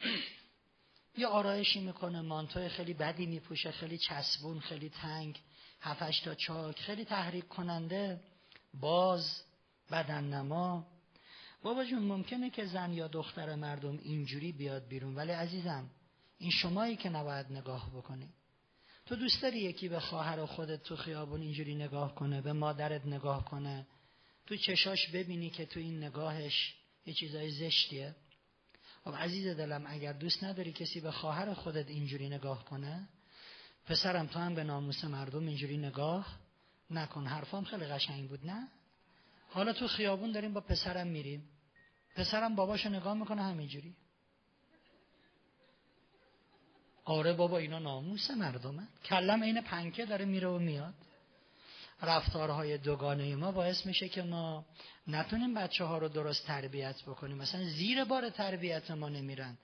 [1.17, 5.41] یه آرایشی می‌کنه مانتوی خیلی بدی میپوشه خیلی چسبون خیلی تنگ
[5.81, 8.19] هفتش تا چاک خیلی تحریک کننده
[8.73, 9.41] باز
[9.91, 10.87] بدن نما
[11.63, 15.89] بابا جون ممکنه که زن یا دختر مردم اینجوری بیاد بیرون ولی عزیزم
[16.37, 18.29] این شمایی که نباید نگاه بکنی.
[19.05, 23.45] تو دوست داری یکی به خواهر خودت تو خیابون اینجوری نگاه کنه به مادرت نگاه
[23.45, 23.87] کنه
[24.47, 26.75] تو چشاش ببینی که تو این نگاهش
[27.05, 28.15] یه چیزای زشتیه.
[29.03, 33.09] خب عزیز دلم اگر دوست نداری کسی به خواهر خودت اینجوری نگاه کنه
[33.85, 36.39] پسرم تو هم به ناموس مردم اینجوری نگاه
[36.89, 37.27] نکن.
[37.27, 38.67] حرفام خیلی قشنگ بود نه؟
[39.49, 41.49] حالا تو خیابون داریم با پسرم میریم.
[42.15, 43.95] پسرم باباشو نگاه می‌کنه همینجوری.
[47.03, 48.87] آره بابا اینا ناموس مردمه.
[49.05, 50.93] کلم عین پنکه داره میره و میاد.
[52.01, 54.65] رفتارهای دوگانه ما باعث میشه که ما
[55.07, 57.37] نتونیم بچه ها رو درست تربیت بکنیم.
[57.37, 59.57] مثلا زیر بار تربیت ما نمیرن.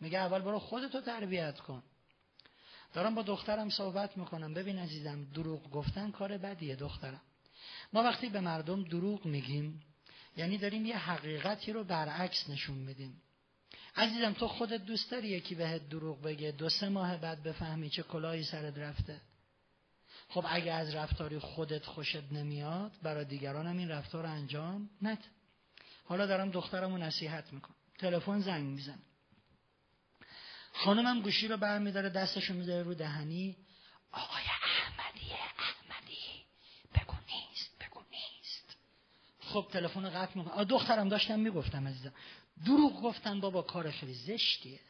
[0.00, 1.82] میگه اول برو خودتو تربیت کن.
[2.94, 4.54] دارم با دخترم صحبت می‌کنم.
[4.54, 7.20] ببین عزیزم دروغ گفتن کار بدیه دخترم.
[7.92, 9.82] ما وقتی به مردم دروغ میگیم
[10.36, 13.22] یعنی داریم یه حقیقتی رو برعکس نشون میدیم.
[13.96, 18.02] عزیزم تو خودت دوست داری یکی بهت دروغ بگه دو سه ماه بعد بفهمی چه
[18.02, 19.20] کلاهی سرت رفته.
[20.28, 25.24] خب اگه از رفتاری خودت خوشت نمیاد برای دیگران هم این رفتار انجام نده.
[26.04, 27.76] حالا دارم دخترم رو نصیحت می‌کنم.
[27.98, 28.98] تلفن زنگ میزن
[30.72, 33.56] خانمم گوشی رو برمیداره دستشو می‌ذاره رو دهنی.
[34.12, 36.18] آقای احمدی احمدی
[36.94, 38.76] بگو نیست بگو نیست.
[39.40, 42.12] خب تلفن رو قطع می‌کنم دخترم داشتم می‌گفتم عزیزم.
[42.66, 44.80] دروغ گفتن بابا کار خیلی زشتیه.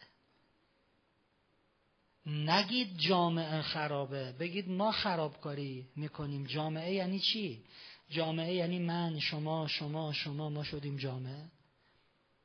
[2.27, 4.32] نگید جامعه خرابه.
[4.32, 6.47] بگید ما خرابکاری می‌کنیم.
[6.47, 7.62] جامعه یعنی چی؟
[8.11, 11.44] جامعه یعنی من شما شما شما ما شدیم جامعه.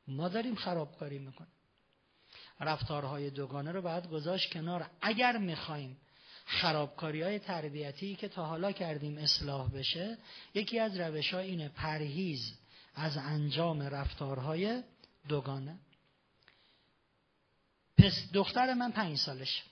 [0.07, 1.51] ما داریم خرابکاری می‌کنیم.
[2.59, 4.89] رفتارهای دوگانه رو باید گذاشت کنار.
[5.01, 5.97] اگر می‌خوایم
[6.45, 10.17] خرابکاری های تربیتی که تا حالا کردیم اصلاح بشه
[10.53, 12.57] یکی از روش ها اینه پرهیز
[12.95, 14.83] از انجام رفتارهای
[15.27, 15.79] دوگانه.
[17.97, 19.63] پس دختر من پنج سالش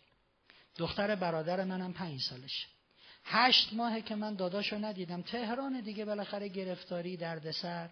[0.77, 2.67] دختر برادر منم پنج سالش.
[3.23, 5.21] هشت ماهه که من داداشو ندیدم.
[5.21, 7.89] تهران دیگه بالاخره گرفتاری دردسر.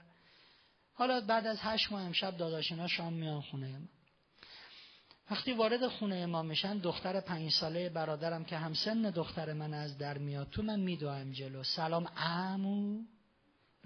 [0.93, 3.87] حالا بعد از هشت ماه امشب داداشینا شام میان خونه ما.
[5.31, 9.97] وقتی وارد خونه ما میشن دختر پنج ساله برادرم که هم سن دختر من از
[9.97, 11.63] در میاد تو من میدوام جلو.
[11.63, 13.03] سلام امو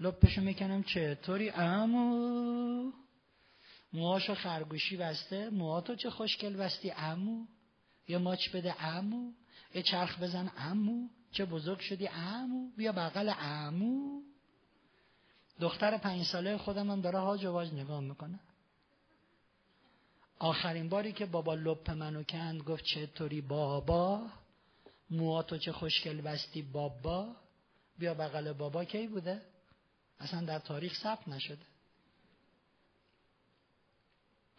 [0.00, 2.92] لپشو می‌کنم چطوری امو
[3.92, 5.50] موهاشو خرگوشی بسته.
[5.50, 7.46] موهاتو چه خوشگل بستی امو
[8.08, 9.32] یه ماچ بده امو
[9.74, 14.22] یه چرخ بزن امو چه بزرگ شدی عمو بیا بغل عمو.
[15.60, 18.40] دختر پنج ساله خودم هم داره هاج و نگاه می‌کنه.
[20.38, 24.26] آخرین باری که بابا لپ منو کند گفت چطوری بابا؟
[25.10, 27.36] مواتو چه خوشگل بستی بابا؟
[27.98, 29.42] بیا بغل بابا کی بوده؟
[30.20, 31.66] اصلا در تاریخ ثبت نشده.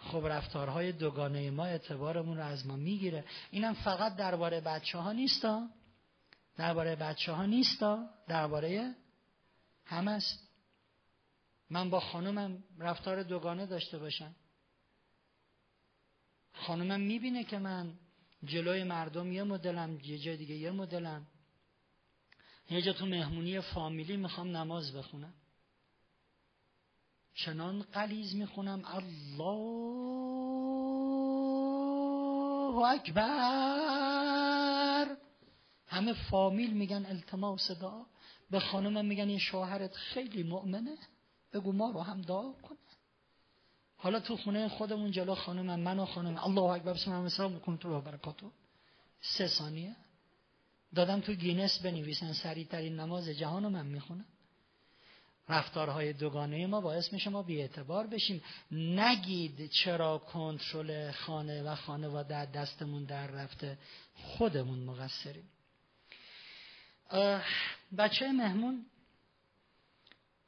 [0.03, 3.25] خب رفتارهای دوگانه ما اعتبارمون رو از ما می‌گیره.
[3.51, 5.11] اینم فقط درباره بچه ها.
[5.11, 5.67] نیستا
[6.57, 7.45] درباره بچه ها.
[7.45, 8.95] نیستا درباره
[9.85, 10.49] همه است.
[11.69, 14.35] من با خانومم رفتار دوگانه داشته باشم.
[16.53, 17.93] خانومم می‌بینه که من
[18.43, 21.27] جلوی مردم یه مدلم یه جای دیگه یه مدلم.
[22.69, 25.33] یه جا تو مهمونی فامیلی می‌خوام نماز بخونم.
[27.35, 28.81] چنان قلیز می‌خونم.
[28.85, 30.43] الله
[32.87, 34.33] اکبر.
[35.87, 38.05] همه فامیل میگن التماس دعا
[38.51, 40.97] به خانمم میگن این شوهرت خیلی مؤمنه.
[41.53, 42.77] بگو ما رو هم دعا کنه.
[43.97, 47.75] حالا تو خونه خودمون جلو خانمم من و خانم الله اکبر بسم الله الرحمن الرحیم
[47.75, 48.51] تو برکاتو.
[49.21, 49.95] سه ثانیه.
[50.95, 52.33] دادم تو گینس بنویسن.
[52.33, 54.25] سریع ترین نماز جهان من می‌خونم.
[55.49, 58.43] رفتارهای دوگانه ما باعث میشه ما اعتبار بشیم.
[58.71, 63.77] نگید چرا کنترل خانه و خانواده دستمون در رفته.
[64.15, 65.49] خودمون مقصریم.
[67.97, 68.85] بچه مهمون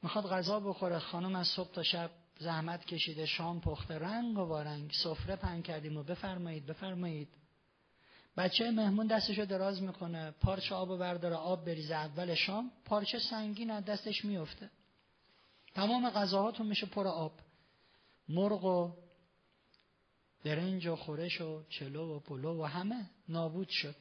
[0.04, 1.00] می‌خواد غذا بخوره.
[1.00, 2.10] خانم از صبح تا شب
[2.40, 3.26] زحمت کشیده.
[3.26, 4.00] شام پخته.
[4.00, 7.30] رنگ و بارنگ سفره پهن کردیم و بفرمایید بفرمایید.
[8.38, 10.32] بچه مهمون دستشو دراز می‌کنه.
[10.32, 11.36] پارچه آب برداره.
[11.36, 11.96] آب بریزه.
[11.96, 12.72] اول شام.
[12.86, 14.70] پارچه سنگین از دستش میفته
[15.76, 17.40] تمام غذاهاتون میشه پر آب.
[18.30, 18.92] مرغ و
[20.44, 23.96] برنج و خورش و چلو و پلو و همه نابود شد.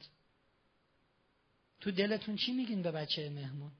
[1.79, 3.71] تو دلتون چی میگین به بچه مهمون؟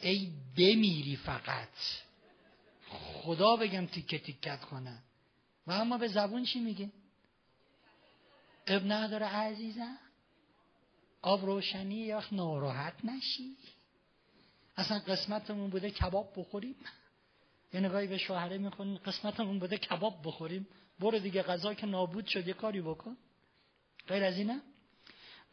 [0.00, 1.68] ای بمیری فقط.
[2.88, 5.02] خدا بگم تیکه تیکت کنه.
[5.66, 6.90] و اما به زبون چی میگه
[8.66, 9.98] اب نداره عزیزم.
[11.22, 13.56] آب روشنی یا ناراحت نشی.
[14.76, 16.76] اصلا قسمتمون بوده کباب بخوریم؟
[17.72, 20.68] یه نگاهی به شوهره می‌کنیم قسمتمون بوده کباب بخوریم؟
[21.00, 23.16] برو دیگه غذا که نابود شد یه کاری بکن.
[24.08, 24.60] غیر از اینه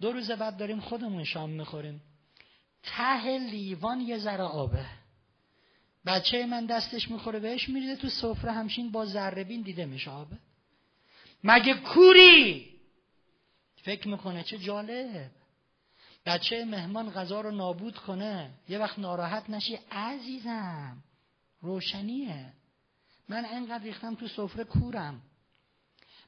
[0.02, 2.02] دو روز بعد داریم خودمون شام می‌خوریم.
[2.84, 4.86] ته لیوان یه ذره آبه.
[6.06, 10.38] بچه من دستش می‌خوره بهش میریده تو سفره همشین با ذره بین دیده میشه آبه.
[11.44, 12.70] مگه کوری؟
[13.76, 15.32] فکر می‌کنه چه جالب.
[16.26, 19.80] بچه مهمان غذا رو نابود کنه یه وقت ناراحت نشی.
[19.91, 21.04] عزیزم
[21.62, 22.54] روشنیه.
[23.30, 25.22] من انقدر ریختم تو سفره کورم.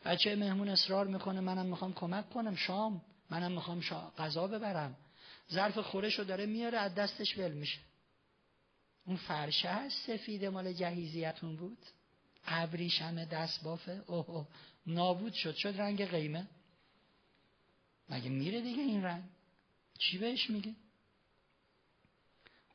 [0.06, 2.56] بچه مهمون اصرار می‌کنه منم می‌خوام کمک کنم.
[2.56, 4.12] شام منم می‌خوام شا...
[4.18, 4.96] غذا ببرم.
[5.52, 7.80] ظرف خورش رو داره میاره از دستش ول میشه.
[9.06, 11.78] اون فرشه هست سفید مال جهیزیتون بود.
[12.48, 14.04] ابریشم دست بافه.
[14.08, 14.48] اوه,
[14.88, 15.56] نابود شد.
[15.56, 16.48] شد رنگ قیمه.
[18.10, 19.24] مگه میره دیگه این رنگ؟
[20.00, 20.76] چی بهش میگه؟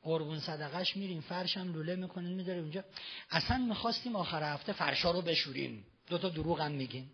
[0.01, 2.83] قربون صدقش میریم فرشم لوله می‌کنیم میداره اونجا.
[3.29, 5.85] اصلا می‌خواستیم آخر هفته فرشا رو بشوریم.
[6.07, 7.11] دوتا دروغ هم میگیم.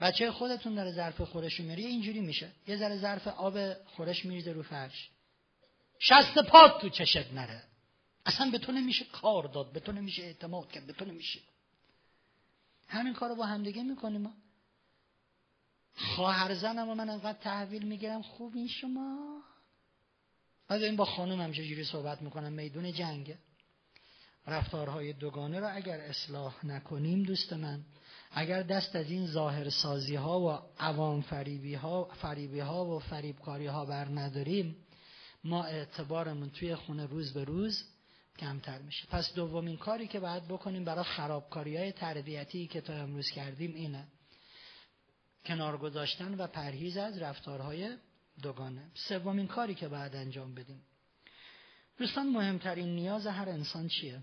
[0.00, 2.52] بچه خودتون داره ظرف خورش میری اینجوری میشه.
[2.66, 5.10] یه ذره ظرف آب خورش میریزه رو فرش.
[5.98, 7.62] شست پاد تو چشت نره.
[8.26, 11.40] اصلا به تو نمیشه کار داد به تو نمیشه اعتماد کرد به تو نمیشه.
[12.88, 14.34] همین کار رو با همدیگه می‌کنیم ما.
[15.96, 18.22] خواهر زنم و من انقدر تحویل می‌گیرم.
[18.22, 19.42] خوب این شما.
[20.68, 23.38] بعد این با خانم چجوری صحبت می‌کنم؟ میدون جنگه.
[24.46, 27.84] رفتارهای دوگانه رو اگر اصلاح نکنیم دوست من
[28.30, 33.66] اگر دست از این ظاهر سازی ها و عوام فریبی ها, فریبی ها و فریبکاری
[33.66, 34.76] ها بر نداریم
[35.44, 37.84] ما اعتبارمون توی خونه روز به روز
[38.38, 39.06] کمتر میشه.
[39.06, 44.06] پس دومین کاری که باید بکنیم برای خرابکاری های تربیتی که تا امروز کردیم اینه.
[45.44, 47.98] کنار گذاشتن و پرهیز از رفتارهای
[48.42, 48.90] دوگانه.
[48.94, 50.82] سومین کاری که باید انجام بدیم.
[51.98, 54.22] دوستان مهمترین نیاز هر انسان چیه؟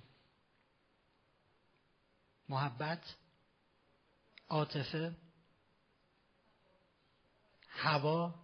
[2.50, 3.16] محبت
[4.50, 5.16] عاطفه
[7.70, 8.36] هوا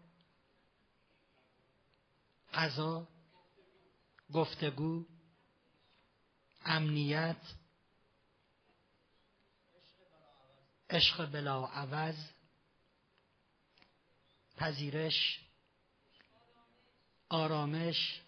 [2.53, 3.07] غذا
[4.33, 5.05] گفتگو
[6.65, 7.37] امنیت
[10.89, 12.15] عشق بلا عوض
[14.57, 15.39] پذیرش
[17.29, 18.21] آرامش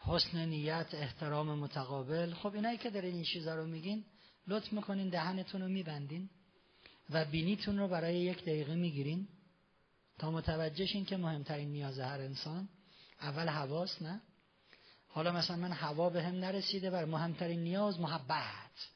[0.00, 2.34] حسن نیت احترام متقابل.
[2.34, 4.04] خب اینایی که دارین این چیزا رو میگین
[4.48, 6.30] لطف می‌کنین دهنتون رو میبندین
[7.10, 9.28] و بینیتون رو برای یک دقیقه می‌گیرین.
[10.18, 12.68] تا متوجه که مهمترین نیاز هر انسان.
[13.20, 14.20] اول حواس نه؟
[15.08, 18.88] حالا مثلا من هوا به هم نرسیده بر مهمترین نیاز محبت.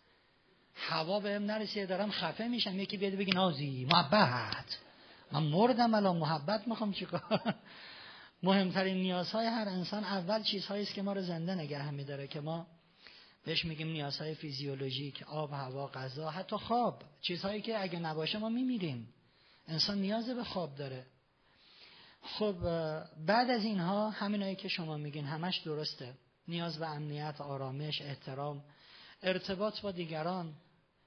[0.75, 2.81] هوا به هم نرسیده دارم خفه میشم.
[2.81, 4.79] یکی بیاد بگی نازی محبت.
[5.35, 7.55] من مردم الان محبت می‌خوام چیکار؟
[8.43, 12.67] مهمترین نیازهای هر انسان اول چیزهایی است که ما رو زنده نگه میداره که ما
[13.45, 17.03] بهش میگیم نیازهای فیزیولوژیک آب هوا غذا حتی خواب.
[17.21, 19.09] چیزهایی که اگه نباشه ما میمیریم.
[19.69, 21.07] انسان نیاز به خواب داره.
[22.23, 22.55] خب
[23.27, 26.15] بعد از اینها همینایی که شما میگین همش درسته.
[26.49, 28.65] نیاز به امنیت آرامش احترام
[29.23, 30.55] ارتباط با دیگران.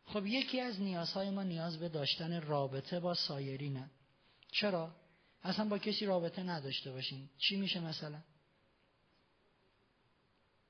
[0.06, 3.90] خب یکی از نیازهای ما نیاز به داشتن رابطه با سایرینه.
[4.52, 4.96] چرا؟
[5.44, 8.22] اصلا با کسی رابطه نداشته باشیم چی میشه مثلا؟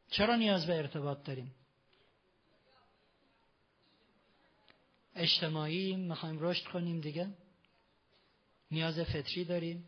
[0.10, 1.56] چرا نیاز به ارتباط داریم؟
[5.16, 7.34] اجتماعی می‌خوایم رشد کنیم دیگه.
[8.72, 9.88] نیاز فطری داریم.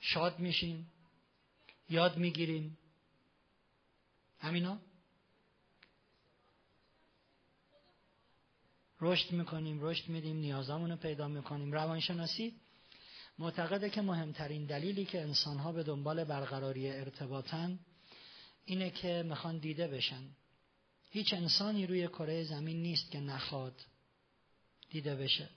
[0.00, 0.92] شاد میشیم.
[1.88, 2.78] یاد می‌گیریم.
[4.38, 4.80] همینا؟
[9.00, 11.72] رشد می‌کنیم رشد میدیم نیازامون رو پیدا می‌کنیم.
[11.72, 12.54] روانشناسی
[13.38, 17.78] معتقده که مهمترین دلیلی که انسانها به دنبال برقراری ارتباطن
[18.64, 20.22] اینه که می‌خوان دیده بشن.
[21.10, 23.74] هیچ انسانی روی کره زمین نیست که نخواد
[24.90, 25.48] دیده بشه.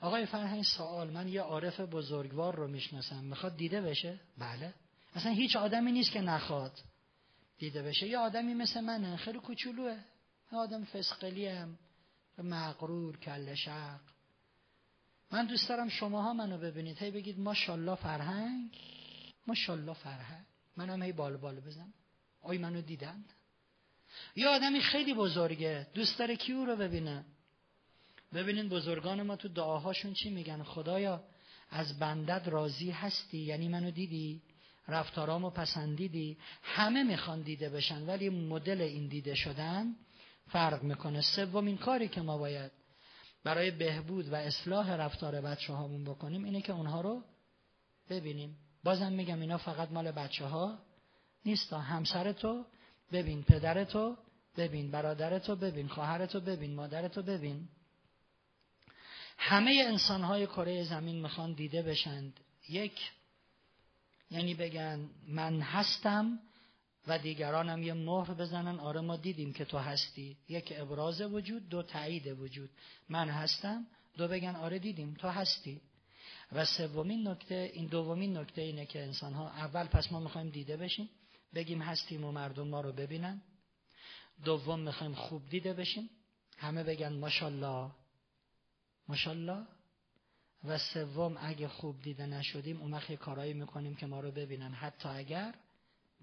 [0.00, 4.74] آقای فرهنگ سوال من یه عارف بزرگوار رو می‌شناسم می‌خواد دیده بشه؟ بله.
[5.14, 6.80] اصلا هیچ آدمی نیست که نخواد
[7.58, 8.06] دیده بشه.
[8.06, 9.98] یه آدمی مثل منه خیلی کوچولوه.
[10.52, 11.78] آدم فسقلی هم
[12.38, 14.00] مغرور کل شق
[15.30, 16.98] من دوست دارم شماها منو ببینید.
[16.98, 18.70] هی بگید ماشاءالله فرهنگ.
[19.46, 20.44] ماشاءالله فرهنگ.
[20.76, 21.92] منم هی بال بال بزنم.
[22.42, 23.32] آی منو دیدند
[24.36, 25.86] یه آدمی خیلی بزرگه.
[25.94, 27.24] دوست داره کیو رو ببینه؟
[28.34, 31.24] ببینین بزرگان ما تو دعاهاشون چی میگن؟ خدایا
[31.70, 34.42] از بندت راضی هستی؟ یعنی منو دیدی؟
[34.88, 39.96] رفتارامو پسندیدی؟ همه می‌خوان دیده بشن ولی مدل این دیده شدن
[40.48, 41.20] فرق می‌کنه.
[41.20, 42.72] سومین کاری که ما باید
[43.44, 47.22] برای بهبود و اصلاح رفتار بچه هامون بکنیم اینه که اونها رو
[48.10, 48.56] ببینیم.
[48.84, 50.78] بازم میگم اینا فقط مال بچه ها
[51.44, 51.72] نیست.
[51.72, 52.64] همسر تو
[53.12, 54.16] ببین پدر تو
[54.56, 57.68] ببین برادر تو ببین خواهر تو ببین مادر تو ببین.
[59.38, 62.40] همه انسان های کره زمین می‌خوان دیده بشند.
[62.68, 63.12] یک
[64.30, 66.38] یعنی بگن من هستم
[67.06, 68.80] و دیگرانم یه مهر بزنن.
[68.80, 70.36] آره ما دیدیم که تو هستی.
[70.48, 72.70] یک ابراز وجود دو تایید وجود.
[73.08, 75.80] من هستم دو بگن آره دیدیم تو هستی.
[76.52, 80.76] و سومین نکته این دومین نکته اینه که انسان ها اول پس ما می‌خوایم دیده
[80.76, 81.10] بشیم.
[81.54, 83.42] بگیم هستیم و مردم ما رو ببینن.
[84.44, 86.10] دوم می‌خوایم خوب دیده بشیم.
[86.58, 87.90] همه بگن ماشاءالله.
[89.08, 89.66] ماشاءالله.
[90.64, 94.72] و سوم اگه خوب دیده نشدیم اون وقت کارایی می‌کنیم که ما رو ببینن.
[94.72, 95.54] حتی اگر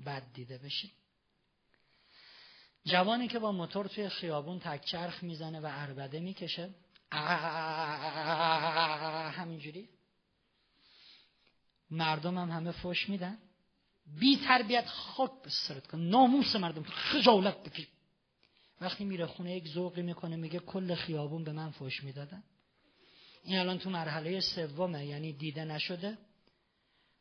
[0.06, 0.92] بد دیده بشیم
[2.86, 6.70] جوانی که با موتور توی خیابون تکچرخ می‌زنه و اربده می‌کشه.
[9.32, 9.90] همینجوری.
[11.92, 13.38] مردم هم همه فش میدن.
[14.20, 16.00] بی تربیت خاک به سرت کن.
[16.00, 16.84] ناموس مردم.
[16.84, 17.88] خجالت بکش.
[18.82, 22.44] وقتی میره خونه یک ذوقی می‌کنه میگه کل خیابون به من فش می‌دادن.
[23.44, 26.18] این الان تو مرحله سومه یعنی دیده نشده.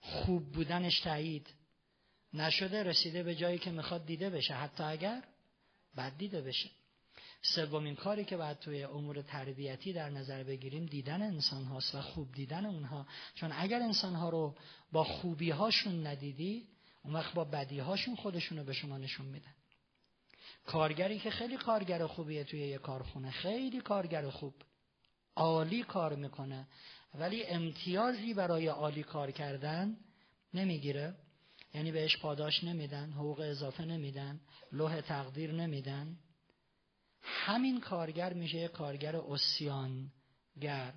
[0.00, 1.54] خوب بودنش تایید.
[2.34, 4.54] نشده رسیده به جایی که می‌خواد دیده بشه.
[4.54, 5.22] حتی اگر
[5.96, 6.70] بد دیده بشه.
[7.42, 12.32] سومین کاری که باید توی امور تربیتی در نظر بگیریم دیدن انسان هاست و خوب
[12.32, 13.06] دیدن اونها.
[13.34, 14.56] چون اگر انسان ها رو
[14.92, 16.68] با خوبی هاشون ندیدی
[17.04, 19.54] اون وقت با بدی هاشون خودشون رو به شما نشون میدن.
[20.66, 24.54] کارگری که خیلی کارگر خوبیه توی یه کارخونه خیلی کارگر خوب
[25.36, 26.68] عالی کار می‌کنه
[27.14, 29.96] ولی امتیازی برای عالی کار کردن
[30.54, 31.14] نمی‌گیره.
[31.74, 34.40] یعنی بهش پاداش نمیدن حقوق اضافه نمیدن
[34.72, 36.16] لوح تقدیر نمیدن.
[37.22, 40.92] همین کارگر میشه کارگر اسیانگر.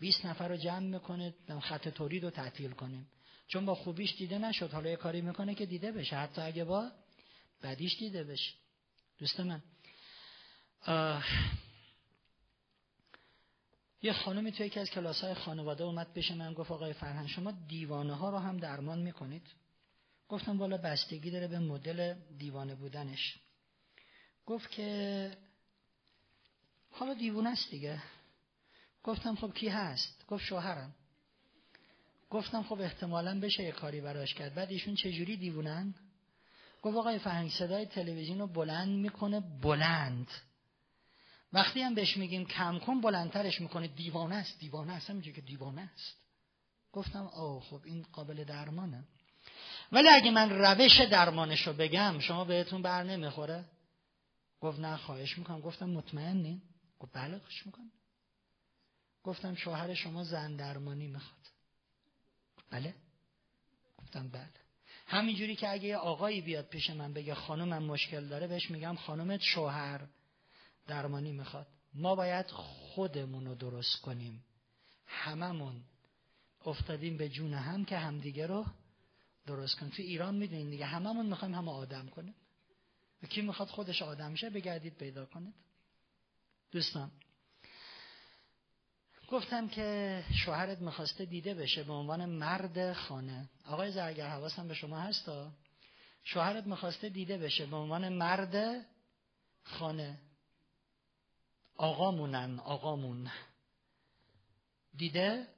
[0.00, 3.08] 20 نفر رو جمع می‌کنه خط تولید رو تعطیل کنیم
[3.46, 6.16] چون با خوبیش دیده نشد حالا یه کاری می‌کنه که دیده بشه.
[6.16, 6.90] حتی اگه با
[7.62, 8.52] بدیش دیده بشه.
[9.18, 9.62] دوست من.
[14.02, 17.52] یه خانمی توی یکی از کلاس های خانواده اومد پیش من گفت آقای فرهنگ شما
[17.68, 19.59] دیوانه ها رو هم درمان می‌کنید.
[20.30, 23.38] گفتم والا بستگی داره به مدل دیوانه بودنش.
[24.46, 25.30] گفت که
[26.90, 28.02] حالا دیوونه است دیگه.
[29.02, 30.94] گفتم خب کی هست؟ گفت شوهرم.
[32.30, 34.54] گفتم خب احتمالا بشه یه کاری براش کرد.
[34.54, 35.94] بعد ایشون چجوری دیوونن؟
[36.82, 40.28] گفت آقای فرهنگ صدای تلویزیون رو بلند می‌کنه بلند.
[41.52, 43.88] وقتی هم بهش میگیم کم کن بلندترش می‌کنه.
[43.88, 45.10] دیوانه است دیوانه است.
[45.10, 46.16] همینجور که دیوانه است.
[46.92, 49.04] گفتم آه خب این قابل درمانه.
[49.92, 53.64] ولی اگه من روش درمانش رو بگم شما بهتون بر نمی‌خوره؟
[54.60, 55.60] گفت نه خواهش می‌کنم.
[55.60, 56.62] گفتم مطمئنی؟
[57.00, 57.90] گفت بله خواهش می‌کنم.
[59.22, 61.46] گفتم شوهر شما زن درمانی می‌خواد.
[62.70, 62.94] بله؟
[63.98, 64.48] گفتم بله.
[65.06, 69.40] همینجوری که اگه یه آقایی بیاد پیش من بگه خانومم مشکل داره بهش میگم خانومت
[69.40, 70.00] شوهر
[70.86, 71.66] درمانی می‌خواد.
[71.94, 74.44] ما باید خودمون رو درست کنیم.
[75.06, 75.82] هممون
[76.66, 78.66] افتادیم به جون هم که همدیگه رو
[79.46, 79.92] درست کنیم.
[79.92, 82.34] تو ایران می‌دونین دیگه هممون می‌خوایم همه آدم کنیم.
[83.22, 85.54] و کی می‌خواد خودش آدم شه بگردید پیدا کنید.
[86.70, 87.10] دوستان
[89.28, 93.48] گفتم که شوهرت می‌خواسته دیده بشه به عنوان مرد خانه.
[93.66, 95.52] آقای زرگر حواسم به شما هستا
[96.24, 98.86] شوهرت می‌خواسته دیده بشه به عنوان مرد
[99.62, 100.18] خانه.
[101.76, 103.30] آقامونن آقامون.
[104.96, 105.48] دیده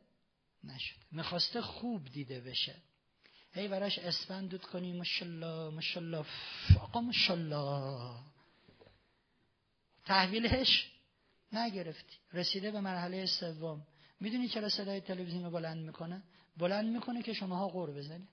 [0.64, 2.82] نشد می‌خواسته خوب دیده بشه.
[3.54, 6.24] هی براش اسفند دود کنی ماشالله ماشالله
[6.80, 8.14] آقا ماشالله
[10.04, 10.90] تحویلش
[11.52, 12.16] نگرفتی.
[12.32, 13.86] رسیده به مرحله سوم.
[14.20, 16.22] می‌دونی چرا صدای تلویزیون رو بلند می‌کنه؟
[16.56, 18.28] بلند می‌کنه که شماها غور بزنید.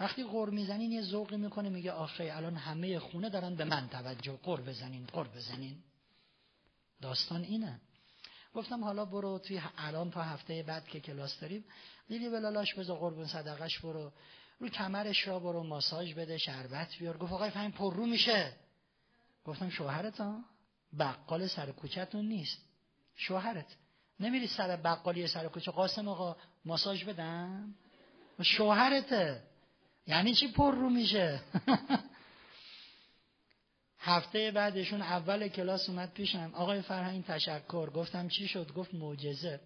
[0.00, 4.32] وقتی غور می‌زنین یه ذوقی می‌کنه میگه آخه الان همه خونه دارن به من توجه.
[4.32, 5.76] غور بزنین غور بزنین.
[7.00, 7.80] داستان اینه.
[8.54, 11.64] گفتم حالا برو توی الان تا هفته بعد که کلاس داریم.
[12.08, 14.12] دیدی بلالاش بذار قربون صدقش برو.
[14.58, 17.16] رو کمرش را برو ماساژ بده شربت بیار.
[17.18, 18.52] گفت آقای فهم پر رو میشه.
[19.44, 20.44] گفتم شوهرت ها
[20.98, 22.58] بقال سر کوچتون نیست.
[23.14, 23.76] شوهرت.
[24.20, 25.70] نمیری سر بقالی سر کوچه.
[25.70, 27.74] قاسم آقا ماساژ بدم؟
[28.42, 29.42] شوهرته.
[30.06, 31.40] یعنی چی پر رو میشه؟
[33.98, 36.50] هفته بعدشون اول کلاس اومد پیشم.
[36.54, 37.90] آقای فرهنگ تشکر.
[37.90, 39.60] گفتم چی شد؟ گفت معجزه.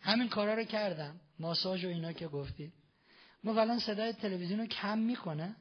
[0.00, 1.20] همین کارا رو کردم.
[1.38, 2.72] ماساژ و اینا که گفتی.
[3.44, 5.56] ما الان صدای تلویزیون رو کم می‌کنه.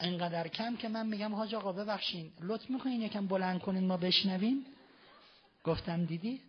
[0.00, 2.32] انقدر کم که من میگم حاج آقا ببخشین.
[2.40, 4.66] لطف می‌کنین یکم بلند کنین ما بشنویم.
[5.64, 6.40] گفتم دیدی؟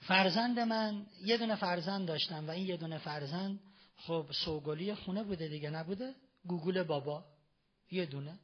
[0.00, 3.60] فرزند من یه دونه فرزند داشتم و این یه دونه فرزند
[3.96, 6.14] خب سوگلی خونه بوده دیگه نبوده؟
[6.46, 7.24] گوگل بابا.
[7.90, 8.38] یه دونه.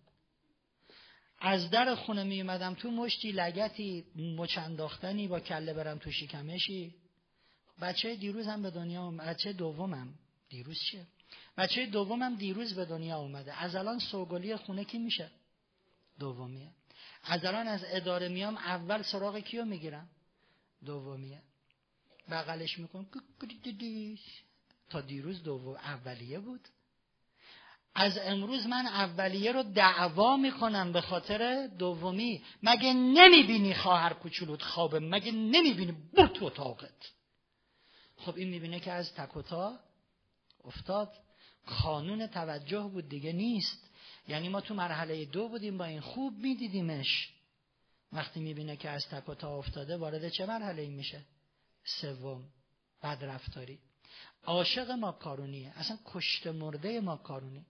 [1.41, 4.05] از در خونه می اومدم تو مشتی لگتی
[4.37, 6.95] مچنداختنی با کله برم تو شکمشی.
[7.81, 10.15] بچه دیروز هم به دنیا بچه دومم.
[10.55, 11.07] دیروز چیه؟
[11.57, 13.63] بچه دومم دیروز به دنیا اومده.
[13.63, 15.31] از الان سوگلی خونه کی میشه؟
[16.19, 16.71] دومیه.
[17.25, 20.09] از الان از اداره میام اول سراغ کیو می‌گیرم؟
[20.85, 21.43] دومیه.
[22.31, 23.07] بغلش می‌کنم.
[24.91, 26.69] تا دیروز دوم اولیه بود.
[27.95, 32.43] از امروز من اولیه رو دعوا می‌کنم به خاطر دومی.
[32.63, 37.13] مگه نمی‌بینی خواهر کوچولوت خوابه؟ مگه نمی‌بینی بود تو اتاقت
[38.17, 39.81] خب این می‌بینه که از تکوتا
[40.65, 41.13] افتاد.
[41.83, 43.91] قانون توجه بود دیگه نیست.
[44.29, 47.31] یعنی ما تو مرحله دو بودیم با این خوب میدیدیمش.
[48.13, 51.21] وقتی می‌بینه که از تکوتا افتاده وارد چه مرحله ای میشه؟
[51.85, 52.45] سوم
[53.03, 53.79] بدرفتاری.
[54.45, 57.67] عاشق ماکارونیه اصلا کشت مرده ماکارونی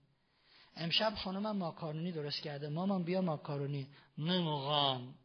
[0.75, 2.69] امشب خانمم ماکارونی درست کرده.
[2.69, 5.15] مامان بیا ماکارونی نمی‌خوام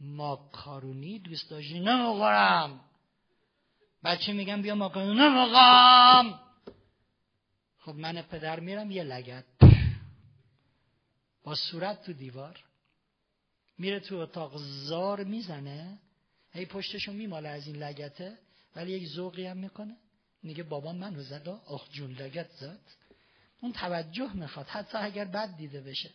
[0.00, 2.80] ماکارونی دوست داشتی نمی‌خورم
[4.04, 6.40] بچه میگم بیا ماکارونی نمی‌خوام
[7.88, 9.44] خب من پدر میرم یه لگت
[11.42, 12.64] با صورت تو دیوار.
[13.78, 15.98] میره تو اتاق زار می‌زنه.
[16.52, 18.38] هی پشتشو میماله از این لگته
[18.76, 19.96] ولی یک ذوقی هم می‌کنه.
[20.42, 22.80] میگه بابا منو زد آخ جون لگت زد.
[23.60, 26.10] اون توجه می‌خواد حتی اگر بد دیده بشه.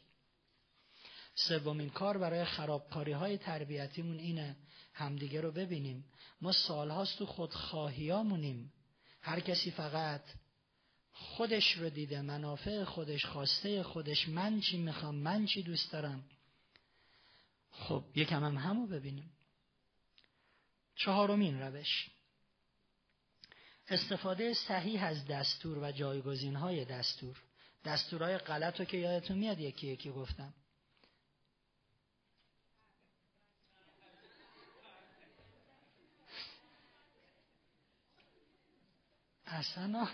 [1.35, 4.55] سومین کار برای خرابکاری های تربیتیمون اینه
[4.93, 6.05] همدیگه رو ببینیم.
[6.41, 8.73] ما سالهاست تو خودخواهیامونیم.
[9.21, 10.21] هر کسی فقط
[11.13, 16.23] خودش رو دیده منافع خودش خواسته خودش من چی می‌خوام من چی دوست دارم.
[17.71, 19.31] خب یکم هم همو ببینیم.
[20.95, 22.09] چهارمین روش.
[23.87, 27.41] استفاده صحیح از دستور و جایگزین های دستور.
[27.85, 30.53] دستورهای غلط رو که یادتون میاد یکی یکی گفتم.
[39.45, 40.07] اصلا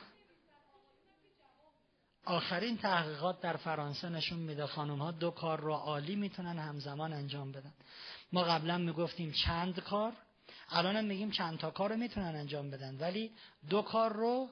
[2.29, 7.51] آخرین تحقیقات در فرانسه نشون میده خانم ها دو کار رو عالی می‌تونن همزمان انجام
[7.51, 7.73] بدن.
[8.31, 10.13] ما قبلا می‌گفتیم چند کار
[10.69, 13.31] الان میگیم چند تا کار رو می‌تونن انجام بدن ولی
[13.69, 14.49] دو کار رو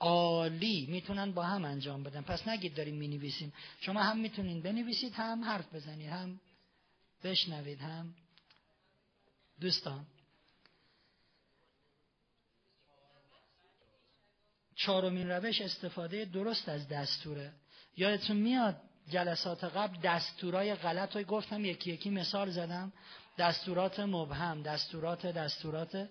[0.00, 2.22] عالی می‌تونن با هم انجام بدن.
[2.22, 3.52] پس نگید داریم می‌نویسیم.
[3.80, 6.40] شما هم می‌تونین بنویسید هم حرف بزنید هم
[7.24, 8.14] بشنوید هم
[9.60, 10.06] دوستان.
[14.80, 17.52] چهارمین روش استفاده درست از دستوره.
[17.96, 18.76] یادتون میاد
[19.08, 22.92] جلسات قبل دستورای غلط رو گفتم یکی یکی مثال زدم.
[23.38, 26.08] دستورات مبهم دستورات دستورات.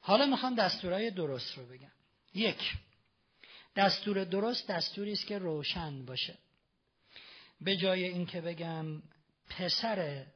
[0.00, 1.92] حالا می‌خوام دستورای درست رو بگم.
[2.34, 2.72] یک
[3.76, 6.38] دستور درست دستوری است که روشن باشه.
[7.60, 9.02] به جای اینکه بگم
[9.50, 10.26] پسر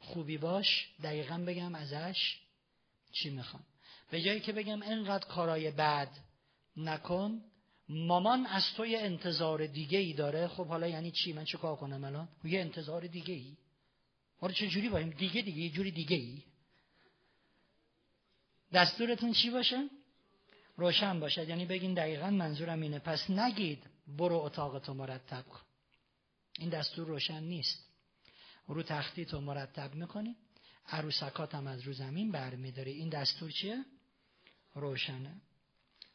[0.00, 2.38] خوبی باش دقیقا بگم ازش
[3.12, 3.62] چی می‌خوام.
[4.10, 6.08] به جایی که بگم اینقدر کارای بد
[6.78, 7.42] نکن.
[7.88, 10.48] مامان از تو یه انتظار دیگه ای داره.
[10.48, 13.56] خب حالا یعنی چی؟ من چه کار کنم الان؟ یه انتظار دیگه ای
[14.40, 16.42] حالا چه جوری بایم دیگه دیگه یه جوری دیگه ای
[18.72, 19.88] دستورتون چی باشه؟
[20.76, 22.98] روشن باشد یعنی بگین دقیقا منظورم اینه.
[22.98, 23.82] پس نگید
[24.18, 25.60] برو اتاقتو مرتب کن.
[26.58, 27.88] این دستور روشن نیست.
[28.68, 30.36] رو تختی تو مرتب می‌کنی.
[30.88, 33.84] عروسکات هم از رو زمین برمیداری این دستور چیه؟
[34.74, 35.34] روشنه.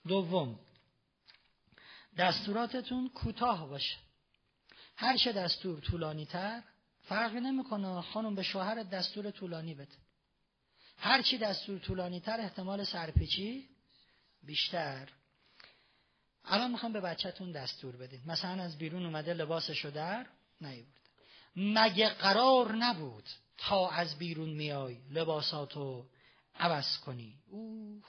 [0.08, 0.60] دوم
[2.18, 3.98] دستوراتتون کوتاه باشه.
[4.96, 6.64] هر چه دستور طولانی تر
[7.02, 9.96] فرقی نمی‌کنه خانم به شوهر دستور طولانی بده.
[10.98, 13.70] هر چی دستور طولانی تر احتمال سرپیچی
[14.44, 15.10] بیشتر.
[16.46, 20.26] الان می‌خوام به بچهتون دستور بدید مثلا از بیرون اومده لباسشو در
[20.62, 21.04] نیورده.
[21.56, 26.06] مگه قرار نبود تا از بیرون میای لباساتو
[26.60, 28.04] عوض کنی؟ اوه.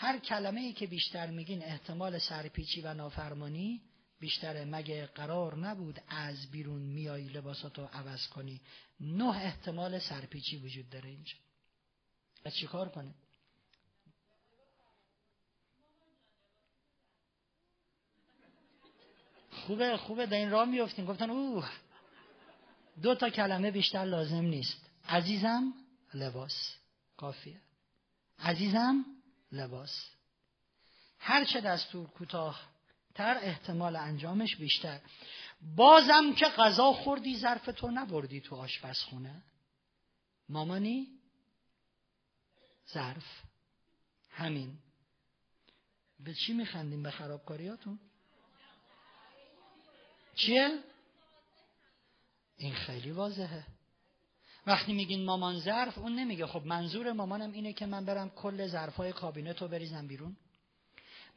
[0.00, 3.82] هر کلمه ای که بیشتر میگین احتمال سرپیچی و نافرمانی
[4.20, 4.64] بیشتره.
[4.64, 8.60] مگه قرار نبود از بیرون میای لباساتو عوض کنی؟
[9.00, 11.34] نه احتمال سرپیچی وجود داره اینجا.
[12.44, 13.14] از چی کار کنه
[19.50, 20.26] خوبه خوبه.
[20.26, 21.70] در این راه میفتیم گفتن اوه
[23.02, 24.90] دو تا کلمه بیشتر لازم نیست.
[25.08, 25.74] عزیزم
[26.14, 26.76] لباس.
[27.16, 27.60] کافیه.
[28.38, 29.04] عزیزم
[29.52, 30.10] لباس.
[31.18, 32.68] هر چه دستور کوتاه
[33.14, 35.00] تر احتمال انجامش بیشتر.
[35.76, 39.42] بازم که غذا خوردی ظرف تو نبردی تو آشپزخونه.
[40.48, 41.06] مامانی
[42.92, 43.42] ظرف.
[44.30, 44.78] همین.
[46.20, 47.98] به چی میخندیم؟ به خرابکاریاتون؟
[50.34, 50.78] چیه؟
[52.56, 53.66] این خیلی واضحه.
[54.68, 56.46] وقتی میگین مامان ظرف اون نمیگه.
[56.46, 60.36] خب منظور مامانم اینه که من برم کل ظرفای کابینت رو بریزم بیرون.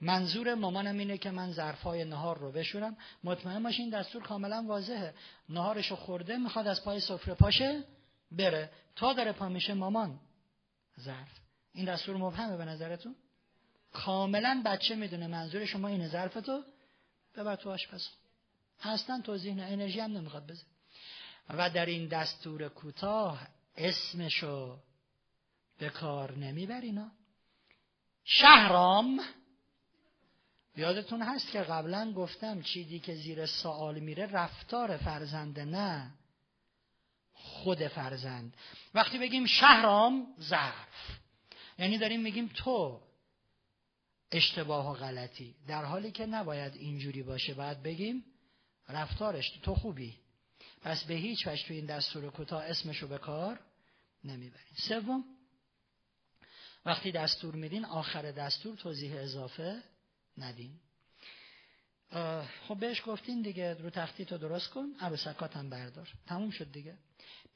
[0.02, 2.98] منظور مامانم اینه که من ظرفای نهار رو بشورم.
[3.24, 5.14] مطمئن باشین دستور کاملا واضحه.
[5.50, 7.84] نهارشو خورده می‌خواد از پای سفره پاشه
[8.32, 8.72] بره.
[8.96, 10.20] تا داره پا میشه مامان
[11.00, 11.40] ظرف.
[11.74, 13.16] این دستور مبهمه به نظرتون؟
[13.94, 16.08] کاملا بچه می‌دونه منظور شما اینه.
[16.08, 16.64] ظرفتو
[17.36, 18.08] ببر تو آشپز
[18.82, 19.64] اصلا توضیح نه.
[19.64, 20.71] انرژی هم نمی‌خواد بزن
[21.58, 23.48] و در این دستور کوتاه
[23.78, 24.80] اسمشو
[25.78, 27.12] به کار نمیبرینا
[28.24, 29.20] شهرام
[30.76, 36.12] یادتون هست که قبلا گفتم چیزی که زیر سوال میره رفتار فرزنده نه
[37.34, 38.58] خود فرزند.
[38.94, 41.20] وقتی بگیم شهرام ظرف.
[41.80, 43.02] یعنی داریم میگیم تو.
[44.32, 45.56] اشتباه و غلطی.
[45.68, 48.26] در حالی که نباید اینجوری باشه باید بگیم
[48.90, 50.18] رفتارش تو خوبی.
[50.82, 53.60] پس به هیچ وجه تو این دستور کوتاه اسمشو به کار
[54.24, 54.76] نمی‌برین.
[54.76, 55.24] سوم
[56.86, 59.84] وقتی دستور میدین آخر دستور توضیح اضافه
[60.38, 60.80] ندین.
[62.68, 66.10] خب بهش گفتین دیگه رو تختی تو درست کن عروسکات هم بردار.
[66.28, 66.98] تموم شد دیگه.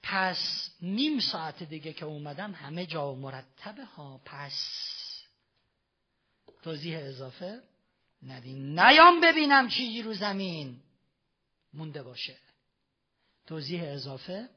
[0.03, 4.22] پس نیم ساعت دیگه که اومدم همه جا مرتبه ها.
[4.26, 4.53] پس
[6.64, 7.61] توضیح اضافه
[8.23, 8.80] ندین.
[8.80, 10.81] نیام ببینم چیزی رو زمین
[11.73, 12.38] مونده باشه.
[13.48, 14.50] توضیح اضافه؟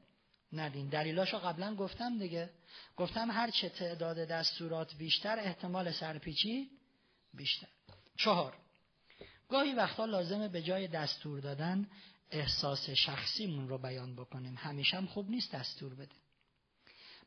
[0.53, 2.51] ندین دلیلاشو قبلا گفتم دیگه.
[2.97, 6.71] گفتم هر چه تعداد دستورات بیشتر احتمال سرپیچی
[7.35, 7.69] بیشتر.
[8.17, 8.55] چهار.
[9.49, 11.89] گاهی وقتا لازمه به جای دستور دادن
[12.31, 14.55] احساس شخصیمون رو بیان بکنیم.
[14.59, 16.15] همیشه هم خوب نیست دستور بده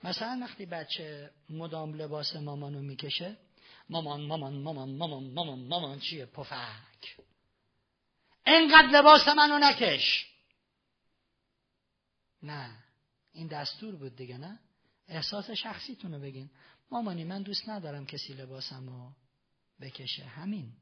[0.04, 3.38] مثلا وقتی بچه مدام لباس مامانو می‌کشه
[3.90, 7.18] مامان مامان مامان مامان مامان مامان چیه؟ پفک.
[8.46, 10.31] انقدر لباس منو نکش.
[12.44, 12.78] نه.
[13.34, 14.60] این دستور بود دیگه نه؟
[15.08, 16.50] احساس شخصیتون رو بگین.
[16.92, 19.12] مامانی من دوست ندارم کسی لباسم رو
[19.82, 20.26] بکشه.
[20.26, 20.74] همین.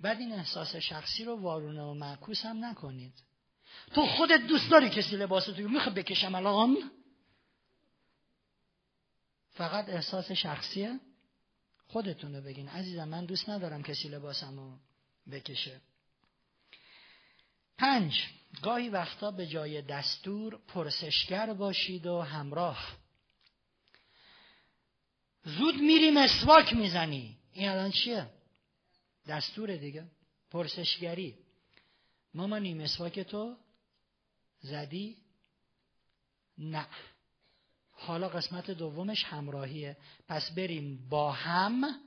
[0.00, 3.22] بعد این احساس شخصی رو وارونه و معکوس هم نکنید.
[3.94, 6.90] تو خودت دوست داری کسی لباس تو می‌خواد بکشم الان؟
[9.50, 11.00] فقط احساس شخصیه
[11.86, 12.68] خودتون بگین.
[12.68, 14.78] عزیزم من دوست ندارم کسی لباسم رو
[15.30, 15.80] بکشه.
[17.78, 18.39] پنج.
[18.62, 22.96] گاهی وقتا به جای دستور پرسشگر باشید و همراه.
[25.44, 27.36] زود میری مسواک می‌زنی.
[27.52, 28.26] این الان چیه؟
[29.28, 30.04] دستور دیگه.
[30.50, 31.34] پرسشگری.
[32.34, 33.56] مامانی مسواک تو
[34.60, 35.16] زدی؟
[36.58, 36.86] نه.
[37.92, 39.96] حالا قسمت دومش همراهیه.
[40.28, 42.00] پس بریم با هم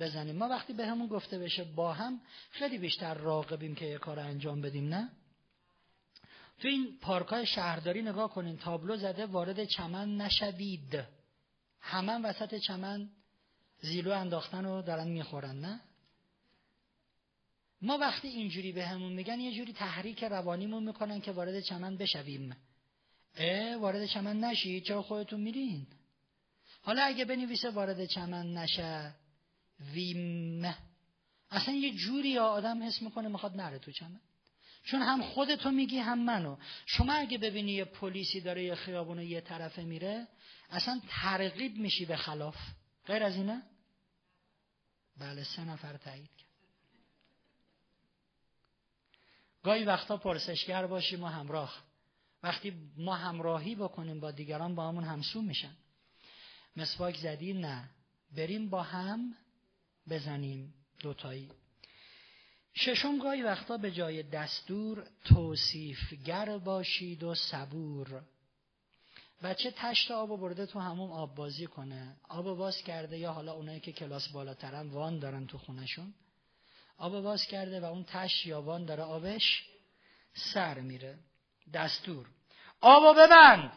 [0.00, 0.36] بزنیم.
[0.36, 4.60] ما وقتی به همون گفته بشه با هم خیلی بیشتر راقبیم که یه کار انجام
[4.60, 5.08] بدیم نه؟
[6.62, 11.04] تو این پارکای شهرداری نگاه کنین تابلو زده وارد چمن نشوید
[11.80, 13.10] همه وسط چمن
[13.80, 15.80] زیلو انداختن و دارن می‌خورن نه؟
[17.82, 22.56] ما وقتی اینجوری به همون میگن یه جوری تحریک روانیمون می‌کنن که وارد چمن بشویم.
[23.36, 25.86] اه وارد چمن نشید؟ چرا خودتون میرین؟
[26.82, 29.14] حالا اگه بنویسه وارد چمن نشه
[29.92, 30.74] ویم
[31.50, 34.20] اصلا یه جوری آدم حس می‌کنه می‌خواد نره تو چمن.
[34.84, 36.56] چون هم خودتو میگی هم منو.
[36.86, 40.28] شما اگه ببینی یه پلیسی داره یه خیابون یه طرفه میره
[40.70, 42.56] اصلا ترغیب میشی به خلاف.
[43.06, 43.62] غیر از اینه؟
[45.16, 46.48] بله سه نفر تایید کرد.
[49.62, 51.82] گاهی وقتا پرسشگر باشیم و همراه.
[52.42, 55.76] وقتی ما همراهی بکنیم با دیگران با همون همسو میشن.
[56.76, 57.88] مسواک زدی؟ نه.
[58.36, 59.34] بریم با هم
[60.08, 61.50] بزنیم دوتایی.
[62.74, 68.22] ششم گاهی وقتا به جای دستور توصیفگر باشید و صبور.
[69.42, 72.16] بچه تشت آب برده تو همون آب بازی کنه.
[72.28, 76.14] آب باز کرده یا حالا اونایی که کلاس بالاترن وان دارن تو خونشون
[76.98, 79.64] آب باز کرده و اون تشت یا وان داره آبش
[80.34, 81.18] سر میره.
[81.74, 82.26] دستور.
[82.80, 83.72] آبو ببند!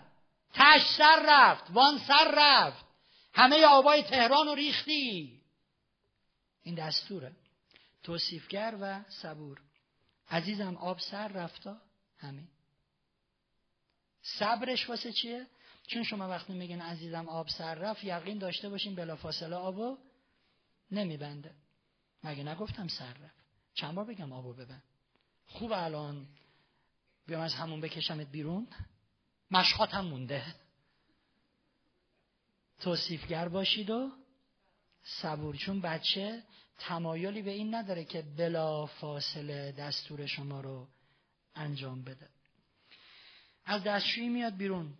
[0.53, 2.85] تشت سر رفت وان سر رفت.
[3.33, 5.41] همه آبای تهران رو ریختی.
[6.63, 7.31] این دستوره.
[8.05, 9.61] توصیفگر و صبور.
[10.29, 11.81] عزیزم آب سر رفتا
[12.17, 12.47] همین
[14.21, 15.47] صبرش واسه چیه؟
[15.87, 19.97] چون شما وقتی میگن عزیزم آب سر رفت یقین داشته باشین بلافاصله آبو
[20.91, 21.55] نمیبنده.
[22.23, 24.83] مگه نگفتم سر رفت؟ چند بار بگم آبو ببند؟
[25.47, 26.27] خوب الان.
[27.27, 28.67] بیام از همون بکشمت بیرون.
[29.51, 30.55] مشخات هم مونده.
[32.79, 34.11] توصیفگر باشید و
[35.03, 35.55] صبور.
[35.55, 36.43] چون بچه
[36.77, 40.87] تمایلی به این نداره که بلا فاصله دستور شما رو
[41.55, 42.29] انجام بده.
[43.65, 44.93] از دستشویی میاد بیرون.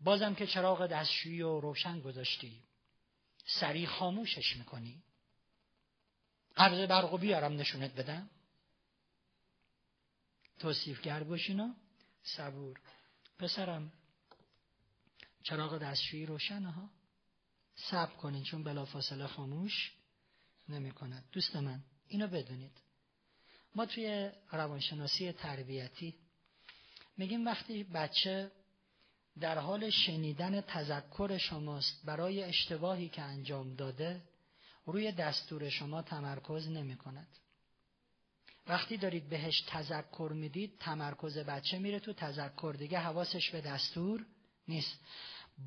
[0.00, 2.62] بازم که چراغ دستشویی رو روشن گذاشتی.
[3.46, 5.02] سریع خاموشش می‌کنی.
[6.54, 8.30] قرض برق بیارم نشونت بدم.
[10.58, 11.74] توصیفگر باشینا
[12.22, 12.80] صبور.
[13.38, 13.92] پسرم
[15.42, 16.90] چراغ دستشویی روشنه ها.
[17.74, 19.92] صبر کنین چون بلافاصله خاموش.
[20.72, 22.82] نمی کند دوست من اینو بدونید.
[23.74, 26.14] ما توی روانشناسی تربیتی
[27.16, 28.50] میگیم وقتی بچه
[29.40, 34.22] در حال شنیدن تذکر شماست برای اشتباهی که انجام داده
[34.86, 37.28] روی دستور شما تمرکز نمی کند.
[38.66, 42.74] وقتی دارید بهش تذکر می‌دید تمرکز بچه میره تو تذکر.
[42.78, 44.26] دیگه حواسش به دستور
[44.68, 45.00] نیست.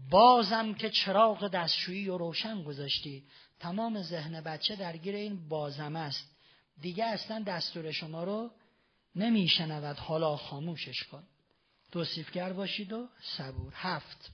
[0.09, 3.27] بازم که چراغ دستشویی و روشن گذاشتی.
[3.59, 6.35] تمام ذهن بچه درگیر این بازم است.
[6.81, 8.51] دیگه اصلا دستور شما رو
[9.15, 9.97] نمیشنود.
[9.97, 11.23] حالا خاموشش کن.
[11.91, 13.07] توصیفگر باشید و
[13.37, 13.73] صبور.
[13.75, 14.31] هفت.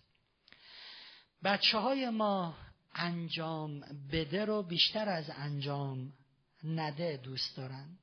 [1.44, 2.56] بچه های ما
[2.94, 3.80] انجام
[4.12, 6.14] بده رو بیشتر از انجام
[6.64, 7.98] نده دوست دارن.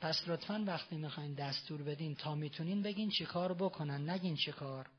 [0.00, 4.10] پس لطفا وقتی می‌خواین دستور بدین تا می‌تونین بگین چی کار بکنن.
[4.10, 4.90] نگین چی کار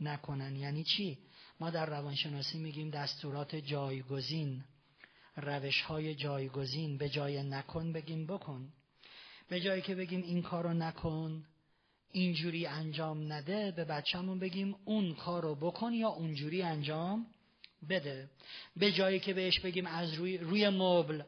[0.00, 0.56] نکنن.
[0.56, 1.18] یعنی چی؟
[1.60, 4.64] ما در روانشناسی میگیم دستورات جایگزین.
[5.40, 6.98] روش های جایگزین.
[6.98, 8.72] به جای نکن بگیم بکن.
[9.48, 11.44] به جایی که بگیم این کارو نکن
[12.12, 17.26] اینجوری انجام نده به بچه‌مون بگیم اون کارو بکن یا اونجوری انجام
[17.88, 18.30] بده.
[18.76, 21.22] به جایی که بهش بگیم از روی روی مبل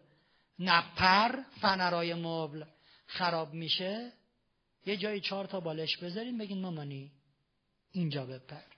[0.59, 2.65] نپر فنرای مبل
[3.07, 4.13] خراب میشه
[4.87, 7.13] یه جایی چهار تا بالش بذاریم بگین مامانی
[7.93, 8.72] اینجا بپر.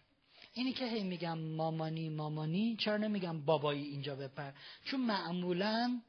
[0.55, 4.52] اینی که هی میگم مامانی مامانی چرا نمیگم بابایی اینجا بپر؟
[4.85, 6.01] چون معمولا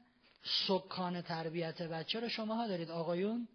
[0.68, 3.48] سکان تربیت بچه رو شماها دارید آقایون.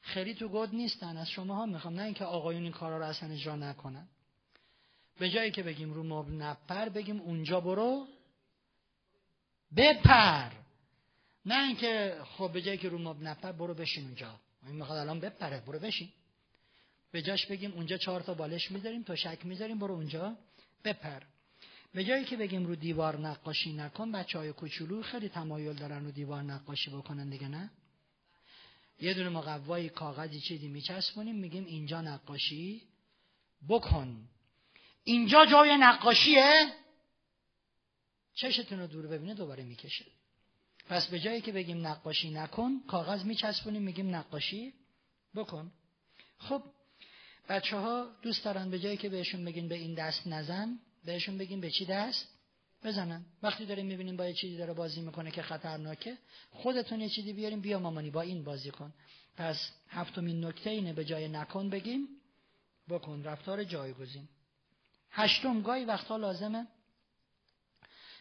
[0.00, 1.94] خیلی تو گود نیستن از شماها می‌خوام.
[1.94, 4.08] نه اینکه آقایون این کارا رو اصلا اجرا نکنن.
[5.18, 8.06] به جایی که بگیم رو مبل نپر بگیم اونجا برو
[9.76, 10.50] بپر.
[11.46, 14.34] نه اینکه خب به جایی که رو مبل نپر برو بشین اونجا.
[14.66, 16.08] این می‌خواد الان بپره برو بشین.
[17.10, 20.36] به جاش بگیم اونجا چهار تا بالش می‌ذاریم تا شک می‌ذاریم برو اونجا
[20.84, 21.22] بپر.
[21.94, 26.10] به جایی که بگیم رو دیوار نقاشی نکن بچه های کوچولو خیلی تمایل دارن رو
[26.10, 27.70] دیوار نقاشی بکنن دیگه نه؟
[29.00, 32.82] یه دونه مقوای کاغذی چیزی میچسبونیم میگیم اینجا نقاشی
[33.68, 34.28] بکن.
[35.04, 36.72] اینجا جای نقاشیه؟
[38.34, 40.04] چشتون رو دور ببینه دوباره می‌کشه.
[40.88, 44.72] پس به جایی که بگیم نقاشی نکن کاغذ میچسبونیم میگیم نقاشی
[45.34, 45.72] بکن.
[46.38, 46.62] خب
[47.48, 51.60] بچه ها دوست دارن به جایی که بهشون بگین به این دست نزن بهشون بگیم
[51.60, 52.28] به چی دست
[52.84, 53.24] بزنن.
[53.42, 56.18] وقتی داریم می‌بینیم با یه چیزی داره بازی می‌کنه که خطرناکه
[56.50, 58.94] خودتون یه چیزی بیاریم بیا مامانی با این بازی کن.
[59.36, 62.08] پس هفتمین نکته اینه به جای نکن بگیم
[62.88, 64.28] بکن رفتار جایگزین.
[65.10, 66.66] هشتم گاهی وقتها لازمه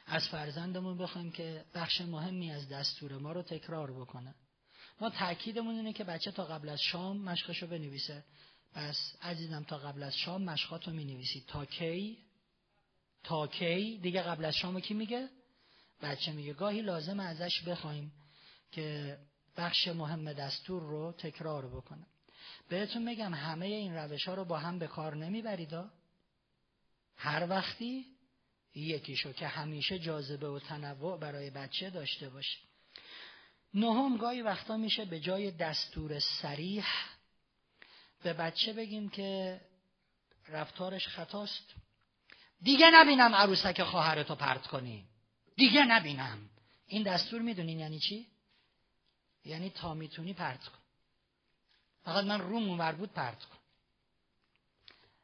[0.06, 4.36] از فرزندمون بخوایم که بخش مهمی از دستور ما رو تکرار بکنه.
[5.02, 8.24] ما تاکیدمون اینه که بچه تا قبل از شام مشقشو بنویسه.
[8.78, 12.18] پس عزیزم تا قبل از شام مشقاتو می نویسی تا کی؟
[13.24, 15.30] تا کی؟ دیگه قبل از شام کی میگه؟
[16.02, 16.54] بچه میگه.
[16.54, 18.12] گاهی لازم ازش بخوایم
[18.72, 19.18] که
[19.58, 22.06] بخش مهم دستور رو تکرار بکنه
[22.70, 25.74] بهتون میگم همه این روش ها رو با هم به کار نمی‌برید.
[27.16, 28.06] هر وقتی
[28.76, 32.58] یکیشو که همیشه جاذبه و تنوع برای بچه داشته باشه.
[33.74, 36.86] نهم گاهی وقتا میشه به جای دستور سریح
[38.24, 39.62] به بچه بگیم که
[40.48, 41.74] رفتارش خطاست.
[42.62, 45.08] دیگه نبینم عروسک خواهرتو پرت کنی.
[45.56, 46.50] دیگه نبینم.
[46.88, 48.28] این دستور می‌دونین یعنی چی؟
[49.46, 50.80] یعنی تا می‌تونی پرت کن.
[52.04, 53.58] فقط من روم اونور بود پرت کن.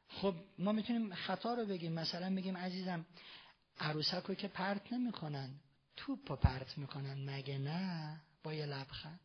[0.07, 1.93] خب ما می‌تونیم خطا رو بگیم.
[1.93, 3.05] مثلا بگیم عزیزم
[3.79, 5.59] عروسک رو که پرت نمی‌کنن
[5.95, 7.29] توپ رو پرت می‌کنن.
[7.29, 9.19] مگه نه؟ با یه لبخند.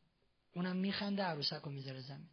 [0.55, 2.29] اونم میخنده عروسک رو می‌ذاره زمین.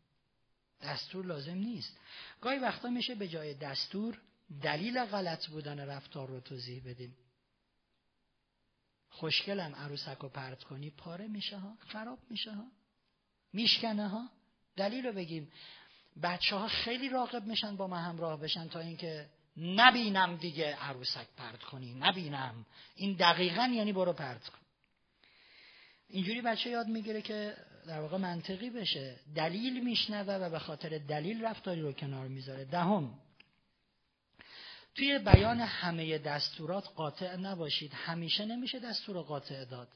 [0.82, 1.98] دستور لازم نیست.
[2.42, 4.22] گاهی وقتا میشه به جای دستور
[4.62, 7.16] دلیل غلط بودن رفتار رو توضیح بدیم
[9.10, 12.66] خوشگلم عروسک رو پرت کنی پاره میشه ها خراب میشه ها.
[13.54, 14.30] میشکنه ها.
[14.76, 15.52] دلیل رو بگیم.
[16.24, 21.64] بچه ها خیلی راقب میشن با ما همراه بشن تا اینکه نبینم دیگه عروسک پرت
[21.64, 21.94] کنی.
[21.94, 22.66] نبینم.
[22.96, 24.60] این دقیقا یعنی برو پرت کن.
[26.10, 27.58] اینجوری بچه یاد می‌گیره که
[27.88, 29.16] در واقع منطقی بشه.
[29.36, 32.66] دلیل میشنوه و به خاطر دلیل رفتاری رو کنار می‌ذاره.
[32.66, 33.20] دهم
[34.96, 37.92] توی بیان همه دستورات قاطع نباشید.
[37.94, 39.88] همیشه نمیشه دستور قاطع داد.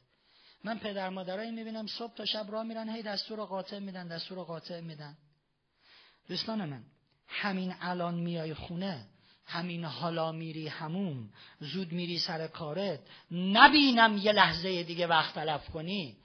[0.64, 4.80] من پدر مادرایی می‌بینم صبح تا شب راه میرن هی دستور قاطع میدن دستور قاطع
[4.80, 5.18] میدن.
[6.28, 6.84] دوستان من
[7.28, 9.06] همین الان میای خونه
[9.46, 11.30] همین حالا میری همون
[11.60, 13.00] زود میری سر کارت
[13.32, 16.18] نبینم یه لحظه دیگه وقت تلف کنی.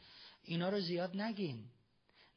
[0.45, 1.65] اینا رو زیاد نگین.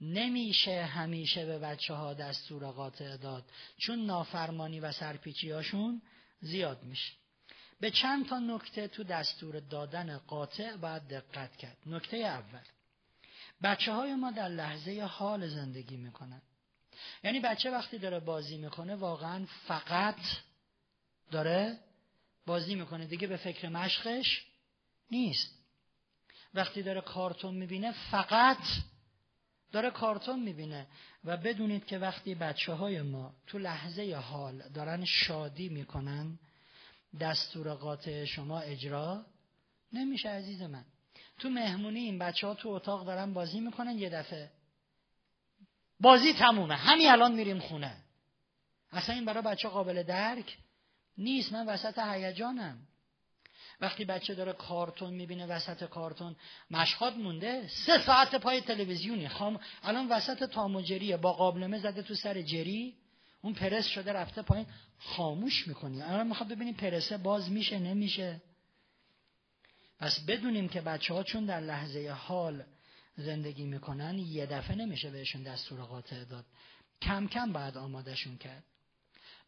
[0.01, 3.45] نمیشه همیشه به بچه ها دستور قاطع داد.
[3.77, 6.01] چون نافرمانی و سرپیچی هاشون
[6.41, 7.13] زیاد میشه.
[7.79, 11.77] به چند تا نکته تو دستور دادن قاطع باید دقت کرد.
[11.85, 12.61] نکته اول.
[13.63, 16.41] بچه های ما در لحظه حال زندگی می‌کنن.
[17.23, 20.19] یعنی بچه وقتی داره بازی می‌کنه واقعا فقط
[21.31, 21.79] داره
[22.45, 23.05] بازی می‌کنه.
[23.05, 24.45] دیگه به فکر مشقش
[25.11, 25.56] نیست.
[26.57, 28.57] وقتی داره کارتون می‌بینه فقط
[29.71, 30.87] داره کارتون می‌بینه.
[31.23, 36.39] و بدونید که وقتی بچه های ما تو لحظه حال دارن شادی می‌کنن
[37.19, 39.25] دستور قاطع شما اجرا
[39.93, 40.85] نمیشه عزیز من.
[41.39, 44.51] تو مهمونی این بچه ها تو اتاق دارن بازی می‌کنن یه دفعه.
[45.99, 46.75] بازی تمومه.
[46.75, 47.97] همین الان میریم خونه.
[48.91, 50.57] اصلا این برای بچه قابل درک
[51.17, 51.53] نیست.
[51.53, 52.77] من وسط هیجانم.
[53.81, 56.35] وقتی بچه داره کارتون می‌بینه وسط کارتون
[56.71, 62.41] مشهاد مونده سه ساعت پای تلویزیونی خام الان وسط تاموجریه با قابلمه زده تو سر
[62.41, 62.95] جری.
[63.41, 64.65] اون پرس شده رفته پایین.
[64.99, 66.01] خاموش می‌کنی.
[66.01, 68.41] الان می‌خواد ببینیم پرسه باز میشه نمیشه.
[69.99, 72.63] پس بدونیم که بچه ها چون در لحظه حال
[73.17, 76.45] زندگی می‌کنن یه دفعه نمیشه بهشون دستور قاطع داد.
[77.01, 78.63] کم کم باید آمادهشون کرد.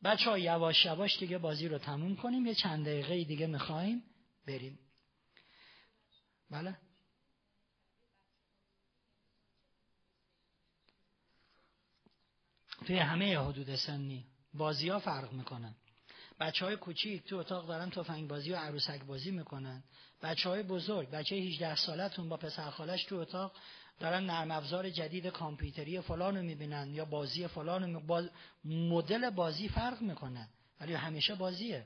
[0.04, 2.46] بچه ها یواش یواش دیگه بازی رو تموم کنیم.
[2.46, 4.04] یه چند دقیقه دیگه می‌خوایم.
[4.50, 4.80] بریم.
[6.52, 6.78] بله.
[12.88, 15.76] توی همه حدود سنی بازی ها فرق می‌کنن.
[16.40, 19.84] بچه های کوچیک تو اتاق دارن تفنگ بازی و عروسک بازی می‌کنن.
[20.22, 23.56] بچه های بزرگ بچه 18 سالتون با پسر خالش تو اتاق
[24.00, 28.30] دارن نرم افزار جدید کامپیوتری فلان رو می‌بینن یا بازی فلان باز...
[28.66, 30.48] مدل بازی فرق می‌کنه
[30.80, 31.86] ولی همیشه بازیه.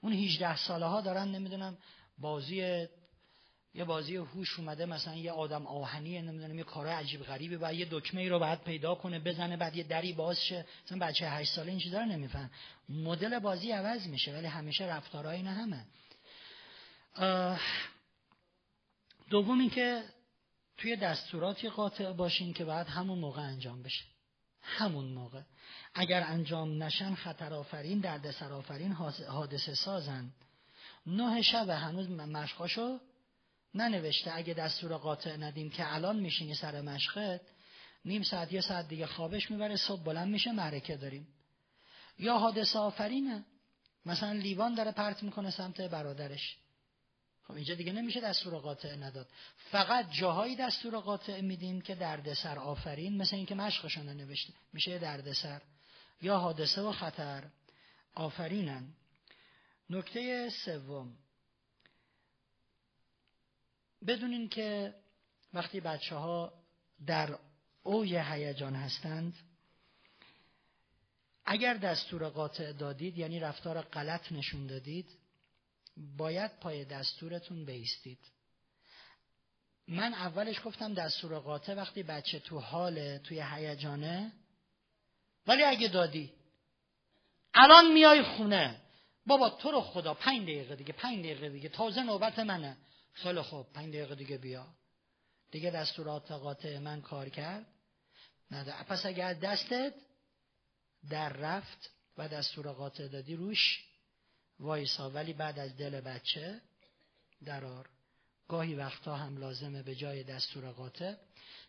[0.00, 1.78] اون 18 ساله ها دارن نمی‌دونم
[2.20, 2.88] بازی
[3.74, 7.86] یه بازی هوش اومده مثلا یه آدم آهنی نمی‌دونم یه کار عجیب غریبی و یه
[7.90, 10.66] دکمه ای رو بعد پیدا کنه بزنه بعد یه دری باز شه.
[10.86, 12.50] مثلا بچه 8 ساله این چیزا رو نمیفهم
[12.88, 15.84] مدل بازی عوض میشه ولی همیشه رفتارهای نه همه.
[19.30, 20.02] دوم اینکه
[20.76, 24.04] توی دستوراتی قاطع باشین که بعد همون موقع انجام بشه.
[24.62, 25.42] همون موقع.
[25.94, 28.92] اگر انجام نشن خطر آفرین دردسر آفرین
[29.28, 30.30] حادثه سازن.
[31.06, 32.98] نه شب هنوز مشقاشو
[33.74, 34.36] ننوشته.
[34.36, 37.40] اگه دستور قاطع ندیم که الان میشینی سر مشقت
[38.04, 41.28] نیم ساعت یه ساعت دیگه خوابش می‌بره صبح بلند میشه معرکه داریم.
[42.18, 43.44] یا حادثه آفرینه.
[44.06, 46.56] مثلا لیوان داره پرت می‌کنه سمت برادرش.
[47.42, 49.28] خب اینجا دیگه نمیشه دستور قاطع نداد.
[49.56, 55.62] فقط جاهایی دستور قاطع میدیم که دردسر آفرین مثل اینکه مشقشون نوشته میشه دردسر.
[56.22, 57.44] یا حادثه و خطر.
[58.14, 58.94] آفرینن.
[59.90, 61.16] نکته سوم.
[64.06, 64.94] بدونین که
[65.54, 66.52] وقتی بچه ها
[67.06, 67.38] در
[67.82, 69.34] اوی هیجان هستند
[71.44, 75.18] اگر دستور قاطع دادید یعنی رفتار غلط نشون دادید
[76.16, 78.18] باید پای دستورتون بیستید.
[79.88, 84.32] من اولش گفتم دستور قاطع وقتی بچه تو حال توی هیجانه
[85.46, 86.32] ولی اگه دادی
[87.54, 88.80] الان میای خونه.
[89.28, 91.68] بابا تو رو خدا پنج دقیقه دیگه پنج دقیقه دیگه.
[91.68, 92.76] تازه نوبت منه.
[93.12, 94.66] خیلی خوب پنج دقیقه دیگه بیا.
[95.50, 97.66] دیگه دستورات قاطع من کار کرد.
[98.50, 99.94] نه پس اگر دستت
[101.10, 103.84] در رفت و دستور قاطع دادی روش
[104.60, 105.10] وایسا.
[105.10, 106.60] ولی بعد از دل بچه
[107.44, 107.88] درار.
[108.48, 111.14] گاهی وقتا هم لازمه به جای دستور قاطع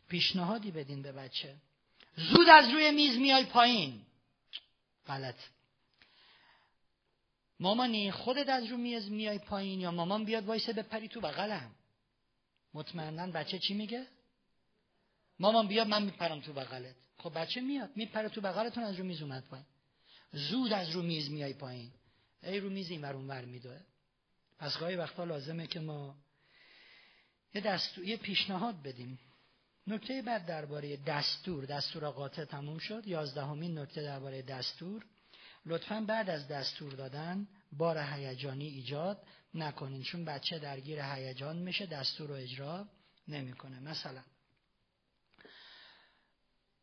[0.07, 1.55] پیشنهادی بدین به بچه.
[2.15, 4.05] زود از روی میز میای پایین.
[5.07, 5.35] غلط.
[7.59, 11.71] مامانی خودت از رو میز میای پایین یا مامان بیاد وایسه بپری تو بغلم؟
[12.73, 14.07] مطمئنا بچه چی میگه؟
[15.39, 16.95] مامان بیاد من میپرم تو بغلت.
[17.17, 19.65] خب بچه میاد میپره تو بغلتون از رو میز اومد پایین.
[20.31, 21.91] زود از رو میز میای پایین.
[22.43, 23.79] ای رو میز این ور ور میدوه.
[24.59, 26.15] پس گاهی وقتا لازمه که ما
[27.53, 29.19] یه دستور یه پیشنهاد بدیم.
[29.87, 31.65] نکته بعد درباره دستور.
[31.65, 33.07] دستور قاطع تموم شد.
[33.07, 35.05] یازدهمین نکته درباره دستور.
[35.65, 39.17] لطفا بعد از دستور دادن بار هیجانی ایجاد
[39.53, 42.87] نکنین چون بچه درگیر هیجان میشه دستور رو اجرا
[43.27, 43.79] نمی‌کنه.
[43.79, 44.21] مثلا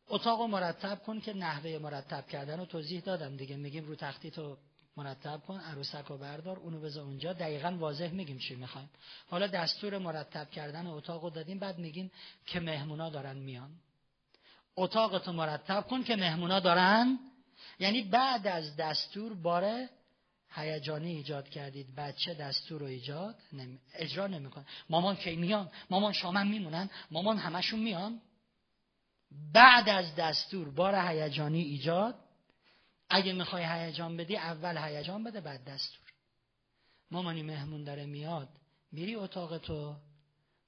[0.07, 3.55] اتاق رو مرتب کن که نحوه مرتب کردن رو توضیح دادم دیگه.
[3.55, 4.57] میگیم رو تختی تو
[4.97, 7.33] مرتب کن عروسک رو بردار اونو بذار اونجا.
[7.33, 8.89] دقیقا واضح میگیم چی می‌خوایم.
[9.27, 12.11] حالا دستور مرتب کردن اتاق رو دادیم بعد میگیم
[12.45, 13.71] که مهمونا دارن میان.
[14.75, 17.19] اتاقتو مرتب کن که مهمونا دارن
[17.79, 19.89] یعنی بعد از دستور باره
[20.49, 21.95] هیجانی ایجاد کردید.
[21.95, 23.79] بچه دستور رو ایجاد نمی...
[23.93, 24.65] اجرا نمی‌کنه.
[24.89, 26.89] مامان کی میان؟ مامان شامن میمونن.
[27.11, 28.21] مامان همشون میان.
[29.53, 32.15] بعد از دستور بار هیجانی ایجاد.
[33.09, 36.07] اگه می‌خوای هیجان بدی اول هیجان بده بعد دستور.
[37.11, 38.49] مامانی مهمون داره میاد.
[38.91, 39.95] میری اتاق تو.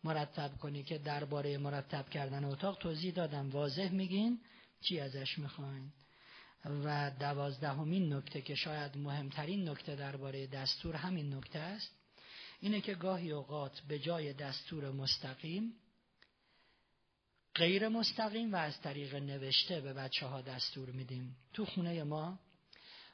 [0.03, 3.49] مرتب کنی که درباره مرتب کردن اتاق توضیح دادم.
[3.49, 4.40] واضح میگین
[4.81, 5.91] چی ازش می‌خواین.
[6.65, 11.91] و دوازدهمین نکته که شاید مهمترین نکته درباره دستور همین نکته است
[12.60, 15.73] اینه که گاهی اوقات به جای دستور مستقیم
[17.56, 21.36] غیر مستقیم و از طریق نوشته به بچه ها دستور میدیم.
[21.53, 22.40] تو خونه ما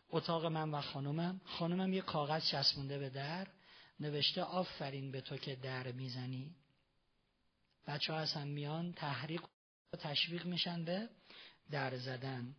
[0.09, 3.47] اتاق من و خانومم خانومم یه کاغذ چسبونده به در
[3.99, 6.55] نوشته آفرین به تو که در می‌زنی.
[7.87, 9.41] بچه ها اصلا میان تحریک
[9.93, 11.09] و تشویق میشن به
[11.71, 12.55] در زدن.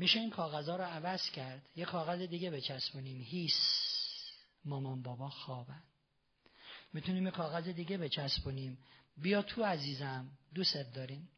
[0.00, 3.20] میشه این کاغذها رو عوض کرد؟ یه کاغذ دیگه بچسبونیم.
[3.20, 3.54] هیس.
[4.64, 5.82] مامان بابا خوابن.
[6.92, 8.78] می‌تونیم یه کاغذ دیگه بچسبونیم.
[9.16, 10.30] بیا تو عزیزم.
[10.54, 11.28] دوست داریم.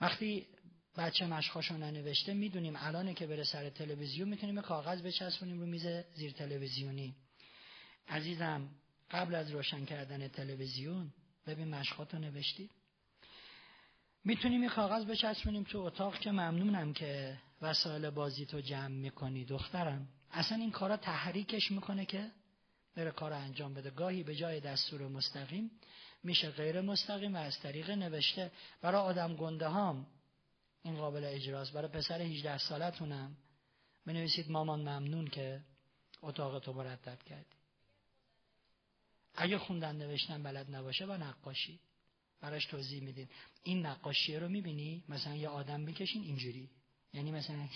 [0.00, 0.46] وقتی
[0.96, 6.32] بچه مشخاشو ننوشته می‌دونیم الانه که بره سر تلویزیون می‌تونیم کاغذ بچسبونیم رو میز زیر
[6.32, 7.14] تلویزیونی.
[8.08, 8.68] عزیزم
[9.10, 11.12] قبل از روشن کردن تلویزیون
[11.46, 12.70] ببین مشقاتو نوشتی؟
[14.24, 20.08] می‌تونیم یه کاغذ بچسبونیم تو اتاق که ممنونم که وسایل بازی تو جمع می‌کنی دخترم.
[20.30, 22.30] اصلا این کارا تحریکش می‌کنه که
[22.96, 23.90] بره کار انجام بده.
[23.90, 25.70] گاهی به جای دستور مستقیم
[26.22, 28.52] میشه غیر مستقیم و از طریق نوشته.
[28.82, 30.06] برای آدم گنده هام
[30.82, 31.72] این قابل اجراست.
[31.72, 33.36] برای پسر 18 سالتونم
[34.06, 35.60] بنویسید مامان ممنون که
[36.22, 37.56] اتاق تو مرتب کردی.
[39.36, 41.80] اگه خوندن نوشتن بلد نباشه با نقاشی.
[42.44, 43.28] براش توضیح میدین.
[43.62, 46.70] این نقاشی رو می‌بینی؟ مثلا یه آدم می‌کشین اینجوری.
[47.12, 47.68] یعنی مثلا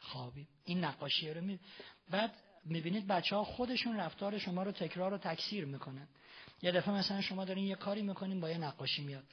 [0.00, 0.48] خوابی.
[0.64, 1.60] این نقاشی رو می...
[2.10, 2.32] بعد
[2.64, 6.08] می‌بینید بچه ها خودشون رفتار شما رو تکرار و تکثیر می‌کنن.
[6.62, 9.24] یه دفعه مثلا شما دارین یه کاری می‌کنین با یه نقاشی میاد.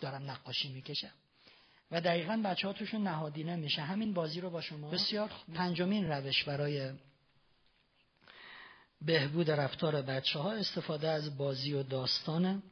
[0.00, 1.12] دارم نقاشی می‌کشم.
[1.90, 3.82] و دقیقا بچه ها توشون نهادینه میشه.
[3.82, 6.92] همین بازی رو با شما بسیار پنجمین روش برای
[9.06, 12.62] بهبود رفتار بچه ها استفاده از بازی و داستانه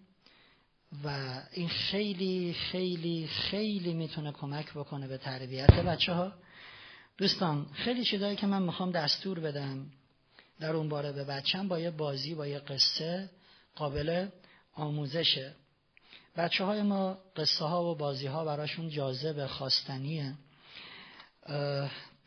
[1.05, 6.33] و این خیلی خیلی خیلی می‌تونه کمک بکنه به تربیت بچه ها
[7.19, 9.87] دوستان خیلی چیزایی که من می‌خوام دستور بدم
[10.61, 13.31] در اون باره به بچم با یه بازی با یه قصه
[13.77, 14.29] قابل
[14.75, 15.55] آموزشه.
[16.37, 20.35] بچه های ما قصه ها و بازی ها براشون جاذب خواستنیه.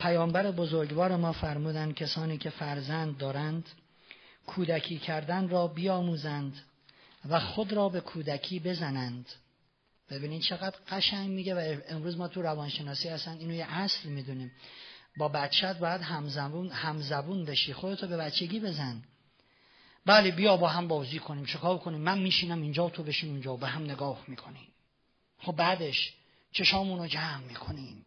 [0.00, 3.64] پیامبر بزرگوار ما فرمودن کسانی که فرزند دارند
[4.46, 6.62] کودکی کردن را بیاموزند
[7.28, 9.26] و خود را به کودکی بزنند.
[10.10, 14.52] ببینید چقدر قشنگ میگه و امروز ما تو روانشناسی اصلا اینو یه اصل می‌دونیم.
[15.16, 19.02] با بچت باید همزبون همزبون بشی خودتو به بچگی بزن.
[20.06, 23.56] بله بیا با هم بازی کنیم چکار کنیم؟ من میشینم اینجا و تو بشین اونجا
[23.56, 24.68] به هم نگاه می‌کنیم.
[25.38, 26.14] خب بعدش
[26.52, 28.06] چشامون رو جمع می‌کنیم.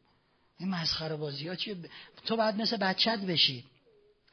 [0.58, 1.78] این مسخره بازی ها چیه؟
[2.26, 3.66] تو باید مثل بچت بشی.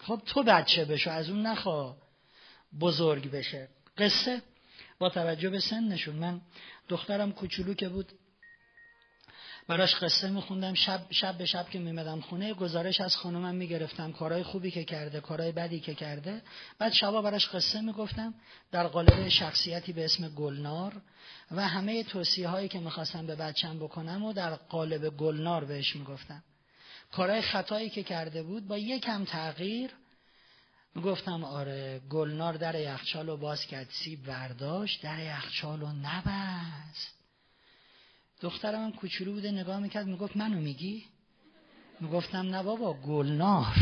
[0.06, 1.96] خب تو بچه بشو از اون نخوا
[2.80, 3.68] بزرگ بشه.
[3.98, 4.42] قصه؟
[4.98, 6.14] با توجه به سنشون.
[6.14, 6.40] من
[6.88, 8.12] دخترم کوچولو که بود
[9.68, 10.74] براش قصه میخوندم.
[10.74, 14.12] شب شب به شب که میمدم خونه گزارش از خانومم می‌گرفتم.
[14.12, 16.42] کارهای خوبی که کرده کارهای بدی که کرده.
[16.78, 18.34] بعد شبا براش قصه می‌گفتم.
[18.72, 20.92] در قالب شخصیتی به اسم گلنار.
[21.50, 26.42] و همه توصیه هایی که می‌خواستم به بچم بکنم و در قالب گلنار بهش می‌گفتم.
[27.16, 29.90] کارهای خطایی که کرده بود با یکم تغییر
[31.04, 37.14] گفتم آره گلنار در یخچال رو باز کرد سیب برداشت در یخچال رو نبست.
[38.40, 41.04] دخترم کوچولو بوده نگاه می‌کرد می‌گفت منو میگی؟
[42.00, 43.74] می‌گفتم نه بابا گلنار.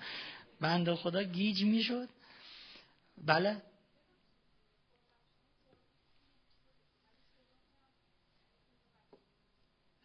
[0.60, 2.08] بند خدا گیج می‌شد.
[3.24, 3.62] بله؟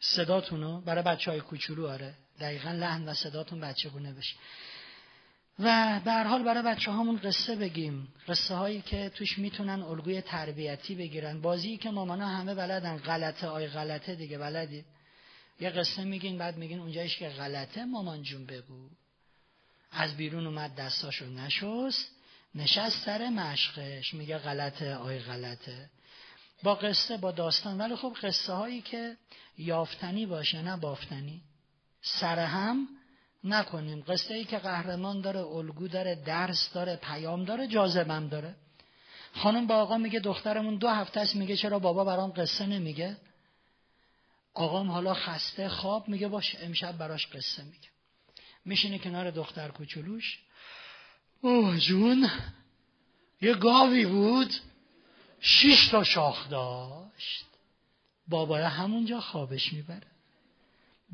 [0.00, 2.14] صداتونو برای بچه های کوچولو آره.
[2.40, 4.36] دقیقا لحن و صداتون بچه بونه بشه.
[5.58, 8.08] و به حال برای بچه هامون قصه بگیم.
[8.28, 11.40] قصه هایی که توش می‌تونن الگوی تربیتی بگیرن.
[11.40, 12.96] بازی که مامانا همه بلدن.
[12.96, 14.84] غلطه آی غلطه دیگه بلدی؟
[15.60, 17.84] یه قصه میگین بعد میگین اونجایش که غلطه.
[17.84, 18.88] مامان جون بگو.
[19.92, 22.10] از بیرون اومد دستاشو نشست.
[22.54, 24.14] نشست سر مشقش.
[24.14, 25.90] میگه غلطه آی غلطه.
[26.62, 27.78] با قصه با داستان.
[27.78, 29.16] ولی خب قصه هایی که
[29.58, 31.42] یافتنی باشه نه بافتنی.
[32.00, 32.88] سر هم
[33.44, 34.04] نکنیم.
[34.08, 38.54] قصه ای که قهرمان داره الگو داره درس داره پیام داره جاذبم داره.
[39.34, 43.16] خانم با آقا میگه دخترمون دو هفته است میگه چرا بابا برام قصه نمیگه؟
[44.54, 47.88] آقام حالا خسته خواب میگه باش امشب براش قصه میگه.
[48.64, 50.38] میشینه کنار دختر کوچولوش.
[51.40, 52.30] اوه جون
[53.40, 54.54] یه گاوی بود.
[55.40, 57.44] شش تا شاخ داشت.
[58.28, 60.06] بابای همونجا خوابش می‌بره.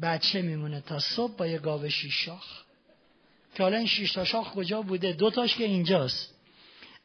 [0.02, 2.64] بچه میمونه تا صبح با یه گاو شیش شاخ.
[3.54, 6.34] که حالا این شیش تا شاخ کجا بوده؟ دو تاش که اینجاست.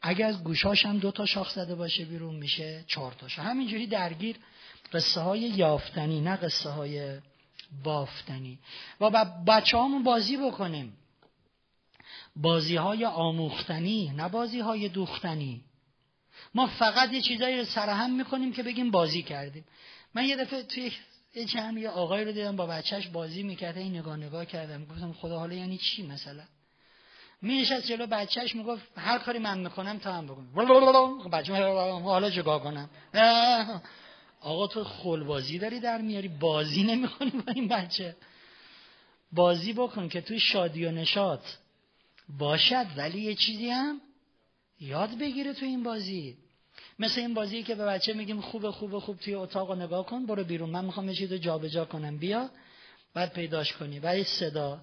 [0.02, 3.40] اگر از گوشاش هم دو تا شاخ زده باشه بیرون میشه چهار تاش.
[3.40, 4.36] همینجوری درگیر
[4.94, 7.20] قصه های یافتنی نه قصه های
[7.84, 8.60] بافتنی.
[9.02, 10.98] و با بچه همون بازی بکنیم.
[12.36, 15.62] بازی های آموختنی نه بازی های دوختنی.
[16.56, 19.66] ما فقط یه چیزایی رو سرهم می‌کنیم که بگیم بازی کردیم.
[20.14, 20.92] من یه دفعه توی
[21.36, 24.86] یه چند یه آقای رو دیدم با بچهش بازی می‌کرده این نگاه نگاه کردم.
[24.86, 26.44] گفتم خدا حالا یعنی چی مثلا؟
[27.42, 30.48] می نشست جلو بچهش می‌گفت هر کاری من می‌کنم تا هم بکن.
[31.32, 32.90] بچه حالا چگاه کنم؟
[34.42, 38.16] آقا تو خول بازی داری در میاری؟ بازی نمی‌کنی با این بچه.
[39.32, 41.44] بازی بکن که توی شادی و نشاط
[42.40, 44.02] باشد ولی یه چیزی هم
[44.80, 46.38] یاد بگیره تو این بازی.
[47.00, 50.44] مثل این بازی که به بچه میگیم خوب خوب خوب توی اتاق نگاه کن برو
[50.44, 50.70] بیرون.
[50.70, 52.18] من می‌خوام یه چیز جابجا کنم.
[52.18, 52.50] بیا
[53.14, 54.00] بعد پیداش کنی.
[54.00, 54.82] ولی صدا.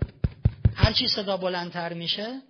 [0.74, 2.40] هر چی صدا بلندتر میشه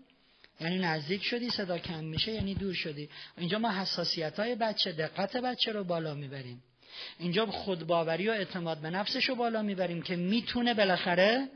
[0.61, 3.09] یعنی نزدیک شدی صدا کم میشه یعنی دور شدی.
[3.39, 6.63] اینجا ما حساسیت های بچه دقت بچه رو بالا می‌بریم.
[7.19, 11.49] اینجا خودباوری و اعتماد به نفسش رو بالا می‌بریم که می‌تونه بالاخره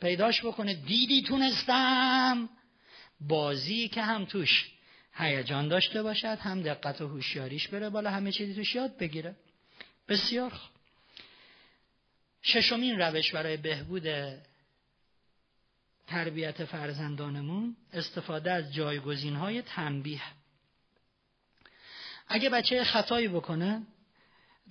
[0.00, 0.74] پیداش بکنه.
[0.74, 2.48] دیدی تونستم؟
[3.20, 4.73] بازی که هم توش
[5.14, 9.36] هیجان داشته باشد هم دقت و هوشیاریش بره بالا همه چیزی توش یاد بگیره.
[10.08, 10.52] بسیار
[12.42, 14.04] ششمین روش برای بهبود
[16.06, 20.22] تربیت فرزندانمون استفاده از جایگزین های تنبیه.
[22.28, 23.82] اگه بچه خطایی بکنه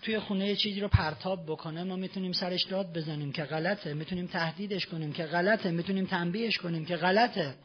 [0.01, 4.85] توی خونه چیزی رو پرتاب بکنه ما می‌تونیم سرش داد بزنیم که غلطه می‌تونیم تهدیدش
[4.85, 7.55] کنیم که غلطه می‌تونیم تنبیهش کنیم که غلطه.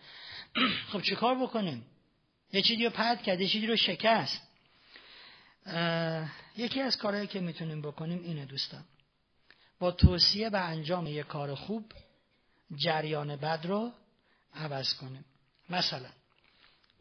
[0.92, 1.86] خب چیکار بکنیم؟
[2.52, 4.42] یه چیزی رو پرد کرد یه چیزی رو شکست.
[6.56, 8.84] یکی از کارهایی که می‌تونیم بکنیم اینه دوستان.
[9.78, 11.92] با توصیه به انجام یک کار خوب
[12.76, 13.92] جریان بد رو
[14.54, 15.24] عوض کنیم.
[15.70, 16.08] مثلا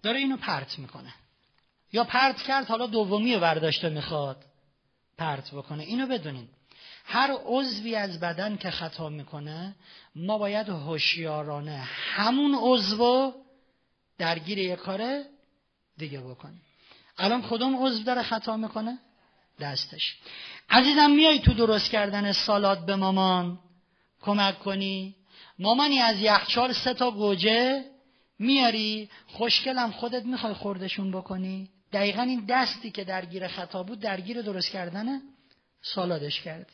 [0.03, 1.13] داره اینو پرت می‌کنه.
[1.91, 4.45] یا پرت کرد حالا دومی رو برداشته می‌خواد
[5.17, 5.83] پرت بکنه.
[5.83, 6.49] اینو بدونین.
[7.05, 9.75] هر عضوی از بدن که خطا می‌کنه
[10.15, 13.33] ما باید هوشیارانه همون عضو
[14.17, 15.23] درگیر یک کار
[15.97, 16.61] دیگه بکنیم.
[17.17, 18.97] الان کدوم عضو داره خطا می‌کنه؟
[19.59, 20.15] دستش.
[20.69, 23.59] عزیزم میای تو درست کردن سالات به مامان.
[24.21, 25.15] کمک کنی.
[25.59, 27.85] مامانی از یخچال سه تا گوجه
[28.39, 29.09] میاری.
[29.27, 31.69] خوشگلم خودت می‌خوای خوردشون بکنی.
[31.93, 35.21] دقیقا این دستی که درگیر خطا بود درگیر درست کردن
[35.81, 36.73] سالادش کردی.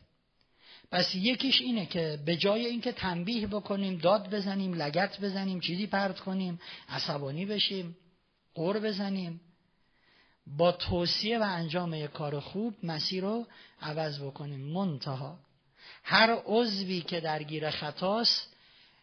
[0.92, 6.20] پس یکیش اینه که به جای اینکه تنبیه بکنیم داد بزنیم لگت بزنیم چیزی پرت
[6.20, 6.60] کنیم
[6.90, 7.98] عصبانی بشیم.
[8.56, 9.42] قور بزنیم.
[10.48, 13.48] با توصیه و انجام یک کار خوب مسیر رو
[13.82, 14.60] عوض بکنیم.
[14.60, 15.40] منتها
[16.04, 18.56] هر عضوی که درگیر خطاست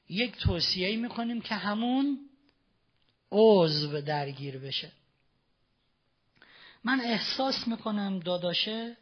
[0.08, 2.18] یک توصیه می‌کنیم که همون
[3.32, 4.92] عضو درگیر بشه.
[6.84, 8.96] من احساس می‌کنم داداشه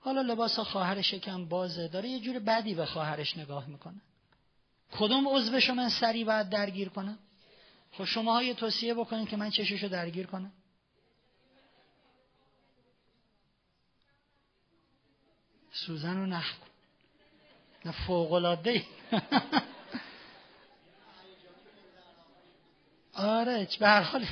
[0.00, 4.00] حالا لباس خواهرش کم بازه داره یه جور بدی به خواهرش نگاه می‌کنه.
[4.92, 7.18] کدوم عضوشو من سریع باید درگیر کنم؟
[7.92, 10.52] خب شما یه توصیه بکنید که من چششو درگیر کنم.
[15.72, 16.54] سوزن رو نخ
[17.84, 18.84] نه فوقلاده
[23.14, 24.26] آره به هر حال.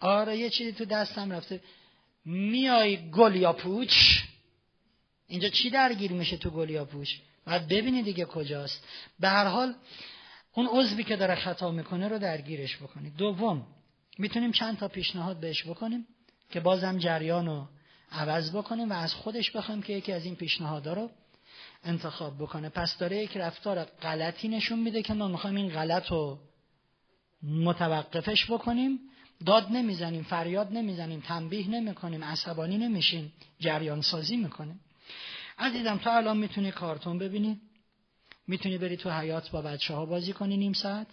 [0.00, 1.60] آره یه چیزی تو دستم رفته.
[2.24, 3.92] میای گل یا پوچ
[5.26, 7.14] اینجا چی درگیر میشه تو گل یا پوچ
[7.46, 8.84] باید ببینی دیگه کجاست.
[9.20, 9.74] به هر حال
[10.54, 13.66] اون عضوی که داره خطا می‌کنه رو درگیرش بکنید دوم
[14.18, 16.06] می‌تونیم چند تا پیشنهاد بهش بکنیم
[16.50, 17.68] که بازم جریان رو
[18.12, 21.10] عوض بکنیم و از خودش بخوایم که یکی از این پیشنهادها رو
[21.84, 22.68] انتخاب بکنه.
[22.68, 26.38] پس داره یک رفتار غلطی نشون میده که ما می‌خوایم این غلط رو
[27.42, 29.00] متوقفش بکنیم.
[29.46, 34.80] داد نمی‌زنیم فریاد نمی‌زنیم تنبیه نمی‌کنیم عصبانی نمیشیم جریان سازی می‌کنیم.
[35.58, 37.60] عزیزم تو الان می‌تونی کارتون ببینی.
[38.46, 41.06] می‌تونی بری تو حیات با بچه ها بازی کنی نیم ساعت؟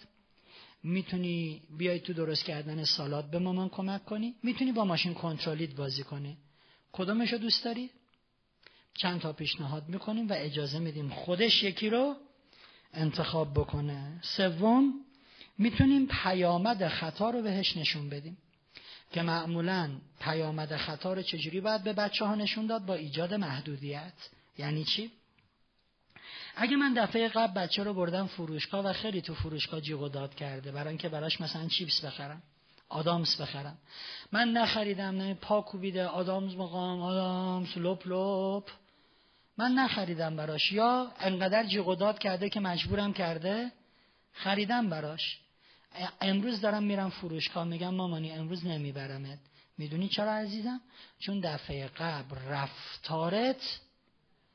[0.82, 6.02] می‌تونی بیای تو درست کردن سالات به مامان کمک کنی؟ می‌تونی با ماشین کنترلیت بازی
[6.02, 6.36] کنی؟
[6.92, 7.90] کدومشو دوست داری؟
[8.94, 12.16] چند تا پیشنهاد می‌کنیم و اجازه میدیم خودش یکی رو
[12.94, 14.20] انتخاب بکنه.
[14.22, 14.94] سوم
[15.58, 18.38] می‌تونیم پیامد خطا رو بهش نشون بدیم.
[19.12, 19.90] که معمولا
[20.20, 24.12] پیامد خطا رو چجوری باید به بچه ها نشون داد؟ با ایجاد محدودیت.
[24.58, 25.10] یعنی چی؟
[26.56, 30.72] اگه من دفعه قبل بچه رو بردم فروشگاه و خیلی تو فروشگاه جیغ داد کرده
[30.72, 32.42] برای اینکه براش مثلا چیپس بخرم
[32.88, 33.78] آدامس بخرم.
[34.32, 38.68] من نخریدم نه پا کوبیده آدامس مقام آدامس لپ لپ.
[39.58, 40.72] من نخریدم براش.
[40.72, 43.72] یا انقدر جیغ داد کرده که مجبورم کرده
[44.32, 45.38] خریدم براش.
[46.20, 49.38] امروز دارم میرم فروشگاه میگم مامانی امروز نمیبرمت.
[49.78, 50.80] می‌دونی چرا عزیزم؟
[51.18, 53.80] چون دفعه قبل رفتارت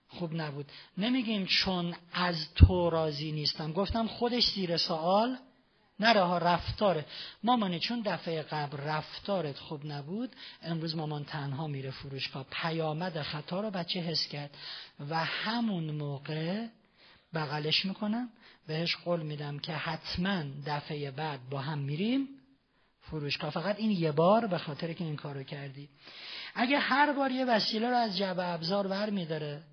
[0.08, 0.72] خوب نبود.
[0.98, 3.74] نمیگیم چون از تو راضی نیستم.
[3.74, 5.38] گفتم خودش زیر سوال
[6.00, 7.06] نره ها رفتاره.
[7.44, 10.30] مامانی چون دفعه قبل رفتارت خوب نبود
[10.62, 12.46] امروز مامان تنها میره فروشگاه.
[12.52, 14.58] پیامد خطا رو بچه حس کرد.
[15.10, 16.68] و همون موقع
[17.34, 18.30] بغلش می‌کنم
[18.68, 22.28] بهش قول میدم که حتما دفعه بعد با هم میریم
[23.02, 23.50] فروشگاه.
[23.50, 25.90] فقط این یه بار به خاطر که این کارو کردی.
[26.56, 29.64] اگه هر بار یه وسیله رو از جبه ابزار ور میداره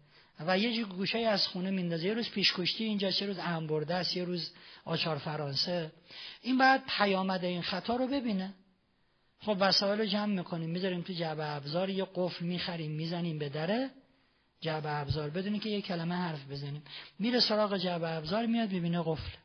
[0.47, 2.06] و یه گوشه از خونه میندازه.
[2.06, 4.51] یه روز پیشکشتی اینجا یه روز انبرده است یه روز
[4.85, 5.93] آچار فرانسه.
[6.43, 8.55] این باید پیامد این خطا رو ببینه.
[9.40, 10.70] خب وسایل رو جمع می‌کنیم.
[10.70, 11.90] می‌ذاریم تو جعبه ابزار.
[11.90, 13.90] یه قفل می‌خریم می‌زنیم به دره.
[14.60, 15.31] جعبه ابزار.
[15.31, 16.82] بدونی که یه کلمه حرف بزنیم.
[17.19, 19.36] میره سراغ جعبه ابزار میاد ببینه قفل.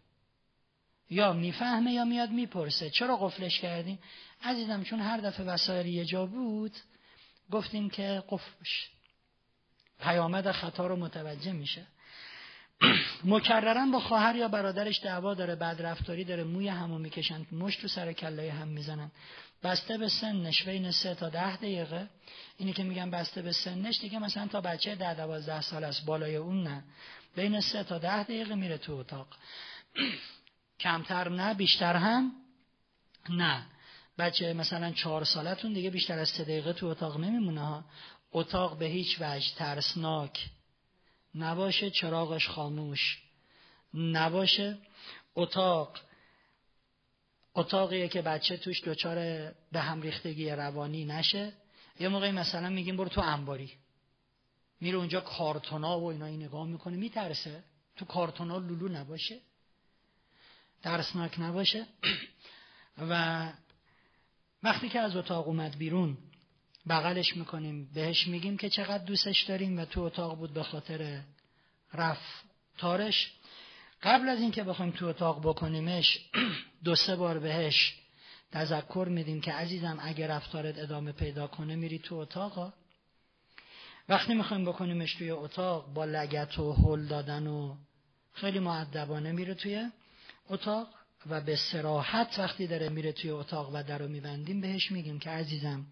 [1.10, 2.90] یا می‌فهمه یا میاد می‌پرسه.
[2.90, 4.00] چرا قفلش کردیم؟
[4.44, 6.78] عزیزم چون هر دفعه وسایل یه جا بود
[7.52, 8.97] گفتیم که قفل بشه
[10.00, 11.86] پیامد خطا رو متوجه میشه.
[13.26, 17.88] مکررا با خواهر یا برادرش دعوا داره بد رفتاری داره موی همو می‌کشن مشت تو
[17.88, 19.12] سر کله هم می‌زنن.
[19.64, 22.10] بسته به سنش بین سه تا ده دقیقه.
[22.58, 26.36] اینی که میگن بسته به سنش دیگه مثلا تا بچه ده دوازده سال است بالای
[26.36, 26.84] اون نه.
[27.36, 29.28] بین سه تا ده دقیقه میره تو اتاق.
[30.80, 32.32] کمتر نه بیشتر هم
[33.30, 33.66] نه.
[34.18, 37.84] بچه مثلا چهار سالتون دیگه بیشتر از سه دقیقه تو اتاق نمیمونه ها.
[38.32, 40.50] اتاق به هیچ وجه ترسناک.
[41.36, 43.22] نباشه چراغش خاموش.
[43.94, 44.78] نباشه
[45.36, 46.00] اتاق
[47.56, 49.16] اتاقیه که بچه توش دچار
[49.72, 51.54] به هم ریختگی روانی نشه.
[52.00, 53.72] یه موقعی مثلا میگیم برو تو انباری.
[54.82, 57.64] میره اونجا کارتونا و اینا این نگاه می‌کنه میترسه.
[57.96, 59.40] تو کارتونا لولو نباشه.
[60.82, 61.88] ترسناک نباشه.
[63.10, 63.54] و
[64.64, 66.18] وقتی که از اتاق اومد بیرون
[66.88, 67.90] بغلش می‌کنیم.
[67.94, 71.22] بهش میگیم که چقدر دوستش داریم و تو اتاق بود به خاطر
[71.94, 73.32] رفتارش
[74.04, 76.20] قبل از اینکه بخوایم تو اتاق بکنیمش
[76.84, 77.96] دو سه بار بهش
[78.52, 82.74] تذکر میدیم که عزیزم اگر رفتارت ادامه پیدا کنه میری تو اتاق
[84.10, 87.76] وقتی می‌خوایم بکنیمش توی اتاق با لگت و هل دادن و
[88.34, 89.90] خیلی معدبانه میره توی
[90.50, 90.88] اتاق
[91.30, 95.30] و به سراحت وقتی داره میره توی اتاق و در رو میبندیم بهش میگیم که
[95.30, 95.86] عزیزم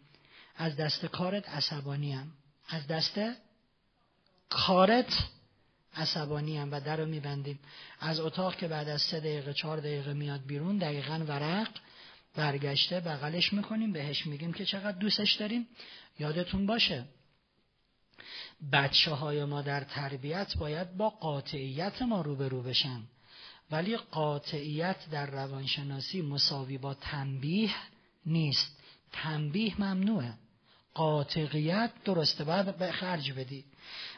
[0.55, 2.33] از دست کارت عصبانیم
[2.67, 3.19] از دست
[4.49, 5.13] کارت
[5.95, 7.59] عصبانیم و در رو میبندیم.
[7.99, 11.69] از اتاق که بعد از سه دقیقه چهار دقیقه میاد بیرون دقیقا ورق
[12.35, 15.67] برگشته بغلش می‌کنیم بهش میگیم که چقدر دوستش داریم.
[16.19, 17.05] یادتون باشه
[18.71, 23.03] بچه های ما در تربیت باید با قاطعیت ما روبرو بشن.
[23.71, 27.71] ولی قاطعیت در روانشناسی مساوی با تنبیه
[28.25, 28.77] نیست.
[29.11, 30.33] تنبیه ممنوعه.
[30.95, 33.63] قاطعیت درسته باید به خرج بدی.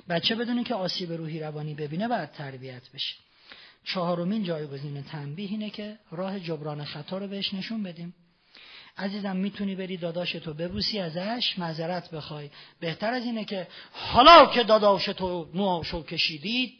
[0.09, 3.15] بچه بدونی که آسیب روحی روانی ببینه باید تربیت بشه.
[3.83, 8.15] چهارمین جایگزین تنبیه اینه که راه جبران خطا رو بهش نشون بدیم.
[8.97, 12.49] عزیزم می‌تونی بری داداش تو ببوسی ازش معذرت بخوای.
[12.79, 16.73] بهتر از اینه که حالا که داداش تو موهاشو کشیدید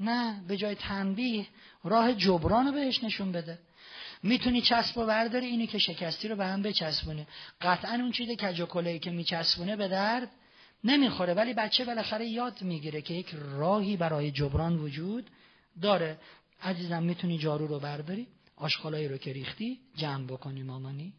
[0.00, 1.46] نه به جای تنبیه
[1.84, 3.58] راه جبران رو بهش نشون بده.
[4.22, 7.26] می‌تونی چسب و برداری اینی که شکستی رو به هم بچسبونه
[7.60, 10.30] قطعا اون چیز کجوکلهی که میچسبونه به درد
[10.84, 15.30] نمی‌خوره ولی بچه بالاخره یاد می‌گیره که یک راهی برای جبران وجود
[15.82, 16.18] داره.
[16.62, 18.26] عزیزم می‌تونی جارو رو برداری
[18.56, 21.12] آشغالایی رو که ریختی جمع بکنی مامانی.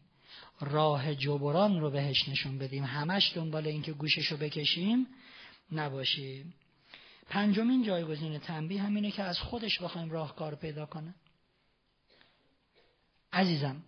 [0.60, 2.84] راه جبران رو بهش نشون بدیم.
[2.84, 5.06] همش دنبال اینکه گوشش رو بکشیم
[5.72, 6.54] نباشیم
[7.28, 11.14] پنجمین جایگزین تنبیه همینه که از خودش بخوایم راهکار پیدا کنه.
[13.32, 13.82] عزیزم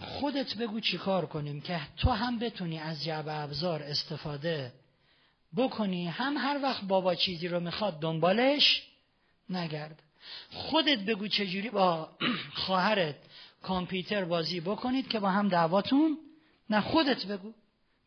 [0.00, 4.72] خودت بگو چی کار کنیم که تو هم بتونی از جعب ابزار استفاده
[5.56, 8.82] بکنی؟ هم هر وقت بابا چیزی رو می‌خواد دنبالش
[9.50, 10.02] نگرد.
[10.50, 12.08] خودت بگو چجوری با
[12.64, 13.16] خواهرت
[13.62, 16.18] کامپیوتر بازی بکنید که با هم دعواتون؟
[16.70, 17.52] نه خودت بگو.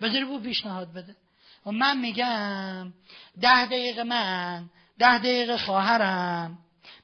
[0.02, 1.16] بذاری بو پیشنهاد بده.
[1.66, 2.94] و من میگم
[3.42, 6.58] ده دقیقه من ده دقیقه خواهرم.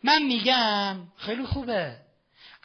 [0.03, 2.05] من میگم خیلی خوبه.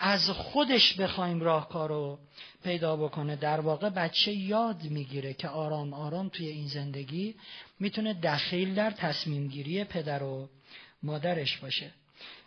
[0.03, 2.19] از خودش بخوایم راهکارو
[2.65, 3.37] پیدا بکنه.
[3.37, 7.35] در واقع بچه یاد می‌گیره که آرام آرام توی این زندگی
[7.81, 10.49] می‌تونه دخیل در تصمیم گیری پدر و
[11.03, 11.91] مادرش باشه.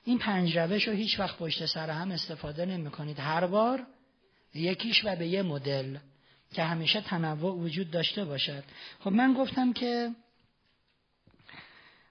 [0.05, 3.85] این پنج روش رو هیچ وقت پشت سر هم استفاده نمی کنید هر بار
[4.53, 5.97] یکیش و به یه مدل
[6.53, 8.63] که همیشه تنوع وجود داشته باشد.
[8.99, 10.09] خب من گفتم که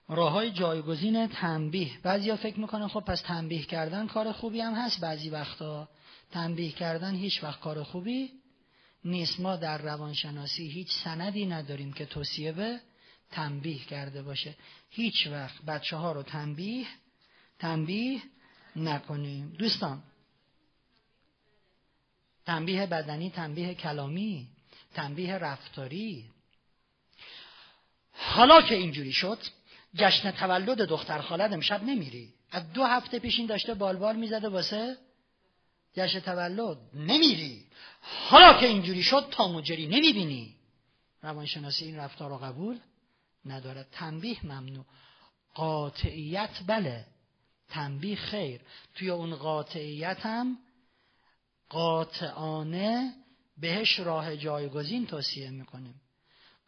[0.08, 1.90] راه های جایگزین تنبیه.
[2.04, 5.88] ها فکر می‌کنن خب پس تنبیه کردن کار خوبی هم هست بعضی وقتا.
[6.30, 8.30] تنبیه کردن هیچ وقت کار خوبی
[9.04, 9.40] نیست.
[9.40, 12.80] ما در روانشناسی هیچ سندی نداریم که توصیه به
[13.30, 14.54] تنبیه کرده باشه.
[14.90, 16.86] هیچ وقت بچه ها رو تنبیه
[17.58, 18.22] تنبیه
[18.76, 19.48] نکنیم.
[19.58, 20.02] دوستان
[22.46, 24.48] تنبیه بدنی تنبیه کلامی
[24.94, 26.30] تنبیه رفتاری.
[28.12, 29.38] حالا که اینجوری شد
[29.94, 32.34] جشن تولد دختر خالد امشب نمیری.
[32.50, 34.96] از دو هفته پیش این داشته بالبال می‌زده واسه
[35.94, 36.78] جشن تولد.
[36.94, 37.66] نمیری.
[38.02, 40.56] حالا که اینجوری شد تا مجری نمی‌بینی.
[41.22, 42.78] روانشناسی این رفتار رو قبول
[43.46, 43.86] نداره.
[43.92, 44.84] تنبیه ممنوع.
[45.54, 47.06] قاطعیت بله.
[47.68, 48.60] تنبیه خیر.
[48.94, 50.58] توی اون قاطعیت هم
[51.68, 53.14] قاطعانه
[53.58, 56.01] بهش راه جایگزین توصیه می‌کنیم.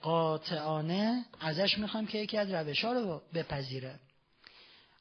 [0.04, 3.94] قاطعانه ازش می‌خوام که یکی از روش ها رو بپذیره.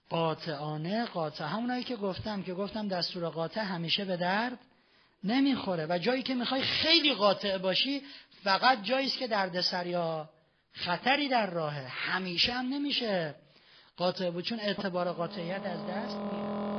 [0.09, 4.59] قاطعانه قاطع همونایی که گفتم که گفتم دستور قاطع همیشه به درد
[5.23, 5.85] نمی‌خوره.
[5.89, 8.01] و جایی که می‌خوای خیلی قاطع باشی
[8.43, 10.29] فقط جایی است که دردسر یا
[10.73, 11.87] خطری در راهه.
[11.87, 13.35] همیشه هم نمیشه.
[13.97, 16.72] قاطع بود چون اعتبار قاطعیت از دست میره